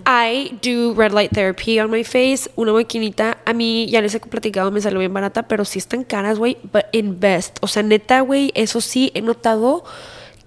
I 0.05 0.57
do 0.61 0.93
red 0.93 1.11
light 1.11 1.31
therapy 1.31 1.79
on 1.79 1.91
my 1.91 2.03
face. 2.03 2.49
Una 2.55 2.73
maquinita, 2.73 3.37
a 3.45 3.53
mí 3.53 3.87
ya 3.89 4.01
les 4.01 4.13
he 4.15 4.19
platicado, 4.19 4.71
me 4.71 4.81
salió 4.81 4.99
bien 4.99 5.13
barata, 5.13 5.43
pero 5.43 5.65
sí 5.65 5.79
están 5.79 6.03
caras, 6.03 6.37
güey. 6.37 6.57
But 6.71 6.85
invest. 6.91 7.57
O 7.61 7.67
sea, 7.67 7.83
neta, 7.83 8.21
güey, 8.21 8.51
eso 8.55 8.81
sí, 8.81 9.11
he 9.13 9.21
notado 9.21 9.83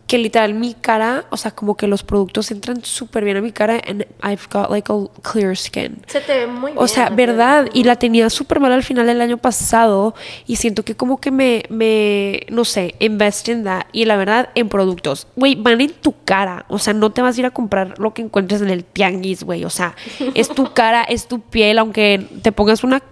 que 0.08 0.16
literal 0.16 0.54
mi 0.54 0.72
cara, 0.72 1.26
o 1.28 1.36
sea, 1.36 1.50
como 1.50 1.76
que 1.76 1.86
los 1.86 2.02
productos 2.02 2.50
entran 2.50 2.82
súper 2.82 3.24
bien 3.24 3.36
a 3.36 3.42
mi 3.42 3.52
cara 3.52 3.78
and 3.86 4.06
I've 4.24 4.48
got 4.50 4.70
like 4.70 4.90
a 4.90 4.96
clear 5.20 5.54
skin. 5.54 5.98
Se 6.06 6.22
te 6.22 6.32
ve 6.32 6.46
muy 6.46 6.72
bien. 6.72 6.82
O 6.82 6.88
sea, 6.88 7.10
verdad, 7.10 7.68
y 7.74 7.84
la 7.84 7.96
tenía 7.96 8.30
súper 8.30 8.58
mal 8.58 8.72
al 8.72 8.82
final 8.82 9.06
del 9.06 9.20
año 9.20 9.36
pasado 9.36 10.14
y 10.46 10.56
siento 10.56 10.82
que 10.82 10.94
como 10.94 11.20
que 11.20 11.30
me, 11.30 11.64
me, 11.68 12.40
no 12.48 12.64
sé, 12.64 12.94
invest 13.00 13.48
in 13.50 13.64
that 13.64 13.82
y 13.92 14.06
la 14.06 14.16
verdad 14.16 14.48
en 14.54 14.70
productos. 14.70 15.26
Güey, 15.36 15.56
van 15.56 15.82
en 15.82 15.92
tu 15.92 16.14
cara, 16.24 16.64
o 16.68 16.78
sea, 16.78 16.94
no 16.94 17.10
te 17.10 17.20
vas 17.20 17.36
a 17.36 17.40
ir 17.40 17.46
a 17.46 17.50
comprar 17.50 17.98
lo 17.98 18.14
que 18.14 18.22
encuentres 18.22 18.62
en 18.62 18.70
el 18.70 18.84
tianguis, 18.84 19.44
güey, 19.44 19.66
o 19.66 19.70
sea, 19.70 19.94
es 20.34 20.48
tu 20.48 20.72
cara, 20.72 21.04
es 21.04 21.28
tu 21.28 21.40
piel, 21.40 21.78
aunque 21.78 22.26
te 22.40 22.50
pongas 22.50 22.82
una 22.82 23.02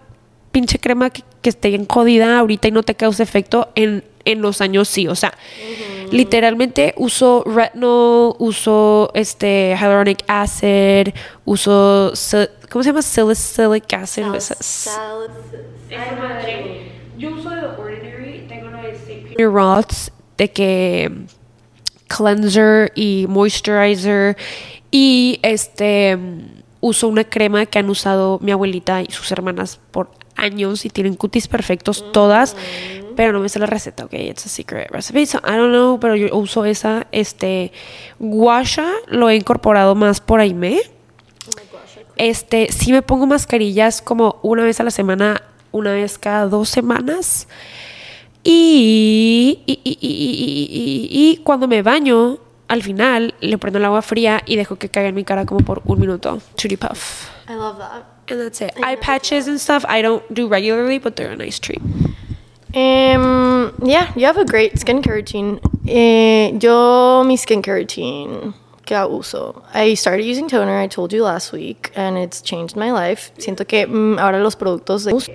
pinche 0.51 0.79
crema 0.79 1.11
que, 1.11 1.23
que 1.43 1.51
esté 1.51 1.69
bien 1.69 1.87
jodida 1.87 2.39
ahorita 2.39 2.69
y 2.69 2.71
no 2.71 2.83
te 2.83 2.95
cause 2.95 3.23
efecto, 3.23 3.69
en, 3.75 4.03
en 4.27 4.43
los 4.43 4.61
años 4.61 4.89
sí, 4.89 5.09
o 5.09 5.15
sea, 5.15 5.33
literalmente 6.11 6.93
uso 6.99 7.43
retinol, 7.47 8.35
uso 8.39 9.11
este 9.15 9.75
hyaluronic 9.79 10.23
acid, 10.29 11.09
uso, 11.45 12.13
¿cómo 12.71 12.83
se 12.83 12.91
llama? 12.91 13.03
Salicylic 13.03 13.93
acid. 13.95 14.23
Sal- 14.25 14.35
esa- 14.37 14.57
sal- 14.61 15.29
Yo 17.19 17.31
uso 17.31 17.49
de 17.51 17.61
The 17.61 17.67
Ordinary, 17.81 18.45
tengo 18.49 18.69
una 18.69 18.83
de 18.83 18.91
St. 18.93 19.27
Peter 19.31 19.49
Roth's, 19.51 20.13
de 20.37 20.51
que 20.51 21.11
cleanser 22.09 22.93
y 22.95 23.27
moisturizer 23.29 24.37
y 24.91 25.39
este 25.43 26.17
uso 26.81 27.09
una 27.09 27.25
crema 27.25 27.67
que 27.67 27.79
han 27.79 27.89
usado 27.91 28.39
mi 28.43 28.53
abuelita 28.53 29.03
y 29.03 29.07
sus 29.11 29.31
hermanas 29.33 29.81
por 29.91 30.11
años 30.37 30.85
y 30.85 30.91
tienen 30.91 31.15
cutis 31.15 31.49
perfectos 31.49 32.13
todas 32.13 32.57
pero 33.17 33.33
no 33.33 33.41
me 33.41 33.49
sé 33.49 33.59
la 33.59 33.67
receta 33.67 34.05
ok 34.05 34.13
it's 34.15 34.47
a 34.47 34.49
secret 34.49 34.91
recipe 34.91 35.25
so 35.27 35.39
I 35.39 35.57
don't 35.57 35.71
know 35.71 35.99
pero 36.01 36.17
yo 36.17 36.37
uso 36.37 36.65
esa 36.65 37.07
este 37.13 37.73
guasha 38.19 38.91
lo 39.09 39.29
he 39.31 39.37
incorporado 39.37 39.95
más 39.95 40.21
por 40.21 40.41
Aimee 40.41 40.81
este, 42.17 42.69
sí 42.73 42.93
me 42.93 43.03
pongo 43.03 43.27
mascarillas 43.27 44.01
como 44.01 44.39
una 44.43 44.65
vez 44.65 44.81
a 44.81 44.85
la 44.85 44.91
semana, 44.91 45.43
una 45.71 45.93
vez 45.93 46.17
cada 46.19 46.47
dos 46.47 46.71
semanas. 46.71 47.47
Y, 48.43 49.61
y, 49.67 49.81
y- 49.85 51.09
y- 51.11 51.37
cuando 51.45 51.69
me 51.69 51.83
baño, 51.83 52.39
al 52.69 52.83
final 52.83 53.35
le 53.41 53.59
prendo 53.59 53.79
el 53.79 53.85
agua 53.85 54.01
fría 54.01 54.41
y 54.47 54.57
dejo 54.57 54.77
que 54.77 54.89
caiga 54.89 55.11
en 55.11 55.15
mi 55.15 55.25
cara 55.25 55.45
como 55.45 55.61
por 55.61 55.83
un 55.85 56.01
minuto. 56.01 56.41
Churi 56.57 56.79
puff. 56.79 57.29
I 57.51 57.53
love 57.55 57.77
that. 57.79 58.16
And 58.29 58.41
that's 58.41 58.61
it. 58.61 58.73
Eye 58.83 58.97
patches 58.97 59.47
and 59.47 59.61
stuff 59.61 59.85
I 59.89 60.03
don't 60.03 60.23
do 60.35 60.49
regularly, 60.49 60.99
but 60.99 61.17
they're 61.17 61.31
a 61.31 61.37
nice 61.37 61.59
treat. 61.59 61.81
Um, 62.75 63.73
yeah, 63.83 64.13
you 64.17 64.27
have 64.27 64.37
a 64.37 64.45
great 64.45 64.75
skincare 64.75 65.15
routine. 65.15 65.61
Eh, 65.89 66.51
yo, 66.61 67.23
mi 67.25 67.37
skincare 67.37 67.75
routine, 67.75 68.53
que 68.85 68.97
uso? 68.97 69.63
I 69.73 69.95
started 69.95 70.25
using 70.25 70.49
toner, 70.49 70.79
I 70.79 70.87
told 70.87 71.13
you 71.13 71.23
last 71.23 71.53
week, 71.53 71.91
and 71.95 72.19
it's 72.19 72.43
changed 72.43 72.77
my 72.77 72.91
life. 72.91 73.33
Siento 73.39 73.67
que 73.67 73.87
mm, 73.87 74.19
ahora 74.19 74.43
los 74.43 74.57
productos 74.57 75.05
de 75.05 75.15
uso. 75.15 75.33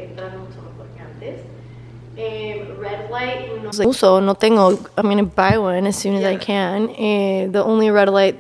red 2.82 3.10
light 3.10 3.64
no 3.64 3.90
uso, 3.90 4.20
no 4.20 4.34
tengo. 4.34 4.78
I'm 4.98 5.08
gonna 5.08 5.24
buy 5.24 5.58
one 5.58 5.88
as 5.88 5.98
soon 5.98 6.16
as 6.16 6.24
I 6.24 6.36
can. 6.36 6.90
Eh, 6.90 7.48
the 7.48 7.64
only 7.64 7.90
red 7.90 8.10
light 8.10 8.40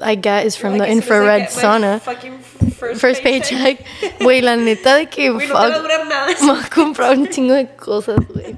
I 0.00 0.14
get 0.14 0.46
is 0.46 0.56
from 0.56 0.78
the 0.78 0.86
infrared 0.86 1.48
sauna. 1.48 2.00
First 2.96 3.22
paycheck. 3.22 3.78
Güey, 4.20 4.40
la 4.42 4.56
neta 4.56 4.96
de 4.96 5.06
que 5.08 5.30
Güey, 5.32 5.48
no 5.48 5.54
te 5.60 5.72
fuck, 5.72 5.82
durar 5.82 6.06
nada. 6.06 6.26
me 6.40 6.46
voy 6.52 6.60
a 6.64 6.70
comprar 6.70 7.18
un 7.18 7.28
chingo 7.28 7.54
de 7.54 7.68
cosas, 7.76 8.16
güey. 8.32 8.56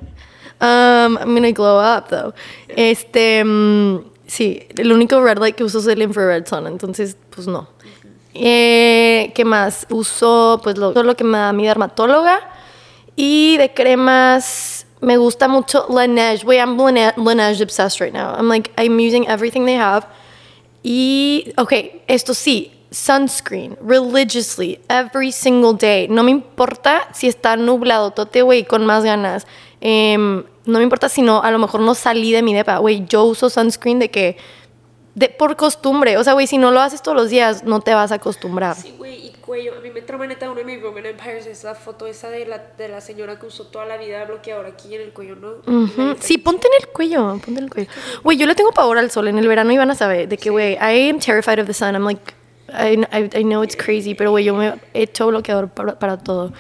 Um, 0.61 1.19
I'm 1.19 1.35
gonna 1.35 1.53
glow 1.53 1.79
up, 1.81 2.09
though. 2.09 2.33
Este, 2.69 3.45
mm, 3.45 3.99
sí, 4.27 4.67
el 4.79 4.91
único 4.93 5.21
red 5.23 5.39
light 5.39 5.55
que 5.55 5.65
uso 5.65 5.79
es 5.81 5.87
el 5.87 6.01
infrared 6.03 6.47
sauna, 6.47 6.69
entonces, 6.71 7.17
pues 7.31 7.47
no. 7.47 7.69
Eh, 8.35 9.33
¿Qué 9.35 9.45
más? 9.45 9.87
Uso, 9.91 10.61
pues, 10.63 10.77
lo, 10.79 10.93
todo 10.93 11.05
lo 11.05 11.15
que 11.17 11.25
me 11.25 11.39
da 11.39 11.53
mi 11.53 11.67
dermatóloga. 11.67 12.41
Y 13.17 13.57
de 13.57 13.73
cremas, 13.73 14.87
me 15.01 15.17
gusta 15.17 15.49
mucho 15.49 15.87
Laneige. 15.89 16.45
Wait, 16.45 16.59
I'm 16.61 16.77
Lane- 16.77 17.15
Laneige 17.17 17.63
obsessed 17.63 18.01
right 18.01 18.13
now. 18.13 18.35
I'm 18.37 18.49
like, 18.49 18.71
I'm 18.79 18.99
using 18.99 19.27
everything 19.29 19.65
they 19.65 19.77
have. 19.77 20.07
Y, 20.83 21.53
ok, 21.57 21.73
esto 22.07 22.35
sí, 22.35 22.73
sunscreen, 22.97 23.77
religiously, 23.81 24.81
every 24.89 25.31
single 25.31 25.75
day. 25.75 26.09
No 26.09 26.23
me 26.23 26.31
importa 26.31 27.09
si 27.13 27.29
está 27.29 27.57
nublado, 27.57 28.11
tote, 28.13 28.43
güey, 28.43 28.65
con 28.65 28.87
más 28.87 29.05
ganas. 29.05 29.47
Em, 29.81 30.45
no 30.65 30.79
me 30.79 30.83
importa 30.83 31.09
si 31.09 31.21
no, 31.23 31.43
a 31.43 31.51
lo 31.51 31.59
mejor 31.59 31.81
no 31.81 31.95
salí 31.95 32.33
de 32.33 32.43
mi 32.43 32.55
depa, 32.55 32.79
güey, 32.79 33.05
yo 33.07 33.25
uso 33.25 33.51
sunscreen 33.51 33.99
de 33.99 34.11
que, 34.11 34.39
de, 35.15 35.29
por 35.29 35.57
costumbre. 35.57 36.17
O 36.17 36.25
sea, 36.25 36.33
güey, 36.33 36.47
si 36.47 36.57
no 36.57 36.71
lo 36.71 36.81
haces 36.81 37.03
todos 37.03 37.17
los 37.17 37.29
días, 37.29 37.65
no 37.65 37.81
te 37.81 37.95
vas 37.95 38.13
a 38.13 38.17
acostumbrar. 38.17 38.77
Sí, 38.77 38.95
güey, 38.97 39.27
y 39.27 39.31
cuello. 39.33 39.75
A 39.77 39.81
mí 39.81 39.91
me 39.91 40.01
trauma 40.01 40.27
neta 40.27 40.51
uno 40.51 40.61
de 40.61 40.65
mis 40.65 40.81
Roman 40.81 41.05
Empires, 41.05 41.47
esa 41.47 41.75
foto 41.75 42.07
esa 42.07 42.31
de 42.31 42.47
la, 42.47 42.59
de 42.79 42.89
la 42.89 43.03
señora 43.03 43.39
que 43.39 43.47
usó 43.47 43.67
toda 43.67 43.85
la 43.85 43.99
vida 43.99 44.25
bloqueador 44.25 44.65
aquí 44.65 44.95
en 44.95 45.03
el 45.03 45.13
cuello, 45.13 45.37
¿no? 45.37 45.51
Ujú. 45.67 46.17
Sí, 46.21 46.39
ponte 46.39 46.67
en 46.69 46.83
el 46.83 46.89
cuello, 46.89 47.29
ponte 47.33 47.51
en 47.51 47.59
el 47.59 47.71
cuello. 47.71 47.91
Güey, 48.25 48.39
yo 48.39 48.47
le 48.47 48.55
tengo 48.55 48.73
pavor 48.73 48.97
al 48.97 49.11
sol. 49.11 49.29
En 49.29 49.39
el 49.39 49.47
verano 49.47 49.71
iban 49.71 49.91
a 49.91 49.95
saber 49.95 50.29
de 50.29 50.39
que, 50.39 50.49
güey, 50.49 50.75
I 50.75 51.11
am 51.11 51.19
terrified 51.19 51.61
of 51.61 51.67
the 51.67 51.75
sun. 51.75 51.95
I'm 51.95 52.05
like, 52.05 52.35
I, 52.73 53.43
know 53.43 53.63
it's 53.63 53.77
crazy, 53.77 54.15
pero, 54.15 54.31
güey, 54.31 54.45
yo 54.45 54.55
me 54.55 54.75
he 54.95 55.03
hecho 55.03 55.29
bloqueador 55.29 55.69
para, 55.69 55.99
para 55.99 56.17
todo. 56.19 56.53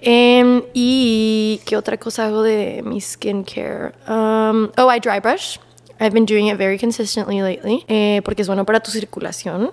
Em, 0.00 0.62
y, 0.74 1.60
¿qué 1.64 1.76
otra 1.76 1.96
cosa 1.96 2.26
hago 2.26 2.42
de 2.42 2.82
mi 2.84 3.00
skincare? 3.00 3.92
Um, 4.08 4.70
oh, 4.76 4.88
I 4.90 4.98
dry 4.98 5.20
brush. 5.20 5.58
I've 6.00 6.12
been 6.12 6.26
doing 6.26 6.48
it 6.48 6.56
very 6.56 6.78
consistently 6.78 7.40
lately, 7.42 7.84
eh, 7.88 8.20
porque 8.24 8.42
es 8.42 8.48
bueno 8.48 8.64
para 8.64 8.80
tu 8.80 8.90
circulación. 8.90 9.70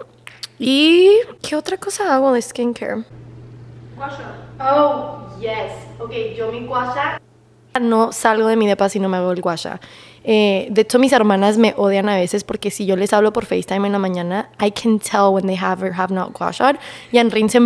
¿Y 0.59 1.09
qué 1.41 1.55
otra 1.55 1.77
cosa 1.77 2.13
hago 2.13 2.33
de 2.33 2.41
skincare? 2.41 3.05
Oh, 4.59 5.35
yes. 5.39 5.71
Ok, 5.99 6.11
yo 6.37 6.51
mi 6.51 6.65
guasha. 6.67 7.19
No 7.79 8.11
salgo 8.11 8.47
de 8.47 8.55
mi 8.55 8.67
depa 8.67 8.89
si 8.89 8.99
no 8.99 9.09
me 9.09 9.17
hago 9.17 9.31
el 9.31 9.41
guasha. 9.41 9.79
Eh, 10.23 10.67
de 10.69 10.81
hecho, 10.81 10.99
mis 10.99 11.13
hermanas 11.13 11.57
me 11.57 11.73
odian 11.77 12.09
a 12.09 12.15
veces 12.15 12.43
porque 12.43 12.71
si 12.71 12.85
yo 12.85 12.95
les 12.95 13.13
hablo 13.13 13.31
por 13.33 13.45
FaceTime 13.45 13.87
en 13.87 13.93
la 13.93 13.99
mañana, 13.99 14.49
I 14.59 14.71
can 14.71 14.99
tell 14.99 15.31
when 15.31 15.47
they 15.47 15.55
have 15.55 15.83
or 15.83 15.93
have 15.93 16.13
not 16.13 16.33
guashad. 16.33 16.75
Y 17.11 17.17
Anrin 17.17 17.49
se 17.49 17.59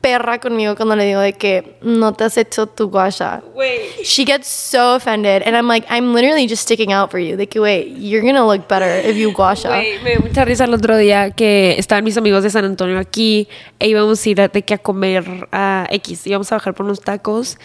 perra 0.00 0.38
conmigo 0.38 0.76
cuando 0.76 0.94
le 0.94 1.04
digo 1.04 1.20
de 1.20 1.32
que 1.32 1.76
no 1.82 2.12
te 2.12 2.24
has 2.24 2.36
hecho 2.36 2.66
tu 2.66 2.88
guasha. 2.88 3.42
Güey. 3.54 4.04
She 4.04 4.24
gets 4.24 4.46
so 4.46 4.94
offended. 4.94 5.42
And 5.44 5.56
I'm 5.56 5.66
like, 5.66 5.86
I'm 5.90 6.14
literally 6.14 6.46
just 6.46 6.62
sticking 6.62 6.92
out 6.92 7.10
for 7.10 7.18
you. 7.18 7.36
De 7.36 7.46
que, 7.46 7.60
wait, 7.60 7.96
you're 7.96 8.24
gonna 8.24 8.46
look 8.46 8.68
better 8.68 8.88
if 9.04 9.16
you 9.16 9.32
guasha. 9.32 9.70
Me 10.02 10.10
dio 10.12 10.20
mucha 10.20 10.44
risa 10.44 10.64
el 10.64 10.74
otro 10.74 10.96
día 10.96 11.30
que 11.32 11.74
estaban 11.78 12.04
mis 12.04 12.16
amigos 12.16 12.42
de 12.42 12.50
San 12.50 12.64
Antonio 12.64 12.98
aquí 12.98 13.48
e 13.78 13.88
íbamos 13.88 14.24
a 14.24 14.28
ir 14.28 14.40
a, 14.40 14.48
de 14.48 14.62
que 14.62 14.74
a 14.74 14.78
comer 14.78 15.48
a 15.52 15.86
X, 15.90 16.26
íbamos 16.26 16.50
a 16.52 16.56
bajar 16.56 16.74
por 16.74 16.86
unos 16.86 17.00
tacos 17.00 17.58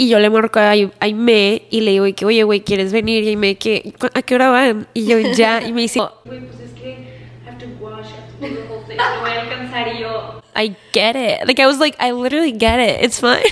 y 0.00 0.08
yo 0.08 0.18
le 0.18 0.30
marco 0.30 0.58
a 0.58 0.70
Aime 1.00 1.62
y 1.68 1.80
le 1.82 1.90
digo 1.90 2.06
y 2.06 2.14
que, 2.14 2.24
oye, 2.24 2.42
güey, 2.42 2.60
¿quieres 2.62 2.90
venir? 2.90 3.22
Y 3.22 3.28
Aime, 3.28 3.56
que, 3.56 3.92
"¿Cu- 4.00 4.08
¿a 4.14 4.22
qué 4.22 4.34
hora 4.34 4.48
van? 4.48 4.88
Y 4.94 5.04
yo, 5.04 5.18
ya, 5.18 5.60
y 5.62 5.74
me 5.74 5.82
dice, 5.82 6.00
Güey, 6.24 6.40
pues 6.40 6.60
es 6.60 6.70
que 6.80 6.96
have 7.46 7.58
to 7.58 7.66
wash, 7.84 8.06
have 8.06 8.32
to 8.40 8.46
do 8.48 8.62
the 8.62 8.72
whole 8.72 8.82
thing. 8.88 8.96
No 8.96 9.20
voy 9.20 9.30
a 9.30 9.42
alcanzar 9.42 9.88
y 9.94 9.98
yo. 10.00 10.40
I 10.56 10.74
get 10.94 11.16
it. 11.16 11.46
Like, 11.46 11.60
I 11.62 11.66
was 11.66 11.78
like, 11.78 11.96
I 12.00 12.12
literally 12.12 12.52
get 12.58 12.80
it. 12.80 13.04
It's 13.04 13.20
fine. 13.20 13.44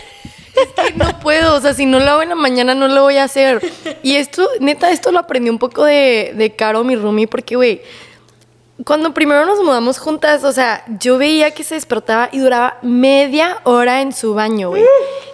No 0.96 1.20
puedo, 1.20 1.54
o 1.54 1.60
sea, 1.60 1.72
si 1.74 1.84
no 1.86 2.00
lo 2.00 2.06
hago 2.10 2.22
en 2.22 2.30
la 2.30 2.34
mañana 2.34 2.74
no 2.74 2.88
lo 2.88 3.02
voy 3.02 3.16
a 3.18 3.24
hacer. 3.24 3.60
Y 4.02 4.16
esto, 4.16 4.48
neta, 4.58 4.90
esto 4.90 5.12
lo 5.12 5.18
aprendí 5.20 5.50
un 5.50 5.58
poco 5.58 5.84
de, 5.84 6.32
de 6.34 6.56
Caro, 6.56 6.82
mi 6.82 6.96
roomie, 6.96 7.28
porque, 7.28 7.54
güey, 7.56 7.80
cuando 8.84 9.12
primero 9.12 9.44
nos 9.44 9.62
mudamos 9.62 9.98
juntas, 9.98 10.44
o 10.44 10.52
sea, 10.52 10.84
yo 11.00 11.18
veía 11.18 11.52
que 11.52 11.64
se 11.64 11.74
despertaba 11.74 12.28
y 12.30 12.38
duraba 12.38 12.78
media 12.82 13.58
hora 13.64 14.02
en 14.02 14.12
su 14.12 14.34
baño, 14.34 14.70
güey. 14.70 14.84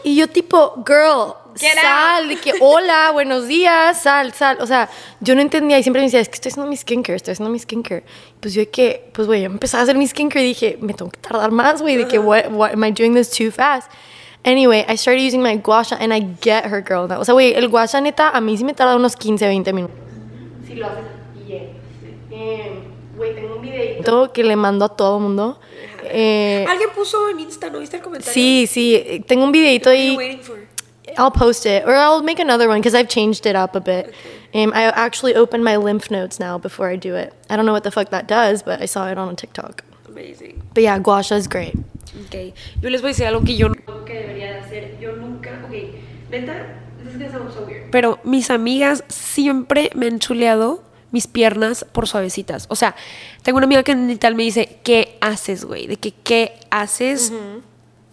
Y 0.03 0.17
yo 0.17 0.29
tipo, 0.29 0.83
girl, 0.87 1.35
Get 1.57 1.75
sal, 1.81 2.29
de 2.29 2.37
que 2.37 2.53
hola, 2.61 3.11
buenos 3.13 3.47
días, 3.47 4.03
sal, 4.03 4.33
sal. 4.33 4.59
O 4.61 4.67
sea, 4.67 4.89
yo 5.21 5.35
no 5.35 5.41
entendía 5.41 5.79
y 5.79 5.83
siempre 5.83 6.01
me 6.01 6.07
decía, 6.07 6.21
es 6.21 6.29
que 6.29 6.35
estoy 6.35 6.51
haciendo 6.51 6.69
mi 6.69 6.77
skincare, 6.77 7.17
estoy 7.17 7.33
haciendo 7.33 7.51
mi 7.51 7.59
skincare. 7.59 8.05
Pues 8.41 8.55
yo 8.55 8.61
de 8.61 8.71
que, 8.71 9.11
pues 9.13 9.27
güey, 9.27 9.43
yo 9.43 9.47
empecé 9.47 9.77
a 9.77 9.83
hacer 9.83 9.97
mi 9.97 10.07
skincare 10.07 10.45
y 10.45 10.49
dije, 10.49 10.79
me 10.81 10.95
tengo 10.95 11.11
que 11.11 11.21
tardar 11.21 11.53
más, 11.53 11.81
güey, 11.81 11.97
de 11.97 12.09
que, 12.09 12.19
what, 12.19 12.51
what, 12.51 12.73
am 12.73 12.85
I 12.85 12.91
doing 12.91 13.15
this 13.15 13.31
too 13.31 13.51
fast? 13.51 13.91
Anyway, 14.45 14.85
I 14.89 14.97
started 14.97 15.23
using 15.23 15.43
my 15.43 15.57
guasha 15.57 15.97
and 16.01 16.13
I 16.13 16.21
get 16.43 16.65
her, 16.67 16.83
girl. 16.83 17.07
now. 17.09 17.21
O 17.21 17.25
sea, 17.25 17.35
güey, 17.35 17.55
el 17.55 17.69
guasha 17.69 18.01
neta, 18.01 18.31
a 18.31 18.41
mí 18.41 18.57
sí 18.57 18.65
me 18.65 18.75
tarda 18.75 18.97
unos 18.97 19.17
15, 19.17 19.47
20 19.47 19.73
minutos. 19.73 19.97
Si 20.67 20.75
lo 20.75 20.87
haces 20.87 21.05
bien. 21.47 21.71
Eh, 22.31 22.94
Güey, 23.17 23.35
tengo 23.35 23.57
un 23.57 23.63
videito 23.63 24.33
que 24.33 24.43
le 24.45 24.57
mando 24.57 24.85
a 24.85 24.89
todo 24.89 25.21
mundo. 25.21 25.59
Eh, 26.05 26.65
Alguien 26.69 26.91
puso 26.95 27.29
en 27.29 27.41
Insta, 27.41 27.71
¿no 27.71 27.79
viste 27.79 27.97
el 27.97 28.03
comentario? 28.03 28.33
sí, 28.33 28.67
sí, 28.67 29.25
tengo 29.27 29.45
un 29.45 29.53
videito 29.53 29.91
for? 30.43 30.59
I'll 31.17 31.31
post 31.31 31.67
it 31.67 31.85
or 31.87 31.95
I'll 31.95 32.23
make 32.23 32.41
another 32.41 32.69
one 32.69 32.81
because 32.81 32.95
I've 32.95 33.09
changed 33.09 33.47
it 33.47 33.55
up 33.57 33.77
a 33.77 33.81
bit. 33.81 34.13
Um, 34.53 34.73
I 34.75 34.85
actually 34.85 35.35
open 35.35 35.63
my 35.63 35.77
lymph 35.77 36.11
nodes 36.11 36.41
now 36.41 36.59
before 36.59 36.89
I 36.89 36.97
do 36.97 37.15
it. 37.15 37.33
I 37.49 37.57
don't 37.57 37.67
know 37.67 37.73
what 37.73 37.85
the 37.85 37.91
fuck 37.91 38.11
that 38.11 38.27
does, 38.27 38.63
but 38.63 38.81
I 38.81 38.87
saw 38.87 39.09
it 39.09 39.19
on 39.19 39.29
a 39.29 39.35
TikTok. 39.35 39.83
Amazing. 40.09 40.63
But 40.75 40.83
yeah, 40.83 40.99
guasha 40.99 41.37
is 41.37 41.47
great. 41.49 41.75
Ok. 42.27 42.55
Yo 42.81 42.89
les 42.91 43.01
voy 43.01 43.11
a 43.11 43.13
decir 43.13 43.27
algo 43.27 43.45
que 43.45 43.57
yo 43.57 43.73
que 44.05 44.15
debería 44.15 44.53
de 44.55 44.59
hacer. 44.61 44.99
Yo 45.01 45.13
nunca. 45.17 45.51
Ok, 45.65 45.73
neta, 46.31 46.67
this 47.03 47.13
is 47.15 47.19
gonna 47.19 47.31
sound 47.31 47.53
so 47.53 47.65
weird. 47.65 47.91
Pero 47.91 48.19
mis 48.25 48.51
amigas 48.51 49.05
siempre 49.09 49.91
me 49.95 50.07
han 50.07 50.19
chuleado 50.21 50.83
mis 51.15 51.29
piernas 51.29 51.87
por 51.93 52.09
suavecitas. 52.09 52.67
O 52.69 52.75
sea, 52.75 52.97
tengo 53.43 53.59
una 53.59 53.67
amiga 53.67 53.85
que 53.85 53.93
en 53.93 54.19
tal 54.19 54.35
me 54.35 54.43
dice, 54.43 54.81
¿qué 54.83 55.17
haces, 55.21 55.65
güey? 55.65 55.87
De 55.87 55.97
que, 55.97 56.11
¿qué 56.11 56.59
haces? 56.71 57.33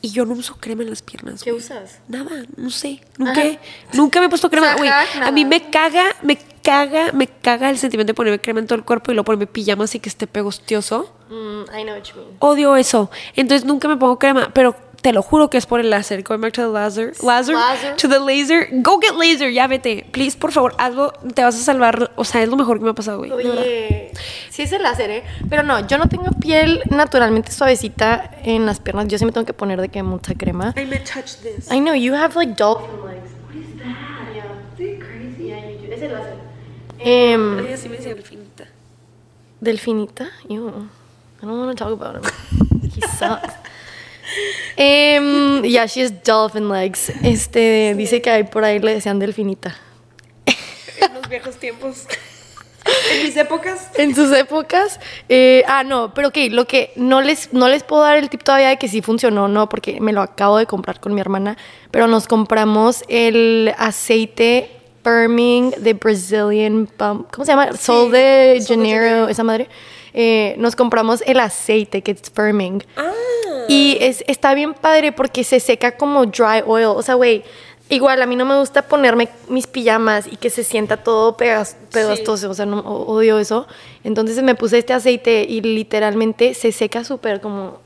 Y 0.03 0.11
yo 0.11 0.23
no 0.25 0.33
uso 0.33 0.57
crema 0.59 0.83
en 0.83 0.91
las 0.91 1.01
piernas. 1.01 1.43
güey. 1.43 1.55
usas? 1.55 1.99
Nada, 2.07 2.45
no 2.55 2.69
sé. 2.69 3.01
Nunca, 3.17 3.41
nunca 3.93 4.19
me 4.19 4.27
he 4.27 4.29
puesto 4.29 4.51
crema, 4.51 4.75
güey. 4.75 4.89
A 4.89 5.31
mí 5.31 5.45
me 5.45 5.71
caga, 5.71 6.15
me 6.21 6.37
caga, 6.61 7.11
me 7.11 7.25
caga 7.25 7.71
el 7.71 7.79
sentimiento 7.79 8.11
de 8.11 8.13
ponerme 8.13 8.39
crema 8.39 8.59
en 8.59 8.67
todo 8.67 8.77
el 8.77 8.85
cuerpo 8.85 9.11
y 9.11 9.15
luego 9.15 9.25
ponerme 9.25 9.47
pijamas 9.47 9.95
y 9.95 9.99
que 9.99 10.09
esté 10.09 10.27
pegostioso. 10.27 11.11
Mm, 11.29 11.75
I 11.75 11.83
know 11.83 11.95
what 11.95 12.03
you 12.03 12.15
mean. 12.17 12.37
Odio 12.37 12.75
eso. 12.75 13.09
Entonces 13.35 13.65
nunca 13.65 13.87
me 13.87 13.97
pongo 13.97 14.19
crema, 14.19 14.51
pero 14.53 14.75
te 15.01 15.13
lo 15.13 15.21
juro 15.21 15.49
que 15.49 15.57
es 15.57 15.65
por 15.65 15.79
el 15.79 15.89
láser. 15.89 16.23
Going 16.23 16.41
back 16.41 16.53
to 16.53 16.61
the 16.61 16.67
laser. 16.79 17.13
Laser. 17.23 17.55
Laser. 17.55 17.95
To 17.97 18.07
the 18.07 18.19
laser. 18.19 18.67
Go 18.71 18.99
get 18.99 19.15
laser. 19.17 19.49
Ya 19.51 19.67
vete. 19.67 20.05
Please, 20.11 20.37
por 20.37 20.51
favor, 20.51 20.75
hazlo. 20.77 21.11
Te 21.33 21.43
vas 21.43 21.55
a 21.55 21.59
salvar. 21.63 22.11
O 22.15 22.23
sea, 22.23 22.43
es 22.43 22.49
lo 22.49 22.55
mejor 22.55 22.77
que 22.77 22.85
me 22.85 22.91
ha 22.91 22.93
pasado, 22.93 23.17
güey. 23.17 23.31
Oye, 23.31 24.11
sí 24.49 24.61
es 24.61 24.71
el 24.71 24.83
láser, 24.83 25.09
¿eh? 25.09 25.23
Pero 25.49 25.63
no, 25.63 25.85
yo 25.87 25.97
no 25.97 26.07
tengo 26.07 26.29
piel 26.39 26.81
naturalmente 26.89 27.51
suavecita 27.51 28.31
en 28.43 28.65
las 28.65 28.79
piernas. 28.79 29.07
Yo 29.07 29.17
sí 29.17 29.25
me 29.25 29.31
tengo 29.31 29.45
que 29.45 29.53
poner 29.53 29.81
de 29.81 29.89
que 29.89 30.03
mucha 30.03 30.35
crema. 30.35 30.73
I 30.77 30.85
may 30.85 30.99
touch 31.03 31.37
this. 31.41 31.71
I 31.71 31.79
know, 31.79 31.93
you 31.95 32.13
have 32.13 32.35
like 32.35 32.53
dolphin 32.55 32.89
legs. 33.03 33.31
What 33.47 33.55
is 33.55 33.77
that? 33.79 34.35
Yeah. 34.35 34.43
Is 34.75 34.79
it 34.79 34.99
crazy? 34.99 35.47
Yeah, 35.47 35.69
you 35.69 35.87
do. 35.87 35.93
Es 35.93 36.01
el 36.03 36.11
láser. 36.13 36.51
Ella 37.03 37.77
sí 37.77 37.89
me 37.89 37.97
decía 37.97 38.13
delfinita. 38.13 38.65
Delfinita? 39.59 40.29
Ew. 40.47 40.69
I 41.41 41.45
don't 41.47 41.57
want 41.59 41.75
to 41.75 41.83
talk 41.83 41.93
about 41.93 42.17
him. 42.17 42.31
He 42.93 43.01
sucks. 43.17 43.53
Em, 44.77 45.63
yeah, 45.63 45.85
she 45.85 46.01
has 46.01 46.23
dolphin 46.23 46.69
legs. 46.69 47.11
Este, 47.23 47.93
dice 47.95 48.21
que 48.21 48.29
ahí 48.29 48.43
por 48.43 48.63
ahí 48.63 48.79
le 48.79 48.93
decían 48.93 49.19
delfinita. 49.19 49.75
En 50.45 51.13
los 51.13 51.27
viejos 51.29 51.55
tiempos. 51.57 52.05
en 53.11 53.25
mis 53.25 53.37
épocas. 53.37 53.89
En 53.95 54.15
sus 54.15 54.31
épocas. 54.31 54.99
eh, 55.29 55.63
ah, 55.67 55.83
no, 55.83 56.13
pero 56.13 56.29
ok, 56.29 56.37
lo 56.49 56.65
que 56.65 56.91
no 56.95 57.21
les, 57.21 57.53
no 57.53 57.69
les 57.69 57.83
puedo 57.83 58.03
dar 58.03 58.17
el 58.17 58.29
tip 58.29 58.43
todavía 58.43 58.69
de 58.69 58.77
que 58.77 58.87
sí 58.87 59.01
funcionó, 59.01 59.47
no, 59.47 59.69
porque 59.69 59.99
me 59.99 60.13
lo 60.13 60.21
acabo 60.21 60.57
de 60.57 60.65
comprar 60.65 60.99
con 60.99 61.13
mi 61.13 61.21
hermana, 61.21 61.57
pero 61.91 62.07
nos 62.07 62.27
compramos 62.27 63.03
el 63.07 63.73
aceite 63.77 64.69
firming 65.03 65.71
de 65.77 65.93
Brazilian 65.93 66.87
Bump, 66.97 67.31
¿cómo 67.31 67.45
se 67.45 67.51
llama? 67.51 67.73
Sol 67.73 68.11
de 68.11 68.59
Sol 68.61 68.77
de 68.77 68.89
Janeiro, 68.89 69.27
esa 69.27 69.43
madre. 69.43 69.67
Eh, 70.13 70.55
nos 70.57 70.75
compramos 70.75 71.23
el 71.25 71.39
aceite 71.39 72.01
que 72.01 72.11
es 72.11 72.21
firming. 72.33 72.83
Ah. 72.97 73.11
Y 73.67 73.97
es, 74.01 74.23
está 74.27 74.53
bien 74.53 74.73
padre 74.73 75.11
porque 75.11 75.43
se 75.43 75.59
seca 75.59 75.95
como 75.97 76.25
dry 76.25 76.63
oil. 76.65 76.85
O 76.87 77.01
sea, 77.01 77.15
güey, 77.15 77.43
igual 77.89 78.21
a 78.21 78.25
mí 78.25 78.35
no 78.35 78.43
me 78.45 78.57
gusta 78.57 78.81
ponerme 78.81 79.29
mis 79.47 79.67
pijamas 79.67 80.27
y 80.27 80.35
que 80.35 80.49
se 80.49 80.63
sienta 80.63 80.97
todo 80.97 81.37
pegas- 81.37 81.77
pegastoso. 81.91 82.49
O 82.49 82.53
sea, 82.53 82.65
no, 82.65 82.79
odio 82.79 83.39
eso. 83.39 83.67
Entonces 84.03 84.41
me 84.43 84.55
puse 84.55 84.79
este 84.79 84.93
aceite 84.93 85.45
y 85.47 85.61
literalmente 85.61 86.53
se 86.53 86.71
seca 86.71 87.03
súper 87.03 87.39
como 87.39 87.79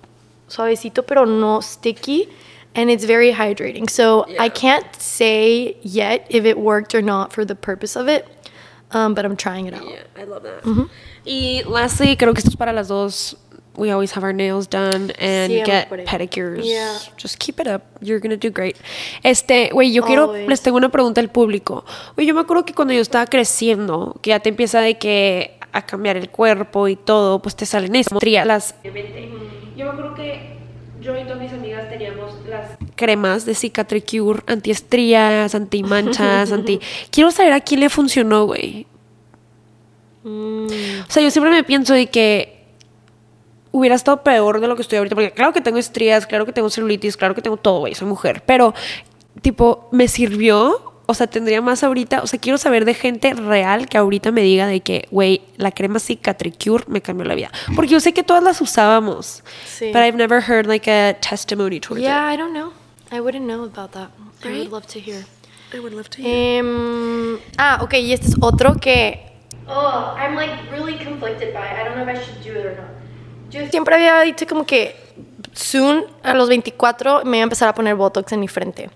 suavecito, 0.48 1.04
pero 1.04 1.26
no 1.26 1.62
sticky. 1.62 2.30
And 2.78 2.90
it's 2.90 3.06
very 3.06 3.32
hydrating. 3.32 3.90
So 3.90 4.26
I 4.40 4.50
can't 4.50 4.86
say 5.00 5.78
yet 5.82 6.26
if 6.30 6.46
it 6.46 6.58
worked 6.58 6.94
or 6.94 7.02
not 7.02 7.32
for 7.32 7.46
the 7.46 7.56
purpose 7.56 7.96
of 7.98 8.10
it. 8.10 8.26
Um, 8.92 9.14
but 9.14 9.24
I'm 9.26 9.36
trying 9.38 9.66
it 9.68 9.74
out. 9.74 9.84
Yeah, 9.84 10.04
I 10.22 10.26
love 10.26 10.44
that. 10.44 10.64
Y 11.26 11.64
lastly, 11.68 12.16
creo 12.18 12.34
que 12.34 12.40
esto 12.40 12.52
es 12.52 12.58
para 12.58 12.72
las 12.72 12.88
dos. 12.88 13.38
We 13.78 13.92
always 13.92 14.16
have 14.16 14.24
our 14.26 14.34
nails 14.34 14.70
done 14.70 15.12
and 15.20 15.52
Siempre. 15.52 15.66
get 15.66 16.06
pedicures. 16.06 16.64
Yeah. 16.64 16.98
Just 17.18 17.38
keep 17.38 17.60
it 17.60 17.68
up. 17.68 17.82
You're 18.00 18.22
gonna 18.22 18.38
do 18.38 18.50
great. 18.50 18.78
Este, 19.22 19.70
güey, 19.74 19.92
yo 19.92 20.04
quiero, 20.04 20.24
Always. 20.26 20.48
les 20.48 20.62
tengo 20.62 20.78
una 20.78 20.90
pregunta 20.90 21.20
al 21.20 21.30
público. 21.30 21.84
Güey, 22.16 22.26
yo 22.26 22.34
me 22.34 22.40
acuerdo 22.42 22.64
que 22.64 22.74
cuando 22.74 22.94
yo 22.94 23.02
estaba 23.02 23.26
creciendo, 23.26 24.16
que 24.22 24.30
ya 24.30 24.40
te 24.40 24.48
empieza 24.48 24.80
de 24.80 24.98
que 24.98 25.58
a 25.74 25.86
cambiar 25.86 26.16
el 26.16 26.30
cuerpo 26.30 26.88
y 26.88 26.96
todo, 26.96 27.42
pues 27.42 27.58
te 27.58 27.66
salen 27.66 27.96
esas. 27.96 28.18
Las 28.46 28.76
Yo 28.82 28.94
me 29.86 29.92
acuerdo 29.92 30.16
que 30.16 30.56
yo 31.02 31.20
y 31.20 31.24
todas 31.24 31.40
mis 31.40 31.52
amigas 31.52 31.90
teníamos 31.90 32.32
las 32.50 32.78
cremas 32.96 33.46
de 33.46 33.56
Cicatricure, 33.56 34.42
antiestrías, 34.48 35.54
antimanchas, 35.54 36.52
anti... 36.54 36.80
Quiero 37.12 37.30
saber 37.30 37.52
a 37.52 37.60
quién 37.60 37.82
le 37.82 37.90
funcionó, 37.90 38.46
güey. 38.46 38.88
Mm. 40.26 40.66
O 41.08 41.12
sea, 41.12 41.22
yo 41.22 41.30
siempre 41.30 41.52
me 41.52 41.64
pienso 41.64 41.94
de 41.94 42.08
que 42.08 42.66
hubiera 43.72 43.96
estado 43.96 44.24
peor 44.24 44.60
de 44.60 44.68
lo 44.68 44.76
que 44.76 44.82
estoy 44.82 44.98
ahorita. 44.98 45.16
Porque 45.16 45.32
claro 45.32 45.54
que 45.54 45.62
tengo 45.62 45.78
estrías, 45.78 46.26
claro 46.26 46.46
que 46.46 46.52
tengo 46.52 46.70
celulitis, 46.70 47.16
claro 47.16 47.36
que 47.36 47.42
tengo 47.42 47.58
todo, 47.58 47.80
güey. 47.80 47.94
Soy 47.94 48.08
mujer. 48.08 48.44
Pero, 48.46 48.74
tipo, 49.42 49.88
me 49.92 50.08
sirvió. 50.08 50.94
O 51.08 51.14
sea, 51.14 51.28
tendría 51.28 51.62
más 51.62 51.84
ahorita. 51.84 52.24
O 52.24 52.28
sea, 52.28 52.40
quiero 52.40 52.58
saber 52.58 52.84
de 52.84 52.96
gente 52.96 53.36
real 53.36 53.88
que 53.88 54.00
ahorita 54.00 54.32
me 54.32 54.42
diga 54.42 54.66
de 54.66 54.80
que, 54.80 55.08
güey, 55.12 55.42
la 55.58 55.72
crema 55.72 56.00
Cicatricure 56.00 56.86
me 56.88 57.02
cambió 57.02 57.26
la 57.26 57.36
vida. 57.36 57.52
Porque 57.76 57.92
yo 57.92 58.00
sé 58.00 58.12
que 58.12 58.24
todas 58.24 58.42
las 58.42 58.60
usábamos. 58.60 59.44
Sí. 59.68 59.92
But 59.94 60.02
I've 60.02 60.18
never 60.18 60.42
heard 60.42 60.66
like 60.66 60.90
a 60.90 61.16
testimony 61.20 61.80
towards 61.80 62.02
Yeah, 62.04 62.34
I 62.34 62.36
don't 62.36 62.54
know. 62.54 62.74
I 63.12 63.20
wouldn't 63.20 63.46
know 63.46 63.66
about 63.66 63.92
that. 63.92 64.10
I 64.44 64.48
would 64.48 64.72
love 64.72 64.88
to 64.88 65.00
hear. 65.00 65.20
it. 65.20 65.28
I 65.76 65.80
would 65.80 65.94
love 65.94 66.10
to 66.10 66.22
Em, 66.24 67.38
ah, 67.58 67.80
ok, 67.84 67.94
y 67.96 68.14
este 68.14 68.28
es 68.30 68.36
otro 68.40 68.78
que. 68.78 69.35
Oh, 69.68 70.16
I'm 70.18 70.36
like 70.36 70.52
really 70.72 70.98
conflicted 70.98 71.54
by. 71.54 71.66
it. 71.66 71.80
I 71.80 71.84
don't 71.84 71.96
know 71.98 72.04
if 72.04 72.10
I 72.10 72.24
should 72.24 72.42
do 72.44 72.52
it 72.52 72.66
or 72.66 72.76
not. 72.76 72.90
Yo 73.52 73.68
siempre 73.70 73.96
había 73.96 74.20
dicho 74.22 74.46
como 74.48 74.66
que 74.66 74.96
soon, 75.54 76.06
a 76.24 76.34
los 76.34 76.50
24, 76.50 77.24
me 77.26 77.38
iba 77.38 77.44
a 77.44 77.44
empezar 77.44 77.70
a 77.70 77.74
poner 77.74 77.96
Botox 77.96 78.32
en 78.34 78.40
mi 78.42 78.48
frente. 78.48 78.90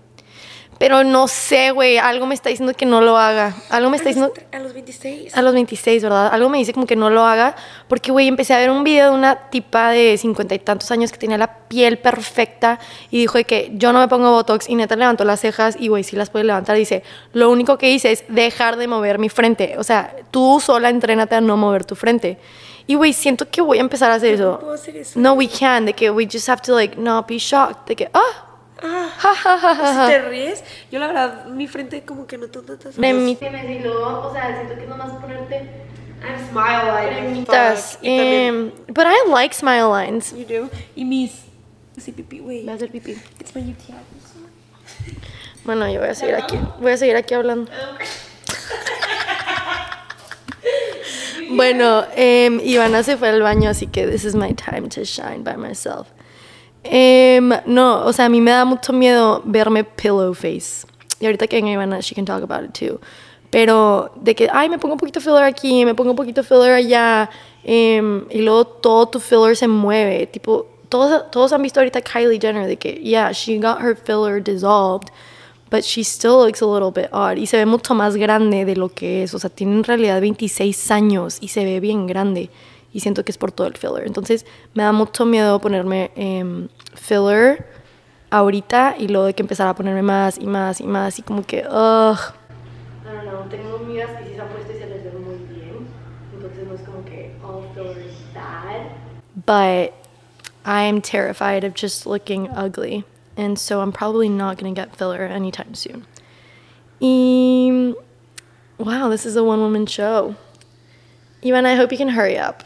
Pero 0.80 1.04
no 1.04 1.28
sé, 1.28 1.72
güey, 1.72 1.98
algo 1.98 2.24
me 2.24 2.34
está 2.34 2.48
diciendo 2.48 2.72
que 2.72 2.86
no 2.86 3.02
lo 3.02 3.18
haga. 3.18 3.54
Algo 3.68 3.90
me 3.90 3.98
está 3.98 4.08
diciendo... 4.08 4.32
A 4.50 4.60
los 4.60 4.72
26. 4.72 5.36
A 5.36 5.42
los 5.42 5.52
26, 5.52 6.02
¿verdad? 6.02 6.30
Algo 6.32 6.48
me 6.48 6.56
dice 6.56 6.72
como 6.72 6.86
que 6.86 6.96
no 6.96 7.10
lo 7.10 7.26
haga, 7.26 7.54
porque, 7.86 8.10
güey, 8.10 8.28
empecé 8.28 8.54
a 8.54 8.58
ver 8.58 8.70
un 8.70 8.82
video 8.82 9.10
de 9.10 9.14
una 9.14 9.50
tipa 9.50 9.90
de 9.90 10.16
cincuenta 10.16 10.54
y 10.54 10.58
tantos 10.58 10.90
años 10.90 11.12
que 11.12 11.18
tenía 11.18 11.36
la 11.36 11.54
piel 11.68 11.98
perfecta 11.98 12.80
y 13.10 13.18
dijo 13.18 13.36
de 13.36 13.44
que 13.44 13.72
yo 13.74 13.92
no 13.92 13.98
me 13.98 14.08
pongo 14.08 14.30
Botox 14.30 14.70
y 14.70 14.74
neta 14.74 14.96
levantó 14.96 15.26
las 15.26 15.40
cejas 15.40 15.76
y, 15.78 15.88
güey, 15.88 16.02
sí 16.02 16.16
las 16.16 16.30
puede 16.30 16.46
levantar. 16.46 16.78
Dice, 16.78 17.02
lo 17.34 17.50
único 17.50 17.76
que 17.76 17.90
hice 17.90 18.12
es 18.12 18.24
dejar 18.28 18.78
de 18.78 18.88
mover 18.88 19.18
mi 19.18 19.28
frente. 19.28 19.74
O 19.76 19.84
sea, 19.84 20.16
tú 20.30 20.62
sola 20.64 20.88
entrénate 20.88 21.34
a 21.34 21.42
no 21.42 21.58
mover 21.58 21.84
tu 21.84 21.94
frente. 21.94 22.38
Y, 22.86 22.94
güey, 22.94 23.12
siento 23.12 23.46
que 23.50 23.60
voy 23.60 23.76
a 23.76 23.82
empezar 23.82 24.10
a 24.10 24.14
hacer 24.14 24.32
eso. 24.32 24.58
puedo 24.58 24.72
hacer 24.72 24.96
eso. 24.96 25.20
No, 25.20 25.34
we 25.34 25.46
can. 25.46 25.84
De 25.84 25.92
que 25.92 26.10
we 26.10 26.24
just 26.24 26.48
have 26.48 26.62
to, 26.62 26.74
like, 26.74 26.98
not 26.98 27.28
be 27.28 27.36
shocked. 27.36 27.86
De 27.86 27.94
que, 27.94 28.08
ah, 28.14 28.46
Ah, 28.82 29.08
ja. 29.18 30.06
¿Te 30.08 30.22
ríes? 30.28 30.64
Yo 30.90 30.98
la 30.98 31.06
verdad, 31.08 31.46
mi 31.46 31.66
frente 31.66 32.02
como 32.02 32.26
que 32.26 32.38
no 32.38 32.48
tantas 32.48 32.96
De 32.96 33.12
mi... 33.12 33.32
Y 33.40 33.78
luego, 33.80 34.28
o 34.28 34.32
sea, 34.32 34.54
siento 34.56 34.74
que 34.76 34.86
nomás 34.86 35.10
ponerte... 35.20 35.70
I'm 36.22 36.48
smile 36.50 36.92
line. 37.10 37.20
Cremitas. 37.30 37.98
Y 38.02 38.16
también- 38.16 38.44
Em, 38.46 38.72
but 38.88 39.04
I 39.06 39.30
like 39.30 39.54
smile 39.54 39.88
lines. 39.90 40.32
You 40.32 40.44
do. 40.44 40.70
Y 40.94 41.04
mis... 41.04 41.32
Sí, 41.98 42.12
pipí, 42.12 42.38
güey. 42.40 42.62
Voy 42.64 42.70
a 42.72 42.74
hacer 42.76 42.90
pipí. 42.90 43.12
It's 43.40 43.54
my 43.54 43.62
UTI. 43.62 43.94
Bueno, 45.64 45.90
yo 45.90 46.00
voy 46.00 46.08
a 46.10 46.14
seguir 46.14 46.34
aquí. 46.36 46.58
Voy 46.80 46.92
a 46.92 46.96
seguir 46.96 47.16
aquí 47.16 47.34
hablando. 47.34 47.70
Bueno, 51.52 52.04
em, 52.14 52.60
Ivana 52.60 53.02
se 53.02 53.16
fue 53.16 53.28
al 53.28 53.42
baño, 53.42 53.70
así 53.70 53.88
que 53.88 54.06
this 54.06 54.24
is 54.24 54.34
my 54.36 54.54
time 54.54 54.88
to 54.88 55.02
shine 55.04 55.42
by 55.42 55.56
myself. 55.56 56.06
Em, 56.82 57.50
no, 57.66 58.04
o 58.06 58.12
sea, 58.12 58.26
a 58.26 58.28
mí 58.28 58.40
me 58.40 58.50
da 58.50 58.64
mucho 58.64 58.92
miedo 58.92 59.42
verme 59.44 59.84
pillow 59.84 60.34
face. 60.34 60.86
Y 61.20 61.26
ahorita 61.26 61.46
que 61.46 61.56
venga 61.56 61.72
Ivana, 61.72 62.00
she 62.00 62.14
can 62.14 62.24
talk 62.24 62.42
about 62.42 62.64
it 62.64 62.72
too. 62.72 63.00
Pero 63.50 64.12
de 64.16 64.34
que, 64.34 64.48
ay, 64.52 64.68
me 64.68 64.78
pongo 64.78 64.94
un 64.94 64.98
poquito 64.98 65.20
filler 65.20 65.42
aquí, 65.44 65.84
me 65.84 65.94
pongo 65.94 66.10
un 66.10 66.16
poquito 66.16 66.42
filler 66.42 66.72
allá, 66.72 67.28
em, 67.64 68.24
y 68.30 68.40
luego 68.40 68.64
todo 68.64 69.06
tu 69.06 69.20
filler 69.20 69.56
se 69.56 69.68
mueve. 69.68 70.26
Tipo, 70.26 70.66
todos, 70.88 71.30
todos 71.30 71.52
han 71.52 71.62
visto 71.62 71.80
ahorita 71.80 72.00
Kylie 72.00 72.38
Jenner, 72.40 72.66
de 72.66 72.76
que, 72.76 72.94
yeah, 73.02 73.32
she 73.32 73.58
got 73.58 73.80
her 73.80 73.96
filler 73.96 74.40
dissolved, 74.42 75.10
but 75.70 75.82
she 75.84 76.02
still 76.02 76.44
looks 76.44 76.62
a 76.62 76.66
little 76.66 76.90
bit 76.90 77.08
odd. 77.12 77.38
Y 77.38 77.46
se 77.46 77.56
ve 77.56 77.66
mucho 77.66 77.94
más 77.94 78.16
grande 78.16 78.64
de 78.64 78.76
lo 78.76 78.88
que 78.88 79.24
es. 79.24 79.34
O 79.34 79.38
sea, 79.38 79.50
tiene 79.50 79.74
en 79.74 79.84
realidad 79.84 80.20
26 80.20 80.90
años 80.90 81.38
y 81.40 81.48
se 81.48 81.64
ve 81.64 81.80
bien 81.80 82.06
grande. 82.06 82.50
Y 82.92 83.00
siento 83.00 83.24
que 83.24 83.30
es 83.30 83.38
por 83.38 83.52
todo 83.52 83.66
el 83.66 83.76
filler. 83.76 84.06
Entonces, 84.06 84.46
me 84.74 84.82
da 84.82 84.92
mucho 84.92 85.24
miedo 85.24 85.60
ponerme 85.60 86.10
em, 86.16 86.68
filler 86.94 87.66
ahorita 88.30 88.96
y 88.98 89.08
luego 89.08 89.26
de 89.26 89.34
que 89.34 89.42
empezar 89.42 89.68
a 89.68 89.74
ponerme 89.74 90.02
más 90.02 90.38
y 90.38 90.46
más 90.46 90.80
y 90.80 90.86
más. 90.86 91.18
Y 91.18 91.22
como 91.22 91.44
que, 91.44 91.64
ugh. 91.66 92.18
I 93.04 93.12
don't 93.12 93.22
know, 93.24 93.48
tengo 93.48 93.76
amigas 93.76 94.10
que 94.18 94.28
sí 94.28 94.34
se 94.34 94.40
han 94.40 94.48
puesto 94.48 94.72
y 94.72 94.78
se 94.78 94.86
les 94.86 95.04
ve 95.04 95.12
muy 95.18 95.36
bien. 95.54 95.86
Entonces, 96.34 96.66
no 96.66 96.74
es 96.74 96.80
como 96.82 97.04
que 97.04 97.34
all 97.44 97.64
filler 97.74 98.06
is 98.06 98.16
bad. 98.34 98.90
But 99.46 99.94
I'm 100.64 101.00
terrified 101.00 101.64
of 101.64 101.74
just 101.74 102.06
looking 102.06 102.48
ugly. 102.48 103.04
And 103.36 103.58
so 103.58 103.80
I'm 103.80 103.92
probably 103.92 104.28
not 104.28 104.58
going 104.58 104.74
to 104.74 104.80
get 104.80 104.94
filler 104.96 105.24
anytime 105.24 105.74
soon. 105.74 106.06
Y, 107.00 107.94
wow, 108.76 109.08
this 109.08 109.24
is 109.24 109.36
a 109.36 109.42
one 109.42 109.60
woman 109.60 109.86
show. 109.86 110.34
Ivana, 111.42 111.66
I 111.66 111.74
hope 111.74 111.90
you 111.90 111.96
can 111.96 112.10
hurry 112.10 112.36
up. 112.36 112.62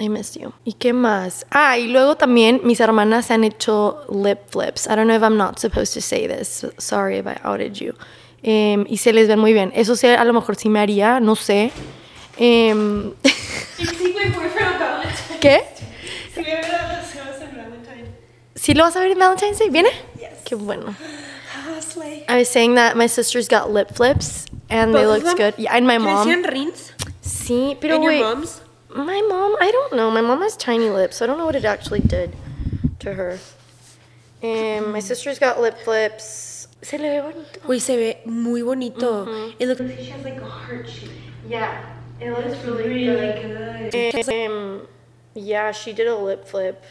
I 0.00 0.08
missed 0.08 0.40
you. 0.40 0.52
¿Y 0.64 0.74
qué 0.74 0.92
más? 0.92 1.44
Ah, 1.50 1.78
y 1.78 1.88
luego 1.88 2.16
también 2.16 2.60
mis 2.64 2.80
hermanas 2.80 3.30
han 3.30 3.44
hecho 3.44 4.04
lip 4.10 4.38
flips. 4.50 4.86
I 4.86 4.96
don't 4.96 5.06
know 5.06 5.16
if 5.16 5.22
I'm 5.22 5.36
not 5.36 5.58
supposed 5.58 5.94
to 5.94 6.00
say 6.00 6.26
this. 6.26 6.64
Sorry 6.78 7.18
if 7.18 7.26
I 7.26 7.38
outed 7.44 7.74
you. 7.74 7.94
Em, 8.42 8.86
y 8.88 8.98
se 8.98 9.12
les 9.12 9.28
ven 9.28 9.38
muy 9.38 9.52
bien. 9.52 9.72
Eso 9.74 9.96
sí, 9.96 10.06
a 10.06 10.24
lo 10.24 10.32
mejor 10.32 10.56
sí 10.56 10.68
me 10.68 10.80
haría, 10.80 11.20
no 11.20 11.34
sé. 11.34 11.72
Güey, 12.36 13.14
Valentine's. 14.34 15.40
¿Qué? 15.40 15.64
Sí, 16.34 16.42
me 16.42 16.54
verán 16.54 16.88
las 16.88 17.06
cosas 17.06 17.42
en 17.42 17.56
Valentine's. 17.56 18.08
¿Sí 18.54 18.74
lo 18.74 18.84
vas 18.84 18.96
a 18.96 19.00
ver 19.00 19.10
en 19.10 19.18
Valentine's 19.18 19.58
Day? 19.58 19.70
¿Viene? 19.70 19.90
Qué 20.44 20.54
bueno. 20.54 20.94
Ah. 21.00 21.28
I 22.28 22.38
was 22.38 22.48
saying 22.48 22.74
that 22.74 22.96
my 22.96 23.06
sisters 23.06 23.48
got 23.48 23.70
lip 23.70 23.90
flips 23.94 24.46
and 24.68 24.94
they 24.94 25.04
Both 25.04 25.24
looked 25.24 25.38
good. 25.38 25.54
Yeah, 25.56 25.74
and 25.74 25.86
my 25.86 25.98
mom. 25.98 26.26
¿Crecían 26.26 26.44
rins? 26.44 26.92
Sí, 27.22 27.76
pero 27.80 27.98
mom's? 28.00 28.60
My 28.94 29.20
mom, 29.28 29.56
I 29.60 29.70
don't 29.70 29.94
know. 29.94 30.10
My 30.10 30.20
mom 30.20 30.40
has 30.42 30.56
tiny 30.56 30.90
lips. 30.90 31.16
So 31.18 31.24
I 31.24 31.26
don't 31.28 31.38
know 31.38 31.46
what 31.46 31.56
it 31.56 31.64
actually 31.64 32.00
did 32.00 32.34
to 33.00 33.14
her. 33.14 33.38
And 34.42 34.92
my 34.92 35.00
sister's 35.00 35.38
got 35.38 35.60
lip 35.60 35.78
flips. 35.78 36.68
Se 36.80 36.96
le 36.96 37.08
ve 37.10 37.20
bonito. 37.20 37.60
Güey, 37.66 37.80
se 37.80 37.96
ve 37.96 38.18
muy 38.24 38.62
bonito. 38.62 39.26
It 39.58 39.66
look- 39.66 39.78
She 39.78 40.04
has 40.10 40.24
like 40.24 40.40
a 40.40 40.44
heart 40.46 40.88
shape. 40.88 41.10
Yeah, 41.48 41.84
it 42.20 42.30
looks 42.30 42.64
Really 42.64 43.04
good. 43.92 44.28
Um, 44.28 44.86
yeah, 45.34 45.72
she 45.72 45.92
did 45.92 46.06
a 46.06 46.16
lip 46.16 46.46
flip. 46.46 46.84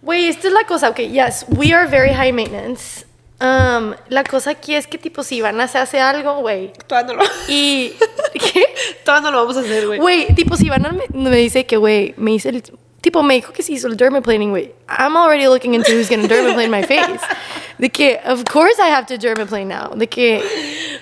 Wait, 0.00 0.28
esta 0.28 0.48
es 0.48 0.52
la 0.54 0.64
cosa. 0.64 0.88
Okay, 0.90 1.06
yes, 1.06 1.44
we 1.48 1.72
are 1.72 1.86
very 1.86 2.12
high 2.12 2.30
maintenance. 2.32 3.04
Um, 3.42 3.94
la 4.08 4.22
cosa 4.22 4.50
aquí 4.50 4.74
es 4.76 4.86
que 4.86 4.98
tipo 4.98 5.24
si 5.24 5.36
Ivana 5.36 5.66
se 5.66 5.78
hace 5.78 5.98
algo, 6.00 6.36
güey. 6.36 6.72
Todavía 6.86 7.14
no 7.14 7.22
lo... 7.22 7.28
Y 7.48 7.92
¿qué? 8.34 8.64
Todavía 9.04 9.30
no 9.30 9.36
lo 9.36 9.38
vamos 9.38 9.56
a 9.56 9.60
hacer, 9.60 9.86
güey. 9.88 9.98
Güey, 9.98 10.34
tipo 10.34 10.56
si 10.56 10.66
Ivana 10.66 10.92
me, 10.92 11.04
me 11.30 11.36
dice 11.36 11.66
que 11.66 11.76
güey, 11.76 12.14
me 12.16 12.32
hice 12.34 12.50
el 12.50 12.62
tipo 13.00 13.20
me 13.24 13.34
dijo 13.34 13.52
que 13.52 13.64
se 13.64 13.72
hizo 13.72 13.88
el 13.88 13.96
dermaplaning, 13.96 14.50
güey. 14.50 14.72
I'm 14.88 15.16
already 15.16 15.46
looking 15.48 15.74
into 15.74 15.90
who's 15.90 16.08
gonna 16.08 16.28
dermaplane 16.28 16.68
my 16.70 16.84
face. 16.84 17.18
De 17.78 17.90
que 17.90 18.20
of 18.24 18.44
course 18.44 18.78
I 18.78 18.92
have 18.92 19.06
to 19.06 19.18
dermaplane 19.18 19.66
now. 19.66 19.90
De 19.96 20.06
que 20.08 20.40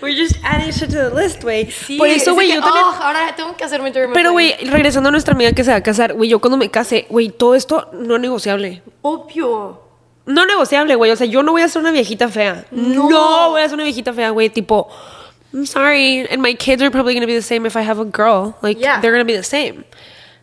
We're 0.00 0.16
just 0.16 0.36
adding 0.42 0.70
shit 0.72 0.88
to 0.92 1.10
the 1.10 1.14
list, 1.14 1.42
güey. 1.42 1.70
sí, 1.70 1.98
Por 1.98 2.08
eso, 2.08 2.30
es 2.30 2.34
güey, 2.34 2.48
que, 2.48 2.54
yo 2.54 2.62
también... 2.62 2.84
"Oh, 2.86 3.02
ahora 3.02 3.34
tengo 3.36 3.54
que 3.54 3.64
hacerme 3.64 3.90
dermaplane. 3.90 4.14
Pero, 4.14 4.32
güey, 4.32 4.54
regresando 4.64 5.10
a 5.10 5.12
nuestra 5.12 5.34
amiga 5.34 5.52
que 5.52 5.62
se 5.62 5.72
va 5.72 5.76
a 5.76 5.82
casar, 5.82 6.14
güey, 6.14 6.30
yo 6.30 6.38
cuando 6.40 6.56
me 6.56 6.70
case, 6.70 7.04
güey, 7.10 7.28
todo 7.28 7.54
esto 7.54 7.90
no 7.92 8.14
es 8.14 8.20
negociable. 8.22 8.80
obvio. 9.02 9.89
No 10.26 10.46
negociable, 10.46 10.94
güey. 10.94 11.10
O 11.10 11.16
sea, 11.16 11.26
yo 11.26 11.42
no 11.42 11.52
voy 11.52 11.62
a 11.62 11.68
ser 11.68 11.80
una 11.82 11.90
viejita 11.92 12.28
fea. 12.28 12.64
No, 12.70 13.50
voy 13.50 13.62
a 13.62 13.64
ser 13.66 13.74
una 13.74 13.84
viejita 13.84 14.12
fea, 14.12 14.30
güey. 14.30 14.50
Tipo, 14.50 14.88
I'm 15.52 15.66
sorry. 15.66 16.26
And 16.30 16.40
my 16.42 16.54
kids 16.54 16.80
are 16.82 16.90
probably 16.90 17.14
going 17.14 17.22
to 17.22 17.26
be 17.26 17.34
the 17.34 17.42
same 17.42 17.66
if 17.66 17.76
I 17.76 17.82
have 17.82 18.00
a 18.00 18.04
girl. 18.04 18.54
Like, 18.62 18.80
Yeah. 18.80 19.00
they're 19.00 19.12
going 19.12 19.24
to 19.26 19.30
be 19.30 19.36
the 19.36 19.42
same. 19.42 19.84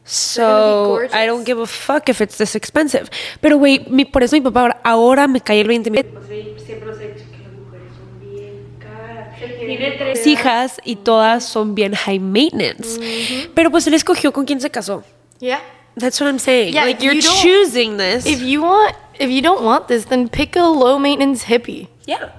So. 0.04 1.02
I 1.14 1.26
don't 1.26 1.46
give 1.46 1.60
a 1.62 1.68
fuck 1.68 2.10
if 2.10 2.22
it's 2.22 2.38
this 2.38 2.56
expensive. 2.56 3.10
Pero 3.42 3.58
güey, 3.58 3.86
mi- 3.90 4.06
por 4.06 4.24
eso 4.24 4.36
mi 4.36 4.42
papá 4.42 4.62
ahora, 4.62 4.80
ahora 4.84 5.28
me 5.28 5.42
cae 5.42 5.62
el 5.62 5.68
20 5.68 5.92
mil. 5.92 6.04
Pues 6.06 6.28
siempre 6.66 6.88
nos 6.88 6.98
ha 6.98 7.02
dicho 7.02 7.26
que 7.30 7.44
las 7.44 7.52
mujeres 7.54 7.92
son 7.98 8.20
bien 8.22 8.78
caras. 8.80 9.38
Tiene 9.60 9.92
tres 9.98 10.26
hijas 10.28 10.78
y 10.86 10.96
todas 10.96 11.44
son 11.46 11.76
bien 11.76 11.94
high 11.94 12.20
maintenance. 12.20 13.50
Pero 13.54 13.70
pues 13.70 13.86
él 13.88 13.94
escogió 13.96 14.32
con 14.32 14.46
quién 14.46 14.62
se 14.62 14.70
casó. 14.70 15.04
Yeah. 15.40 15.62
That's 15.98 16.20
what 16.22 16.28
I'm 16.28 16.40
saying. 16.40 16.74
Yeah, 16.74 16.86
like 16.86 17.02
you're 17.02 17.14
you 17.16 17.22
choosing 17.22 17.98
this. 17.98 18.26
If 18.26 18.42
you 18.42 18.62
want, 18.62 18.96
if 19.20 19.30
you 19.30 19.42
don't 19.42 19.64
want 19.64 19.88
this, 19.88 20.06
then 20.06 20.30
pick 20.30 20.56
a 20.56 20.64
low 20.64 21.00
maintenance 21.00 21.46
hippie. 21.46 21.88
yeah. 22.06 22.30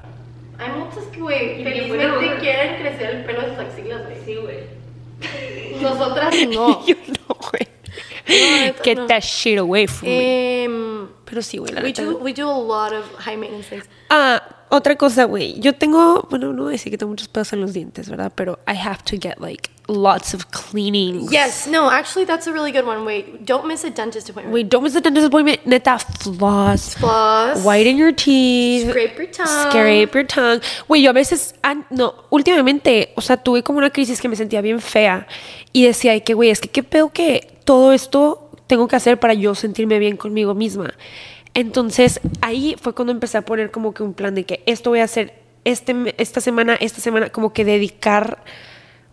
Hay 0.59 0.71
muchas 0.73 1.05
que, 1.13 1.21
güey, 1.21 1.61
Y 1.61 1.65
bien 1.65 1.89
buena 1.89 2.15
felizmente 2.15 2.41
quieren 2.41 2.81
crecer 2.83 3.11
el 3.15 3.25
pelo 3.25 3.43
de 3.43 3.49
sus 3.51 3.59
axilas, 3.59 4.03
güey. 4.07 4.17
Sí, 4.25 4.35
güey. 4.35 5.81
Nosotras 5.83 6.35
no. 6.49 6.85
you 6.87 6.97
know, 6.97 7.37
güey. 7.39 7.69
neta, 8.29 8.83
Get 8.83 8.97
no. 8.99 9.07
that 9.07 9.23
shit 9.23 9.59
away 9.59 9.87
from 9.87 10.09
me. 10.09 10.67
Pero 11.25 11.43
sí, 11.43 11.59
güey, 11.59 11.73
la 11.73 11.83
we 11.83 11.93
do 11.93 12.17
we 12.19 12.33
do 12.33 12.49
a 12.49 12.59
lot 12.59 12.93
of 12.93 13.05
high 13.25 13.37
maintenance 13.37 13.69
things. 13.69 13.85
Ah, 14.11 14.43
otra 14.71 14.97
cosa, 14.97 15.25
güey. 15.27 15.61
Yo 15.61 15.75
tengo, 15.75 16.27
bueno, 16.31 16.53
no 16.53 16.65
voy 16.65 16.71
a 16.71 16.73
decir 16.73 16.91
que 16.91 16.99
tengo 16.99 17.11
muchos 17.11 17.29
pedos 17.29 17.53
en 17.53 17.61
los 17.61 17.73
dientes, 17.73 18.09
¿verdad? 18.09 18.33
Pero 18.35 18.59
I 18.67 18.75
have 18.75 19.03
to 19.05 19.17
get 19.21 19.39
like 19.41 19.71
lots 19.89 20.35
of 20.35 20.51
cleaning. 20.51 21.27
Yes, 21.31 21.67
no, 21.67 21.91
actually 21.91 22.25
that's 22.27 22.47
a 22.47 22.53
really 22.53 22.71
good 22.71 22.87
one. 22.87 23.05
Wait, 23.05 23.45
don't 23.45 23.67
miss 23.67 23.85
a 23.85 23.91
dentist 23.91 24.29
appointment. 24.29 24.55
Wait, 24.55 24.69
don't 24.69 24.83
miss 24.83 24.93
the 24.93 25.01
dentist 25.01 25.27
appointment. 25.27 25.67
Neta, 25.67 25.99
floss. 25.99 26.95
Floss. 26.95 27.65
Whiten 27.65 27.97
your 27.97 28.13
teeth. 28.13 28.91
Scrape 28.91 29.17
your 29.19 29.31
tongue. 29.31 29.71
Scrape 29.71 30.15
your 30.15 30.27
tongue. 30.27 30.61
Güey, 30.87 31.03
yo 31.03 31.11
a 31.11 31.15
veces, 31.15 31.55
an- 31.63 31.87
no, 31.91 32.15
últimamente, 32.31 33.13
o 33.17 33.21
sea, 33.23 33.39
tuve 33.39 33.63
como 33.63 33.79
una 33.79 33.91
crisis 33.91 34.21
que 34.21 34.29
me 34.29 34.37
sentía 34.37 34.61
bien 34.61 34.81
fea. 34.81 35.27
Y 35.73 35.85
decía, 35.85 36.13
de 36.13 36.23
que, 36.23 36.35
güey, 36.35 36.51
es 36.51 36.61
que 36.61 36.69
qué 36.69 36.83
pedo 36.83 37.11
que 37.11 37.59
todo 37.65 37.93
esto 37.93 38.51
tengo 38.67 38.87
que 38.89 38.97
hacer 38.97 39.19
para 39.19 39.35
yo 39.35 39.55
sentirme 39.55 39.99
bien 39.99 40.17
conmigo 40.17 40.55
misma. 40.55 40.95
Entonces, 41.55 42.21
ahí 42.43 42.77
fue 42.81 42.95
cuando 42.95 43.13
empecé 43.13 43.39
a 43.39 43.43
poner 43.43 43.71
como 43.71 43.95
que 43.95 44.03
un 44.03 44.15
plan 44.15 44.35
de 44.35 44.45
que 44.45 44.63
esto 44.67 44.91
voy 44.91 45.01
a 45.01 45.05
hacer 45.05 45.35
este, 45.65 46.15
esta 46.19 46.41
semana, 46.41 46.75
esta 46.75 47.01
semana, 47.01 47.31
como 47.31 47.53
que 47.53 47.65
dedicar 47.65 48.45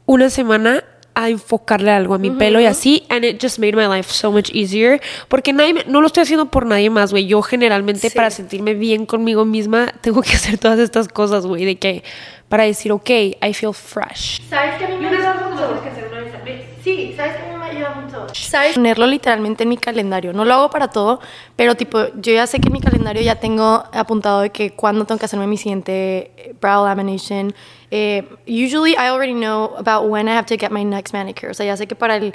una 0.06 0.30
semana 0.30 0.84
a 1.18 1.30
enfocarle 1.30 1.92
algo 1.92 2.14
a 2.14 2.18
mi 2.18 2.30
pelo 2.30 2.60
y 2.60 2.66
así, 2.66 3.06
and 3.10 3.24
it 3.24 3.42
just 3.42 3.58
made 3.58 3.74
my 3.74 3.88
life 3.88 4.12
so 4.12 4.34
much 4.34 4.50
easier, 4.54 5.00
porque 5.30 5.54
nadie 5.54 5.86
no 5.88 6.02
lo 6.02 6.08
estoy 6.08 6.24
haciendo 6.24 6.48
por 6.52 6.66
nadie 6.66 6.90
más, 6.90 7.12
güey, 7.12 7.26
yo 7.26 7.42
generalmente 7.42 8.10
Sí. 8.10 8.16
para 8.16 8.30
sentirme 8.30 8.74
bien 8.74 9.06
conmigo 9.06 9.46
misma 9.46 9.94
tengo 10.02 10.22
que 10.22 10.34
hacer 10.36 10.58
todas 10.58 10.78
estas 10.80 11.08
cosas, 11.08 11.46
güey, 11.46 11.64
de 11.64 11.78
que 11.78 12.04
para 12.50 12.64
decir, 12.66 12.92
ok, 12.92 13.10
I 13.10 13.54
feel 13.54 13.74
fresh. 13.74 14.42
¿Sabes 14.50 14.76
que 14.78 14.86
a 14.86 14.90
mí 14.90 14.98
me 14.98 15.10
tenemos 15.10 15.82
que 15.82 15.90
hacer 15.90 16.10
una 16.12 16.44
vez. 16.44 16.66
Sí, 16.84 17.14
¿sabes 17.16 17.38
que 17.38 17.44
a 17.44 17.52
mí 17.54 17.58
me 17.60 17.66
ayuda 17.66 17.90
mucho? 17.96 18.25
¿Sabes? 18.42 18.76
Ponerlo 18.76 19.08
literalmente 19.08 19.64
en 19.64 19.70
mi 19.70 19.78
calendario. 19.78 20.34
No 20.34 20.46
lo 20.46 20.54
hago 20.54 20.70
para 20.70 20.90
todo, 20.90 21.20
pero 21.56 21.76
tipo, 21.76 22.00
yo 22.16 22.34
ya 22.34 22.48
sé 22.48 22.60
que 22.60 22.68
en 22.68 22.74
mi 22.74 22.82
calendario 22.82 23.22
ya 23.22 23.36
tengo 23.36 23.84
apuntado 23.92 24.42
de 24.42 24.50
que 24.52 24.72
cuándo 24.72 25.06
tengo 25.06 25.20
que 25.20 25.26
hacerme 25.26 25.48
mi 25.48 25.58
siguiente 25.58 26.32
eh, 26.38 26.56
brow 26.60 26.86
lamination. 26.86 27.54
Eh, 27.92 28.28
usually 28.48 28.94
I 28.94 29.10
already 29.10 29.34
know 29.34 29.76
about 29.78 30.10
when 30.10 30.28
I 30.28 30.32
have 30.32 30.46
to 30.48 30.58
get 30.58 30.72
my 30.72 30.84
next 30.84 31.14
manicure. 31.14 31.52
O 31.52 31.54
sea, 31.54 31.66
ya 31.66 31.78
sé 31.78 31.88
que 31.88 31.96
para 31.96 32.18
el 32.18 32.34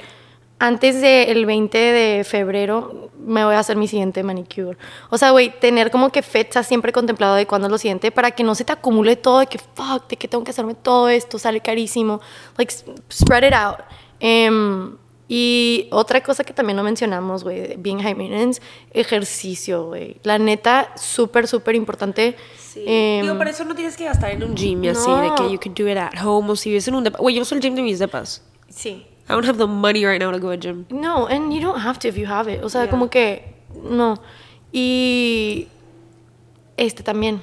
antes 0.61 1.01
del 1.01 1.47
20 1.47 1.75
de 1.75 2.23
febrero 2.23 3.09
me 3.17 3.43
voy 3.43 3.55
a 3.55 3.59
hacer 3.59 3.77
mi 3.77 3.87
siguiente 3.87 4.21
manicure. 4.21 4.77
O 5.09 5.17
sea, 5.17 5.31
güey, 5.31 5.49
tener 5.59 5.89
como 5.89 6.11
que 6.11 6.21
fecha 6.21 6.61
siempre 6.61 6.91
contemplado 6.91 7.33
de 7.33 7.47
cuándo 7.47 7.65
es 7.67 7.71
lo 7.71 7.79
siguiente 7.79 8.11
para 8.11 8.29
que 8.29 8.43
no 8.43 8.53
se 8.53 8.63
te 8.63 8.71
acumule 8.71 9.15
todo 9.15 9.39
de 9.39 9.47
que, 9.47 9.57
fuck, 9.57 10.07
de 10.07 10.17
que 10.17 10.27
tengo 10.27 10.43
que 10.43 10.51
hacerme 10.51 10.75
todo 10.75 11.09
esto, 11.09 11.39
sale 11.39 11.61
carísimo. 11.61 12.21
Like, 12.57 12.71
spread 13.11 13.43
it 13.47 13.53
out. 13.53 13.79
Em, 14.19 14.97
y 15.33 15.87
otra 15.91 16.21
cosa 16.21 16.43
que 16.43 16.51
también 16.51 16.75
no 16.75 16.83
mencionamos, 16.83 17.45
güey, 17.45 17.77
being 17.77 17.99
high 17.99 18.13
maintenance, 18.15 18.61
ejercicio, 18.91 19.85
güey. 19.85 20.17
La 20.23 20.37
neta, 20.37 20.91
súper, 20.97 21.47
súper 21.47 21.75
importante. 21.75 22.35
Em, 22.75 23.21
Digo, 23.21 23.37
para 23.37 23.51
eso 23.51 23.63
no 23.63 23.73
tienes 23.73 23.95
que 23.95 24.03
gastar 24.03 24.31
en 24.31 24.43
un 24.43 24.55
gym 24.57 24.83
y 24.83 24.89
así, 24.89 25.07
No. 25.09 25.21
de 25.21 25.29
que 25.35 25.49
you 25.49 25.57
can 25.57 25.73
do 25.73 25.87
it 25.89 25.97
at 25.97 26.11
home 26.21 26.51
o 26.51 26.55
si 26.57 26.69
vives 26.69 26.85
en 26.89 26.95
un 26.95 27.05
depa. 27.05 27.17
Güey, 27.19 27.35
yo 27.35 27.43
uso 27.43 27.55
el 27.55 27.61
gym 27.61 27.75
de 27.75 27.81
mis 27.81 27.97
depas. 27.99 28.41
sí. 28.69 29.05
I 29.29 29.33
don't 29.33 29.45
have 29.47 29.57
the 29.57 29.67
money 29.67 30.05
right 30.05 30.19
now 30.21 30.31
to 30.33 30.39
go 30.39 30.49
to 30.49 30.57
gym. 30.57 30.85
No, 30.89 31.27
and 31.27 31.53
you 31.53 31.61
don't 31.61 31.79
have 31.79 31.97
to 31.99 32.09
if 32.09 32.17
you 32.17 32.27
have 32.27 32.51
it. 32.53 32.61
O 32.63 32.67
sea, 32.67 32.81
Yeah. 32.83 32.91
como 32.91 33.09
que 33.09 33.55
no. 33.81 34.15
Y 34.73 35.69
este 36.75 37.03
también. 37.03 37.41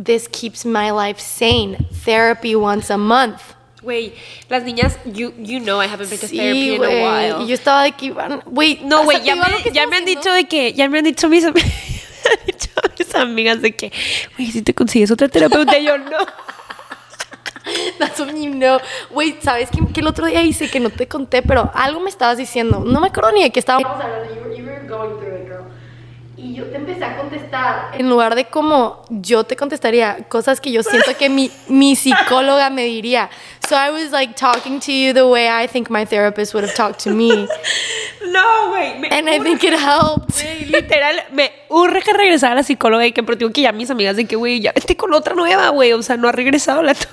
This 0.00 0.28
keeps 0.28 0.64
my 0.64 0.92
life 0.92 1.20
sane. 1.20 1.78
Therapy 2.04 2.54
once 2.54 2.92
a 2.92 2.96
month. 2.98 3.40
Güey, 3.86 4.12
las 4.48 4.64
niñas, 4.64 4.98
you, 5.04 5.32
you 5.38 5.60
know 5.60 5.80
I 5.80 5.86
haven't 5.86 6.10
been 6.10 6.18
to 6.18 6.26
therapy 6.26 6.74
in 6.74 6.82
a 6.84 6.88
while. 6.88 7.44
Y 7.44 7.46
yo 7.46 7.54
estaba 7.54 7.84
de 7.84 7.92
que 7.92 8.06
iban, 8.06 8.42
güey, 8.44 8.80
No, 8.82 9.04
güey, 9.04 9.22
ya, 9.22 9.36
me, 9.36 9.44
que 9.62 9.70
ya 9.70 9.86
me 9.86 9.96
han 9.98 10.04
dicho 10.04 10.32
de 10.32 10.42
que, 10.48 10.72
ya 10.72 10.88
me 10.88 10.98
han 10.98 11.04
dicho 11.04 11.28
mis, 11.28 11.44
am- 11.44 11.54
me 11.54 11.60
han 11.62 12.46
dicho 12.46 12.68
mis 12.98 13.14
amigas 13.14 13.62
de 13.62 13.76
que, 13.76 13.92
güey, 14.36 14.50
si 14.50 14.62
te 14.62 14.74
consigues 14.74 15.12
otra 15.12 15.28
terapeuta, 15.28 15.78
yo 15.78 15.96
no. 15.98 16.18
That's 18.00 18.18
what 18.18 18.34
you 18.34 18.50
know. 18.50 18.78
Güey, 19.10 19.36
¿sabes 19.40 19.68
qué, 19.70 19.78
qué 19.94 20.00
el 20.00 20.08
otro 20.08 20.26
día 20.26 20.42
hice 20.42 20.68
que 20.68 20.80
no 20.80 20.90
te 20.90 21.06
conté? 21.06 21.42
Pero 21.42 21.70
algo 21.72 22.00
me 22.00 22.10
estabas 22.10 22.38
diciendo. 22.38 22.82
No 22.84 23.00
me 23.00 23.06
acuerdo 23.06 23.30
ni 23.30 23.44
de 23.44 23.50
qué 23.52 23.60
estábamos 23.60 23.88
hablando. 23.88 24.34
You 24.34 24.40
were, 24.42 24.56
you 24.58 24.64
were 24.64 24.86
going 24.88 25.16
through 25.20 25.36
it, 25.42 25.46
girl. 25.48 25.64
Y 26.36 26.45
yo 26.56 26.64
te 26.64 26.76
empecé 26.76 27.04
a 27.04 27.16
contestar. 27.16 27.90
En 27.98 28.08
lugar 28.08 28.34
de 28.34 28.46
como 28.46 29.04
yo 29.10 29.44
te 29.44 29.56
contestaría, 29.56 30.26
cosas 30.28 30.60
que 30.60 30.72
yo 30.72 30.82
siento 30.82 31.14
que 31.16 31.28
mi, 31.28 31.50
mi 31.68 31.94
psicóloga 31.94 32.70
me 32.70 32.84
diría. 32.84 33.28
So 33.68 33.76
I 33.76 33.90
was 33.90 34.10
like 34.10 34.34
talking 34.34 34.80
to 34.80 34.92
you 34.92 35.12
the 35.12 35.24
way 35.24 35.48
I 35.48 35.68
think 35.68 35.90
my 35.90 36.06
therapist 36.06 36.54
would 36.54 36.64
have 36.64 36.74
talked 36.74 37.02
to 37.04 37.10
me. 37.10 37.46
No, 38.26 38.70
güey. 38.70 39.08
And 39.12 39.28
I 39.30 39.38
think 39.38 39.62
it 39.62 39.72
helped. 39.72 40.34
Güey, 40.42 40.64
literal, 40.66 41.16
me 41.30 41.52
urge 41.68 42.12
regresar 42.12 42.52
a 42.52 42.54
la 42.56 42.62
psicóloga 42.64 43.06
y 43.06 43.12
que, 43.12 43.22
pero 43.22 43.36
digo 43.36 43.52
que 43.52 43.62
ya 43.62 43.72
mis 43.72 43.88
amigas 43.88 44.16
de 44.16 44.26
que, 44.26 44.34
güey, 44.34 44.60
ya 44.60 44.72
vete 44.72 44.96
con 44.96 45.14
otra 45.14 45.34
nueva, 45.34 45.68
güey, 45.68 45.92
o 45.92 46.02
sea, 46.02 46.16
no 46.16 46.28
ha 46.28 46.32
regresado 46.32 46.82
la 46.82 46.94
tuya. 46.94 47.08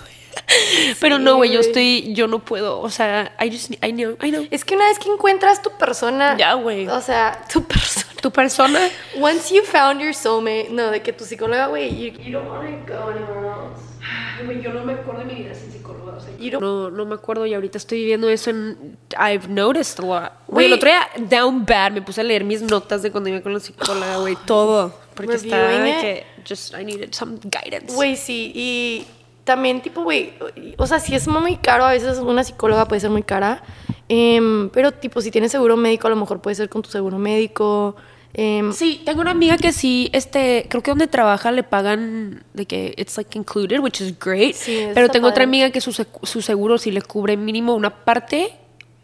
Pero 0.99 1.19
no, 1.19 1.35
güey, 1.35 1.51
yo 1.51 1.59
estoy, 1.59 2.13
yo 2.13 2.27
no 2.27 2.39
puedo, 2.39 2.79
o 2.79 2.89
sea, 2.89 3.31
I 3.39 3.51
just, 3.51 3.71
I 3.83 3.91
know, 3.91 4.17
I 4.21 4.31
know. 4.31 4.47
Es 4.51 4.65
que 4.65 4.75
una 4.75 4.87
vez 4.87 4.99
que 4.99 5.09
encuentras 5.09 5.61
tu 5.61 5.69
persona. 5.77 6.35
Ya, 6.37 6.53
güey. 6.53 6.87
O 6.87 7.01
sea, 7.01 7.39
tu 7.51 7.63
persona. 7.63 8.02
Tu 8.23 8.31
persona, 8.31 8.79
Once 9.19 9.53
you 9.53 9.63
found 9.65 9.99
your 9.99 10.13
soulmate, 10.13 10.69
no, 10.71 10.91
de 10.91 11.01
que 11.01 11.11
tu 11.11 11.25
psicóloga, 11.25 11.67
güey, 11.67 11.89
you, 11.89 12.23
you 12.23 12.31
don't 12.31 12.47
want 12.47 12.63
to 12.63 12.93
go 12.93 13.09
anywhere 13.09 13.47
else. 13.49 14.63
Yo 14.63 14.71
no 14.71 14.85
me 14.85 14.93
acuerdo 14.93 15.19
de 15.19 15.25
mi 15.25 15.43
vida 15.43 15.53
sin 15.53 15.69
psicóloga. 15.73 16.15
O 16.15 16.21
sea, 16.21 16.59
no, 16.61 16.89
no 16.89 17.05
me 17.05 17.15
acuerdo 17.15 17.45
y 17.45 17.53
ahorita 17.53 17.77
estoy 17.77 17.99
viviendo 17.99 18.29
eso 18.29 18.49
en, 18.49 18.97
I've 19.19 19.49
noticed 19.49 19.99
a 19.99 20.07
lot. 20.07 20.31
Güey, 20.47 20.67
el 20.67 20.73
otro 20.73 20.87
día, 20.87 21.05
down 21.29 21.65
bad, 21.65 21.91
me 21.91 22.01
puse 22.01 22.21
a 22.21 22.23
leer 22.23 22.45
mis 22.45 22.61
notas 22.61 23.01
de 23.01 23.11
cuando 23.11 23.29
iba 23.29 23.41
con 23.41 23.53
la 23.53 23.59
psicóloga, 23.59 24.15
güey, 24.19 24.37
todo. 24.45 24.93
Porque 25.15 25.33
estaba 25.33 25.73
it. 25.73 25.99
que, 25.99 26.25
just, 26.47 26.73
I 26.79 26.85
needed 26.85 27.13
some 27.13 27.39
guidance. 27.43 27.93
Güey, 27.93 28.15
sí, 28.15 28.53
y 28.55 29.05
también 29.43 29.81
tipo, 29.81 30.01
güey, 30.01 30.31
o 30.77 30.87
sea, 30.87 31.01
si 31.01 31.13
es 31.13 31.27
muy 31.27 31.57
caro, 31.57 31.83
a 31.83 31.91
veces 31.91 32.19
una 32.19 32.45
psicóloga 32.45 32.87
puede 32.87 33.01
ser 33.01 33.09
muy 33.09 33.23
cara, 33.23 33.63
em, 34.07 34.69
pero 34.69 34.93
tipo, 34.93 35.19
si 35.19 35.29
tienes 35.29 35.51
seguro 35.51 35.75
médico, 35.75 36.07
a 36.07 36.09
lo 36.09 36.15
mejor 36.15 36.41
puede 36.41 36.55
ser 36.55 36.69
con 36.69 36.81
tu 36.81 36.89
seguro 36.89 37.19
médico. 37.19 37.97
Em, 38.33 38.73
Sí, 38.73 39.01
tengo 39.05 39.21
una 39.21 39.31
amiga 39.31 39.57
que 39.57 39.71
sí, 39.71 40.09
este, 40.13 40.65
creo 40.69 40.81
que 40.81 40.91
donde 40.91 41.07
trabaja 41.07 41.51
le 41.51 41.63
pagan 41.63 42.43
de 42.53 42.65
que 42.65 42.93
it's 42.97 43.15
like 43.17 43.37
included, 43.37 43.79
which 43.79 44.01
is 44.01 44.17
great. 44.19 44.55
Sí, 44.55 44.87
pero 44.93 45.09
tengo 45.09 45.27
otra 45.27 45.35
padre. 45.35 45.43
amiga 45.43 45.69
que 45.71 45.81
su, 45.81 45.91
su 45.93 46.41
seguro 46.41 46.77
sí 46.77 46.91
le 46.91 47.01
cubre 47.01 47.37
mínimo 47.37 47.75
una 47.75 48.03
parte 48.03 48.53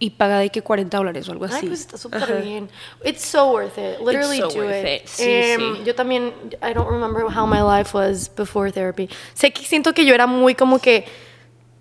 y 0.01 0.11
paga 0.11 0.39
de 0.39 0.49
que 0.49 0.61
40 0.61 0.97
dólares 0.97 1.27
o 1.27 1.33
algo 1.33 1.43
así. 1.45 1.57
Ay, 1.61 1.67
pues 1.67 1.81
está 1.81 1.97
súper 1.97 2.41
bien. 2.41 2.69
It's 3.03 3.21
so 3.21 3.51
worth 3.51 3.77
it. 3.77 3.99
Literally 3.99 4.37
so 4.39 4.47
do 4.47 4.59
worth 4.61 4.85
it. 4.85 5.01
it. 5.03 5.07
Sí, 5.07 5.23
Em, 5.27 5.75
sí. 5.75 5.81
Yo 5.85 5.93
también, 5.93 6.31
I 6.67 6.73
don't 6.73 6.89
remember 6.89 7.23
how 7.25 7.45
my 7.45 7.59
life 7.61 7.95
was 7.95 8.31
before 8.33 8.71
therapy. 8.71 9.09
Sé 9.33 9.51
que 9.51 9.63
siento 9.65 9.93
que 9.93 10.05
yo 10.05 10.13
era 10.15 10.25
muy 10.25 10.55
como 10.55 10.79
que, 10.79 11.05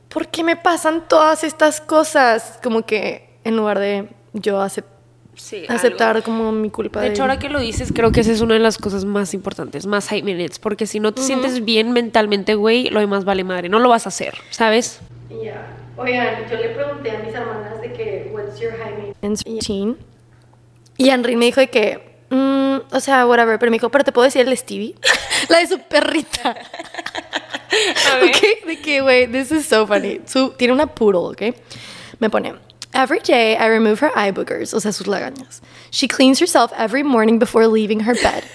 ¿por 0.08 0.26
qué 0.28 0.42
me 0.42 0.56
pasan 0.56 1.06
todas 1.08 1.44
estas 1.44 1.80
cosas? 1.80 2.58
Como 2.62 2.82
que 2.84 3.30
en 3.44 3.56
lugar 3.56 3.78
de 3.78 4.08
yo 4.32 4.60
acep- 4.62 4.84
Sí, 5.38 5.64
aceptar 5.68 6.16
algo. 6.16 6.24
como 6.24 6.52
mi 6.52 6.68
culpa. 6.68 7.00
De 7.00 7.08
hecho, 7.08 7.22
ahora 7.22 7.38
que 7.38 7.48
lo 7.48 7.60
dices, 7.60 7.92
creo 7.94 8.12
que 8.12 8.20
esa 8.20 8.32
es 8.32 8.40
una 8.40 8.54
de 8.54 8.60
las 8.60 8.76
cosas 8.76 9.04
más 9.04 9.34
importantes, 9.34 9.86
más 9.86 10.08
high 10.08 10.22
minutes, 10.22 10.58
porque 10.58 10.86
si 10.86 11.00
no 11.00 11.12
te 11.12 11.22
sientes 11.22 11.64
bien 11.64 11.92
mentalmente, 11.92 12.54
güey, 12.54 12.90
lo 12.90 13.00
demás 13.00 13.24
vale 13.24 13.44
madre, 13.44 13.68
no 13.68 13.78
lo 13.78 13.88
vas 13.88 14.06
a 14.06 14.08
hacer, 14.08 14.34
¿sabes? 14.50 15.00
Ya. 15.42 15.74
Oigan, 15.96 16.48
yo 16.50 16.56
le 16.56 16.68
pregunté 16.70 17.10
a 17.10 17.18
mis 17.20 17.34
hermanas 17.34 17.80
de 17.80 17.92
que, 17.92 18.30
what's 18.32 18.60
your 18.60 18.72
high 18.72 19.14
routine? 19.22 19.96
Y 20.96 21.10
Henry 21.10 21.36
me 21.36 21.46
dijo 21.46 21.60
de 21.60 21.68
que, 21.70 22.18
mm, 22.30 22.94
o 22.94 23.00
sea, 23.00 23.26
whatever, 23.26 23.58
pero 23.58 23.70
me 23.70 23.76
dijo, 23.76 23.88
pero 23.88 24.04
te 24.04 24.12
puedo 24.12 24.24
decir 24.24 24.42
el 24.42 24.50
de 24.50 24.56
Stevie, 24.56 24.94
la 25.48 25.58
de 25.58 25.66
su 25.68 25.78
perrita. 25.80 26.50
ok, 28.22 28.66
de 28.66 28.80
que, 28.80 29.00
güey, 29.00 29.26
this 29.30 29.52
is 29.52 29.66
so 29.66 29.86
funny. 29.86 30.20
Su, 30.26 30.50
tiene 30.50 30.72
una 30.72 30.86
poodle, 30.86 31.48
ok. 31.48 31.56
Me 32.18 32.28
pone, 32.30 32.54
every 32.98 33.20
day 33.20 33.56
I 33.56 33.66
remove 33.66 34.00
her 34.00 34.10
eye 34.14 34.30
boogers, 34.32 34.74
o 34.74 34.78
sea, 34.80 34.92
sus 34.92 35.06
lagañas. 35.06 35.60
She 35.90 36.06
cleans 36.06 36.38
herself 36.40 36.72
every 36.76 37.02
morning 37.02 37.38
before 37.38 37.66
leaving 37.66 38.00
her 38.00 38.14
bed. 38.14 38.44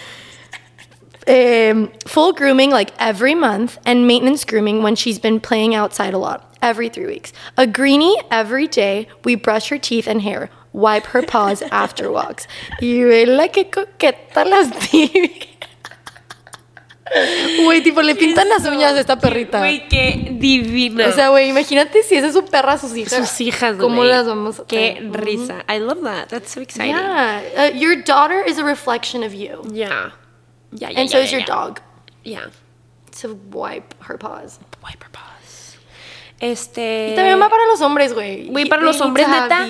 Um, 1.26 1.90
full 2.06 2.34
grooming 2.34 2.70
like 2.70 2.92
every 3.00 3.34
month 3.34 3.78
and 3.86 4.06
maintenance 4.06 4.44
grooming 4.44 4.84
when 4.84 4.98
she's 4.98 5.20
been 5.20 5.40
playing 5.40 5.74
outside 5.74 6.14
a 6.14 6.18
lot. 6.18 6.54
every 6.62 6.90
three 6.90 7.06
weeks. 7.06 7.32
A 7.58 7.66
greenie 7.66 8.18
every 8.32 8.68
day. 8.68 9.08
We 9.24 9.36
brush 9.36 9.70
her 9.70 9.78
teeth 9.78 10.08
and 10.08 10.22
hair. 10.22 10.50
Wipe 10.74 11.06
her 11.08 11.22
paws 11.22 11.62
after 11.72 12.12
walks. 12.12 12.46
Y 12.82 13.04
vela 13.04 13.48
que 13.48 13.66
coqueta 13.66 14.44
las 14.44 14.68
tibias. 14.90 15.53
Güey, 17.66 17.84
tipo, 17.84 18.02
le 18.02 18.16
pintan 18.16 18.48
las 18.50 18.66
uñas 18.66 18.94
a 18.94 19.00
esta 19.02 19.20
perrita. 19.20 19.60
Güey, 19.60 19.88
qué 19.90 20.30
divina. 20.40 21.08
O 21.08 21.12
sea, 21.12 21.30
güey, 21.30 21.50
imagínate 21.50 22.02
si 22.04 22.16
esa 22.16 22.28
es 22.28 22.34
su 22.34 22.46
perra, 22.46 22.78
sus 22.78 22.96
hijas. 22.96 23.14
sus 23.30 23.42
hijas, 23.42 23.76
¿Cómo 23.78 24.04
las 24.04 24.26
vamos 24.26 24.60
a 24.62 24.66
Qué 24.66 24.96
tener? 24.98 25.22
risa. 25.24 25.66
I 25.70 25.80
love 25.80 26.02
that. 26.04 26.30
That's 26.30 26.52
so 26.52 26.62
exciting. 26.62 26.96
Yeah. 26.96 27.42
Uh, 27.58 27.78
your 27.78 27.98
daughter 28.04 28.42
is 28.48 28.58
a 28.58 28.64
reflection 28.64 29.24
of 29.24 29.34
you. 29.34 29.62
Yeah. 29.72 30.12
Yeah, 30.72 30.90
yeah, 30.90 31.00
And 31.02 31.10
yeah, 31.10 31.18
so 31.18 31.20
is 31.20 31.32
yeah, 31.32 31.38
your 31.38 31.40
yeah. 31.42 31.46
dog. 31.46 31.82
Yeah. 32.24 32.46
To 33.22 33.36
wipe 33.52 33.94
her 34.04 34.18
paws. 34.18 34.60
Wipe 34.82 35.04
her 35.04 35.10
paws. 35.12 35.33
Este. 36.44 37.10
Y 37.12 37.16
también 37.16 37.40
va 37.42 37.50
para 37.50 37.66
los 37.68 37.80
hombres, 37.82 38.14
güey. 38.14 38.48
Güey, 38.50 38.66
para 38.68 38.82
los 38.82 39.00
hombres, 39.00 39.28
neta. 39.30 39.66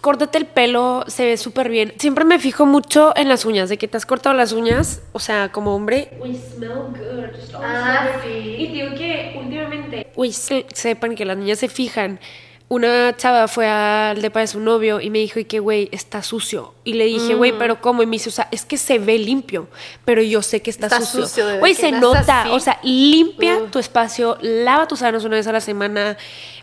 Córtate 0.00 0.38
el 0.38 0.46
pelo, 0.46 1.04
se 1.08 1.26
ve 1.26 1.36
súper 1.36 1.68
bien. 1.68 1.92
Siempre 1.98 2.24
me 2.24 2.38
fijo 2.38 2.64
mucho 2.64 3.12
en 3.16 3.28
las 3.28 3.44
uñas, 3.44 3.68
de 3.68 3.76
que 3.76 3.86
te 3.86 3.98
has 3.98 4.06
cortado 4.06 4.34
las 4.34 4.52
uñas, 4.52 5.02
o 5.12 5.18
sea, 5.18 5.52
como 5.52 5.74
hombre. 5.74 6.08
We 6.20 6.34
smell 6.36 6.70
good. 6.90 7.24
Ah, 7.62 8.08
sí. 8.24 8.56
Y 8.58 8.66
digo 8.68 8.94
que 8.96 9.38
últimamente 9.38 10.10
Uy, 10.16 10.32
se- 10.32 10.64
sepan 10.72 11.14
que 11.14 11.24
las 11.26 11.36
niñas 11.36 11.58
se 11.58 11.68
fijan. 11.68 12.18
Una 12.66 13.14
chava 13.16 13.46
fue 13.46 13.68
al 13.68 14.22
depa 14.22 14.40
de 14.40 14.46
su 14.46 14.58
novio 14.58 14.98
y 15.00 15.10
me 15.10 15.18
dijo, 15.18 15.38
y 15.38 15.44
que, 15.44 15.60
güey, 15.60 15.90
está 15.92 16.22
sucio. 16.22 16.74
Y 16.82 16.94
le 16.94 17.04
dije, 17.04 17.34
Mm. 17.34 17.36
güey, 17.36 17.52
pero 17.58 17.80
¿cómo? 17.80 18.02
Y 18.02 18.06
me 18.06 18.12
dice, 18.12 18.30
o 18.30 18.32
sea, 18.32 18.48
es 18.50 18.64
que 18.64 18.78
se 18.78 18.98
ve 18.98 19.18
limpio, 19.18 19.68
pero 20.06 20.22
yo 20.22 20.40
sé 20.42 20.62
que 20.62 20.70
está, 20.70 20.86
Está 20.86 21.02
sucio. 21.02 21.58
Güey, 21.58 21.74
se 21.74 21.92
nota. 21.92 22.42
así. 22.42 22.50
O 22.50 22.58
sea, 22.58 22.80
limpia 22.82 23.60
tu 23.70 23.78
espacio, 23.78 24.38
lava 24.40 24.88
tus 24.88 25.02
manos 25.02 25.24
una 25.24 25.36
vez 25.36 25.46
a 25.46 25.52
la 25.52 25.60
semana. 25.60 26.16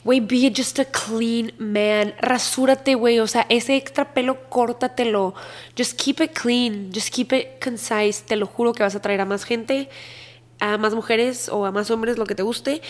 Güey, 0.04 0.20
be 0.22 0.52
just 0.54 0.80
a 0.80 0.86
clean 0.86 1.54
man. 1.60 2.16
Rasúrate, 2.20 2.95
güey. 2.95 3.20
O 3.20 3.28
sea, 3.28 3.45
ese 3.49 3.76
extra 3.76 4.14
pelo, 4.16 4.49
córtatelo. 4.49 5.36
Just 5.78 6.02
keep 6.02 6.20
it 6.20 6.32
clean. 6.34 6.89
Just 6.91 7.14
keep 7.14 7.32
it 7.32 7.64
concise. 7.64 8.24
Te 8.26 8.36
lo 8.38 8.47
juro 8.47 8.74
que 8.74 8.82
vas 8.82 8.95
a 8.95 9.02
traer 9.02 9.22
a 9.22 9.26
más 9.26 9.43
gente 9.45 9.88
a 10.62 10.78
más 10.78 10.95
mujeres 10.95 11.49
o 11.49 11.66
a 11.66 11.72
más 11.72 11.91
hombres, 11.91 12.18
lo 12.18 12.26
que 12.26 12.36
te 12.36 12.43
guste. 12.43 12.82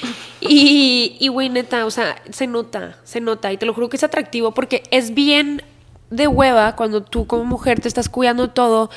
Y, 0.42 1.28
güey, 1.30 1.50
neta, 1.50 1.86
o 1.86 1.92
sea, 1.92 2.22
se 2.30 2.46
nota, 2.46 2.98
se 3.04 3.22
nota. 3.22 3.52
Y 3.52 3.58
te 3.58 3.66
lo 3.66 3.74
juro 3.74 3.90
que 3.90 3.98
es 3.98 4.04
atractivo 4.04 4.52
porque 4.52 4.84
es 4.92 5.14
bien 5.16 5.64
de 6.12 6.28
hueva 6.28 6.76
cuando 6.76 7.02
tú 7.02 7.26
como 7.26 7.46
mujer 7.46 7.80
te 7.80 7.88
estás 7.88 8.10
cuidando 8.10 8.50
todo 8.50 8.90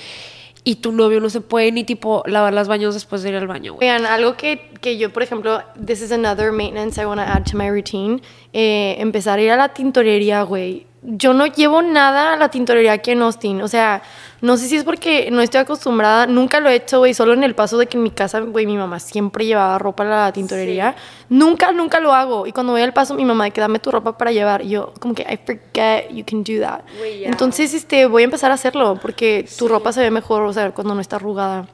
y 0.64 0.76
tu 0.76 0.92
novio 0.92 1.20
no 1.20 1.30
se 1.30 1.40
puede 1.40 1.70
ni 1.70 1.84
tipo 1.84 2.24
lavar 2.26 2.52
las 2.52 2.66
baños 2.68 2.94
después 2.94 3.22
de 3.22 3.28
ir 3.28 3.36
al 3.36 3.46
baño, 3.46 3.74
güey. 3.74 3.88
Oigan, 3.88 4.06
algo 4.06 4.36
que, 4.36 4.70
que 4.80 4.96
yo, 4.98 5.12
por 5.12 5.22
ejemplo, 5.22 5.62
this 5.86 6.00
is 6.02 6.10
another 6.10 6.50
maintenance 6.50 7.00
I 7.00 7.04
want 7.04 7.20
to 7.20 7.26
add 7.26 7.44
to 7.50 7.56
my 7.56 7.70
routine. 7.70 8.20
eh, 8.52 8.96
empezar 8.98 9.38
a 9.38 9.42
ir 9.42 9.50
a 9.50 9.56
la 9.56 9.68
tintorería, 9.74 10.42
güey. 10.42 10.86
Yo 11.06 11.34
no 11.34 11.46
llevo 11.46 11.82
nada 11.82 12.32
a 12.32 12.36
la 12.36 12.48
tintorería 12.48 12.92
aquí 12.94 13.10
en 13.10 13.20
Austin. 13.22 13.60
O 13.60 13.68
sea, 13.68 14.02
no 14.40 14.56
sé 14.56 14.68
si 14.68 14.76
es 14.76 14.84
porque 14.84 15.30
no 15.30 15.42
estoy 15.42 15.60
acostumbrada. 15.60 16.26
Nunca 16.26 16.60
lo 16.60 16.70
he 16.70 16.76
hecho, 16.76 16.98
güey. 16.98 17.12
Solo 17.12 17.34
en 17.34 17.44
el 17.44 17.54
paso 17.54 17.76
de 17.76 17.86
que 17.86 17.98
en 17.98 18.02
mi 18.02 18.10
casa, 18.10 18.40
güey, 18.40 18.64
mi 18.64 18.76
mamá 18.76 18.98
siempre 19.00 19.44
llevaba 19.44 19.78
ropa 19.78 20.04
a 20.04 20.06
la 20.26 20.32
tintorería. 20.32 20.96
Nunca, 21.28 21.72
nunca 21.72 22.00
lo 22.00 22.14
hago. 22.14 22.46
Y 22.46 22.52
cuando 22.52 22.72
voy 22.72 22.82
al 22.82 22.94
paso, 22.94 23.14
mi 23.14 23.24
mamá, 23.24 23.50
que 23.50 23.60
dame 23.60 23.80
tu 23.80 23.90
ropa 23.90 24.16
para 24.16 24.32
llevar. 24.32 24.62
Y 24.62 24.70
yo, 24.70 24.94
como 24.98 25.14
que, 25.14 25.22
I 25.22 25.38
forget 25.44 26.10
you 26.10 26.24
can 26.24 26.42
do 26.42 26.60
that. 26.60 26.80
Entonces, 27.22 27.74
este, 27.74 28.06
voy 28.06 28.22
a 28.22 28.24
empezar 28.24 28.50
a 28.50 28.54
hacerlo 28.54 28.98
porque 29.00 29.46
tu 29.58 29.68
ropa 29.68 29.92
se 29.92 30.00
ve 30.00 30.10
mejor, 30.10 30.42
o 30.42 30.52
sea, 30.52 30.70
cuando 30.70 30.94
no 30.94 31.02
está 31.02 31.16
arrugada. 31.16 31.66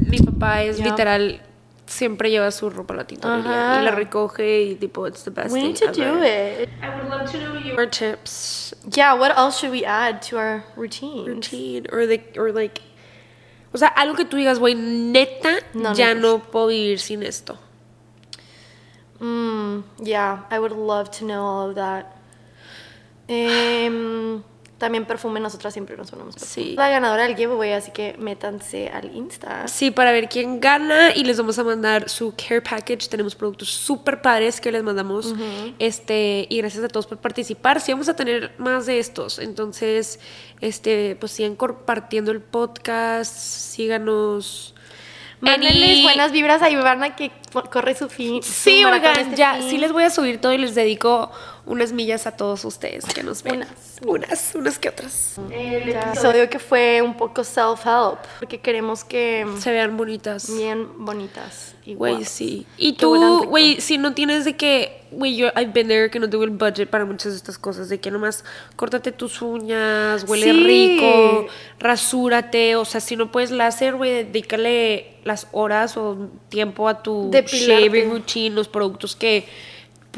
Mi 0.00 0.18
papá 0.18 0.62
es 0.62 0.78
literal, 0.78 1.40
siempre 1.88 2.30
lleva 2.30 2.50
su 2.50 2.68
ropa 2.70 2.92
a 2.94 2.98
la 2.98 3.04
tintorería 3.06 3.72
Ajá. 3.72 3.80
y 3.80 3.84
la 3.84 3.90
recoge 3.92 4.62
y 4.62 4.74
tipo, 4.76 5.06
it's 5.06 5.24
the 5.24 5.30
best 5.30 5.50
We 5.52 5.60
thing 5.60 5.68
need 5.68 5.76
to 5.78 5.84
ever. 5.86 6.18
do 6.20 6.22
it. 6.22 6.68
I 6.82 6.88
would 6.90 7.08
love 7.08 7.30
to 7.32 7.38
know 7.38 7.54
your 7.58 7.86
tips. 7.88 8.74
Yeah, 8.94 9.14
what 9.14 9.32
else 9.36 9.58
should 9.58 9.72
we 9.72 9.84
add 9.84 10.20
to 10.28 10.36
our 10.38 10.64
routine? 10.76 11.24
routine 11.26 11.86
or 11.90 12.06
like 12.06 12.36
or 12.38 12.52
like 12.52 12.82
o 13.74 13.78
sea 13.78 13.88
algo 13.96 14.14
que 14.14 14.24
tú 14.24 14.36
digas 14.36 14.58
güey 14.58 14.74
neta 14.76 15.60
No, 15.74 15.92
ya 15.94 16.14
no. 16.14 16.20
no 16.20 16.38
puedo 16.40 16.68
vivir 16.68 16.98
sin 17.00 17.22
esto 17.22 17.58
Mm, 19.20 19.82
yeah, 20.00 20.44
I 20.50 20.58
would 20.60 20.70
love 20.72 21.10
to 21.18 21.24
know 21.24 21.42
all 21.44 21.70
of 21.70 21.74
that. 21.74 22.16
Em, 23.28 24.44
también 24.78 25.04
perfume, 25.06 25.40
nosotras 25.40 25.72
siempre 25.72 25.96
nos 25.96 26.10
ponemos 26.10 26.34
perfume. 26.36 26.52
Sí. 26.68 26.74
La 26.76 26.88
ganadora 26.88 27.24
del 27.24 27.34
giveaway, 27.36 27.72
así 27.72 27.90
que 27.90 28.14
métanse 28.18 28.88
al 28.88 29.14
Insta. 29.14 29.66
sí 29.68 29.90
para 29.90 30.12
ver 30.12 30.28
quién 30.28 30.60
gana 30.60 31.14
y 31.14 31.24
les 31.24 31.36
vamos 31.36 31.58
a 31.58 31.64
mandar 31.64 32.08
su 32.08 32.32
care 32.36 32.62
package 32.62 33.08
tenemos 33.08 33.34
productos 33.34 33.68
súper 33.70 34.22
padres 34.22 34.60
que 34.60 34.70
les 34.70 34.82
mandamos 34.84 35.34
este 35.78 36.46
y 36.48 36.58
gracias 36.58 36.84
a 36.84 36.88
todos 36.88 37.06
por 37.06 37.18
participar 37.18 37.80
sí 37.80 37.92
vamos 37.92 38.08
a 38.08 38.14
tener 38.16 38.52
más 38.58 38.86
de 38.86 38.98
estos 38.98 39.38
entonces 39.38 40.20
este 40.60 41.16
pues 41.18 41.32
sigan 41.32 41.56
compartiendo 41.56 42.30
el 42.30 42.40
podcast 42.40 43.34
síganos 43.34 44.74
Mándenles 45.40 46.02
buenas 46.02 46.32
vibras 46.32 46.62
a 46.62 46.70
Ivana 46.70 47.14
que 47.14 47.30
corre 47.70 47.94
su 47.94 48.08
fin. 48.08 48.42
su 48.42 48.50
Sí, 48.52 48.84
oigan, 48.84 49.18
este 49.20 49.36
ya, 49.36 49.54
fin. 49.54 49.70
sí 49.70 49.78
les 49.78 49.92
voy 49.92 50.02
a 50.02 50.10
subir 50.10 50.40
todo 50.40 50.52
y 50.52 50.58
les 50.58 50.74
dedico 50.74 51.30
unas 51.68 51.92
millas 51.92 52.26
a 52.26 52.32
todos 52.36 52.64
ustedes 52.64 53.04
que 53.04 53.22
nos 53.22 53.42
ven. 53.42 53.56
Unas. 53.56 53.70
Unas, 54.04 54.54
unas 54.54 54.78
que 54.78 54.88
otras. 54.88 55.36
El 55.50 55.90
episodio 55.90 56.48
que 56.50 56.58
fue 56.58 57.00
un 57.02 57.16
poco 57.16 57.42
self-help, 57.42 58.18
porque 58.40 58.58
queremos 58.60 59.04
que 59.04 59.46
Se 59.60 59.70
vean 59.70 59.96
bonitas. 59.96 60.50
bien 60.56 60.88
bonitas. 61.04 61.74
Güey, 61.86 62.24
sí. 62.24 62.66
Y 62.76 62.92
Que 62.94 62.98
tú, 63.00 63.44
güey, 63.46 63.80
si 63.80 63.96
no 63.96 64.12
tienes 64.12 64.44
de 64.44 64.56
que, 64.56 65.00
güey, 65.10 65.36
yo, 65.36 65.46
I've 65.56 65.72
been 65.72 65.88
there, 65.88 66.10
que 66.10 66.18
no 66.20 66.28
tengo 66.28 66.44
el 66.44 66.50
budget 66.50 66.90
para 66.90 67.06
muchas 67.06 67.32
de 67.32 67.36
estas 67.38 67.56
cosas, 67.58 67.88
de 67.88 67.98
que 67.98 68.10
nomás 68.10 68.44
córtate 68.76 69.10
tus 69.12 69.40
uñas, 69.40 70.24
huele 70.28 70.52
Sí. 70.52 70.64
rico, 70.64 71.46
rasúrate, 71.78 72.76
o 72.76 72.84
sea, 72.84 73.00
si 73.00 73.16
no 73.16 73.32
puedes 73.32 73.50
láser, 73.50 73.94
güey, 73.96 74.24
dedícale 74.24 75.16
las 75.24 75.46
horas 75.52 75.96
o 75.96 76.28
tiempo 76.50 76.88
a 76.88 77.02
tu 77.02 77.30
Depilarte. 77.30 77.84
shaving 77.86 78.10
routine, 78.10 78.54
los 78.54 78.68
productos 78.68 79.16
que 79.16 79.46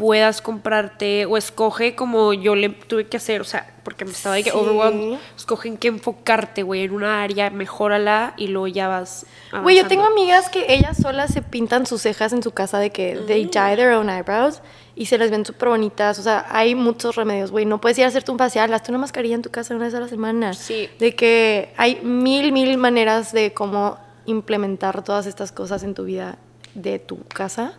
puedas 0.00 0.40
comprarte 0.40 1.26
o 1.26 1.36
escoge 1.36 1.94
como 1.94 2.32
yo 2.32 2.54
le 2.56 2.70
tuve 2.70 3.06
que 3.06 3.18
hacer, 3.18 3.42
o 3.42 3.44
sea, 3.44 3.70
porque 3.84 4.04
me 4.06 4.12
estaba 4.12 4.34
de 4.36 4.42
que 4.44 4.50
Sí. 4.50 4.56
overwhelmed, 4.56 5.18
escoge 5.36 5.68
en 5.68 5.76
qué 5.76 5.88
enfocarte, 5.88 6.62
güey, 6.62 6.84
en 6.84 6.92
una 6.92 7.22
área, 7.22 7.50
mejórala 7.50 8.32
y 8.38 8.46
luego 8.48 8.66
ya 8.66 8.88
vas 8.88 9.26
Güey, 9.62 9.76
yo 9.76 9.86
tengo 9.86 10.04
amigas 10.04 10.48
que 10.48 10.72
ellas 10.72 10.96
solas 10.96 11.32
se 11.32 11.42
pintan 11.42 11.84
sus 11.86 12.00
cejas 12.02 12.32
en 12.32 12.42
su 12.42 12.52
casa 12.52 12.78
de 12.78 12.90
que 12.90 13.18
they 13.26 13.44
dye 13.44 13.76
their 13.76 13.92
own 13.92 14.08
eyebrows 14.08 14.62
y 14.96 15.06
se 15.06 15.18
les 15.18 15.30
ven 15.30 15.44
súper 15.44 15.68
bonitas. 15.68 16.18
O 16.18 16.22
sea, 16.22 16.46
hay 16.50 16.74
muchos 16.74 17.16
remedios, 17.16 17.50
güey. 17.50 17.64
No 17.66 17.80
puedes 17.80 17.98
ir 17.98 18.04
a 18.04 18.08
hacerte 18.08 18.30
un 18.30 18.38
facial, 18.38 18.72
hazte 18.72 18.90
una 18.92 18.98
mascarilla 18.98 19.34
en 19.34 19.42
tu 19.42 19.50
casa 19.50 19.74
una 19.74 19.84
vez 19.84 19.94
a 19.94 20.00
la 20.00 20.08
semana. 20.08 20.54
Sí. 20.54 20.88
De 20.98 21.14
que 21.14 21.72
hay 21.76 22.00
mil, 22.02 22.52
mil 22.52 22.76
maneras 22.78 23.32
de 23.32 23.52
cómo 23.52 23.98
implementar 24.26 25.02
todas 25.02 25.26
estas 25.26 25.52
cosas 25.52 25.82
en 25.82 25.94
tu 25.94 26.04
vida 26.04 26.38
de 26.74 26.98
tu 27.00 27.22
casa. 27.24 27.72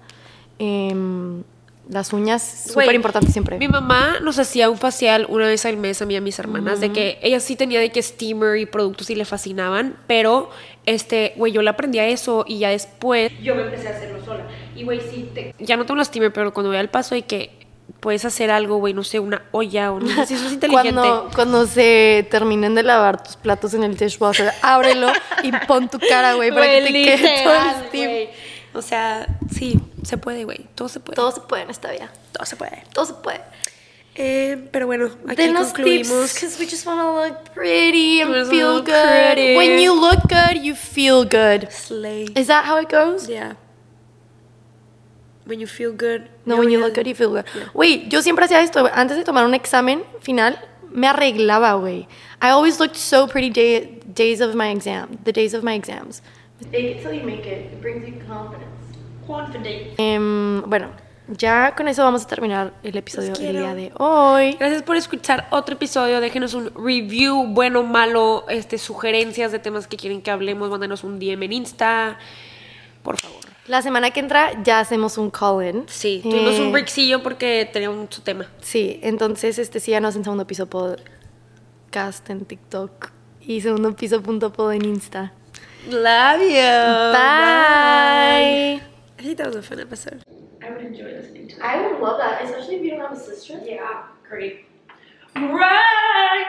Em, 0.59 1.43
las 1.91 2.13
uñas, 2.13 2.41
súper 2.69 2.95
importante 2.95 3.31
siempre. 3.31 3.57
Mi 3.57 3.67
mamá 3.67 4.19
nos 4.21 4.39
hacía 4.39 4.69
un 4.69 4.77
facial 4.77 5.25
una 5.27 5.45
vez 5.45 5.65
al 5.65 5.75
mes 5.75 6.01
a 6.01 6.05
mí 6.05 6.13
y 6.13 6.17
a 6.17 6.21
mis 6.21 6.39
hermanas, 6.39 6.79
de 6.79 6.93
que 6.93 7.19
ella 7.21 7.41
sí 7.41 7.57
tenía 7.57 7.81
de 7.81 7.91
que 7.91 8.01
steamer 8.01 8.57
y 8.57 8.65
productos 8.65 9.09
y 9.09 9.15
le 9.15 9.25
fascinaban, 9.25 9.97
pero 10.07 10.49
este, 10.85 11.33
güey, 11.35 11.51
yo 11.51 11.61
le 11.61 11.69
aprendí 11.69 11.99
a 11.99 12.07
eso 12.07 12.45
y 12.47 12.59
ya 12.59 12.69
después, 12.69 13.33
Yo 13.43 13.55
me 13.55 13.63
empecé 13.63 13.89
a 13.89 13.91
hacerlo 13.91 14.23
sola. 14.23 14.45
Y 14.73 14.83
güey, 14.83 15.01
sí, 15.01 15.29
te... 15.33 15.53
ya 15.59 15.75
no 15.75 15.85
tengo 15.85 15.97
la 15.97 16.05
steamer, 16.05 16.31
pero 16.31 16.53
cuando 16.53 16.69
voy 16.69 16.77
al 16.77 16.89
paso 16.89 17.13
de 17.13 17.23
que 17.23 17.51
puedes 17.99 18.23
hacer 18.23 18.51
algo, 18.51 18.77
güey, 18.77 18.93
no 18.93 19.03
sé, 19.03 19.19
una 19.19 19.43
olla 19.51 19.91
o 19.91 19.99
no 19.99 20.07
sé 20.07 20.25
si 20.27 20.33
eso 20.35 20.47
es 20.47 20.53
inteligente. 20.53 20.93
Cuando, 20.93 21.29
cuando 21.35 21.67
se 21.67 22.25
terminen 22.31 22.73
de 22.73 22.83
lavar 22.83 23.21
tus 23.21 23.35
platos 23.35 23.73
en 23.73 23.83
el 23.83 23.97
dishwasher, 23.97 24.51
ábrelo 24.61 25.11
y 25.43 25.51
pon 25.67 25.89
tu 25.89 25.99
cara, 25.99 26.35
güey, 26.35 26.51
para 26.51 26.67
que 26.67 26.81
te 26.83 26.93
quede 26.93 27.43
todo 27.43 27.53
el 27.53 27.87
steam. 27.87 28.29
O 28.73 28.81
sea, 28.81 29.27
sí, 29.53 29.79
se 30.03 30.17
puede, 30.17 30.45
güey, 30.45 30.67
todo 30.75 30.87
se 30.87 30.99
puede. 30.99 31.15
Todo 31.15 31.31
se 31.31 31.41
puede 31.41 31.63
en 31.63 31.69
esta 31.69 31.91
vida. 31.91 32.11
todo 32.31 32.45
se 32.45 32.55
puede. 32.55 32.83
Todo 32.93 33.05
se 33.05 33.13
puede. 33.15 33.41
Eh, 34.15 34.67
pero 34.71 34.87
bueno, 34.87 35.09
aquí 35.27 35.35
tips, 35.37 35.73
concluimos. 35.73 36.33
because 36.33 36.59
we 36.59 36.65
just 36.65 36.85
want 36.85 36.99
to 36.99 37.13
look 37.13 37.53
pretty 37.53 38.21
and 38.21 38.47
feel 38.49 38.81
good. 38.81 38.87
pretty. 38.87 39.55
When 39.55 39.79
you 39.79 39.93
look 39.93 40.27
good, 40.27 40.61
you 40.61 40.75
feel 40.75 41.23
good. 41.23 41.71
Slay. 41.71 42.27
Is 42.35 42.47
that 42.47 42.65
how 42.65 42.77
it 42.77 42.89
goes? 42.89 43.29
Yeah. 43.29 43.55
When 45.45 45.59
you 45.59 45.67
feel 45.67 45.93
good. 45.93 46.29
No, 46.45 46.57
when 46.57 46.69
you 46.69 46.79
yeah. 46.79 46.85
look 46.85 46.93
good, 46.93 47.07
you 47.07 47.15
feel 47.15 47.31
good. 47.31 47.45
Güey, 47.73 48.09
yo 48.09 48.21
siempre 48.21 48.45
hacía 48.45 48.61
esto. 48.61 48.89
Antes 48.93 49.17
de 49.17 49.23
tomar 49.23 49.45
un 49.45 49.53
examen 49.53 50.03
final, 50.19 50.59
me 50.91 51.07
arreglaba, 51.07 51.79
güey. 51.79 52.07
I 52.41 52.49
always 52.49 52.79
looked 52.79 52.97
so 52.97 53.27
pretty 53.27 53.49
day, 53.49 53.99
days 54.13 54.41
of 54.41 54.55
my 54.55 54.69
exam, 54.71 55.19
the 55.23 55.31
days 55.31 55.53
of 55.53 55.63
my 55.63 55.73
exams. 55.73 56.21
Fake 56.69 56.97
it 56.97 57.01
till 57.03 57.13
you 57.13 57.23
make 57.25 57.45
it. 57.45 57.71
It 57.73 57.81
brings 57.81 58.07
you 58.07 58.15
confidence. 58.27 58.67
Confident. 59.27 59.97
Bueno, 60.67 60.89
ya 61.27 61.73
con 61.75 61.87
eso 61.87 62.03
vamos 62.03 62.23
a 62.23 62.27
terminar 62.27 62.73
el 62.83 62.97
episodio 62.97 63.33
del 63.33 63.57
día 63.57 63.73
de 63.75 63.91
hoy. 63.97 64.53
Gracias 64.59 64.83
por 64.83 64.95
escuchar 64.97 65.47
otro 65.51 65.75
episodio. 65.75 66.19
Déjenos 66.19 66.53
un 66.53 66.71
review, 66.75 67.47
bueno, 67.47 67.83
malo, 67.83 68.45
este, 68.49 68.77
sugerencias 68.77 69.51
de 69.51 69.59
temas 69.59 69.87
que 69.87 69.97
quieren 69.97 70.21
que 70.21 70.31
hablemos. 70.31 70.69
Mándanos 70.69 71.03
un 71.03 71.19
DM 71.19 71.43
en 71.43 71.53
Insta. 71.53 72.17
Por 73.03 73.17
favor. 73.19 73.39
La 73.67 73.81
semana 73.81 74.11
que 74.11 74.19
entra 74.19 74.61
ya 74.63 74.79
hacemos 74.79 75.17
un 75.17 75.29
call-in. 75.29 75.85
Sí, 75.87 76.19
tuvimos 76.23 76.55
Eh, 76.55 76.61
un 76.61 76.71
breakcillo 76.71 77.23
porque 77.23 77.69
tenía 77.71 77.89
mucho 77.89 78.21
tema. 78.21 78.47
Sí, 78.59 78.99
entonces 79.03 79.59
este 79.59 79.79
síganos 79.79 80.15
en 80.15 80.23
segundo 80.23 80.45
piso 80.47 80.67
podcast 80.67 82.29
en 82.29 82.43
TikTok 82.45 83.11
y 83.41 83.61
segundo 83.61 83.95
piso 83.95 84.21
punto 84.21 84.51
pod 84.51 84.73
en 84.73 84.85
Insta. 84.85 85.33
Love 85.87 86.41
you. 86.41 86.51
Bye. 87.13 88.81
I 89.17 89.21
think 89.21 89.37
that 89.37 89.47
was 89.47 89.55
a 89.55 89.63
fun 89.63 89.79
episode. 89.79 90.21
I 90.61 90.69
would 90.69 90.81
enjoy 90.85 91.05
listening 91.05 91.47
to 91.49 91.65
I 91.65 91.87
would 91.87 91.99
love 91.99 92.19
that, 92.19 92.43
especially 92.43 92.75
if 92.75 92.83
you 92.83 92.91
don't 92.91 93.01
have 93.01 93.11
a 93.11 93.19
sister. 93.19 93.59
Yeah, 93.65 94.03
great. 94.27 94.65
Right! 95.35 96.45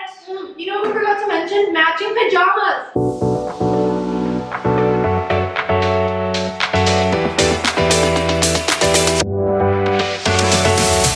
You 0.57 0.67
know, 0.67 0.83
we 0.83 0.93
forgot 0.93 1.21
to 1.21 1.29
mention 1.29 1.73
matching 1.73 2.15
pajamas. 2.15 4.12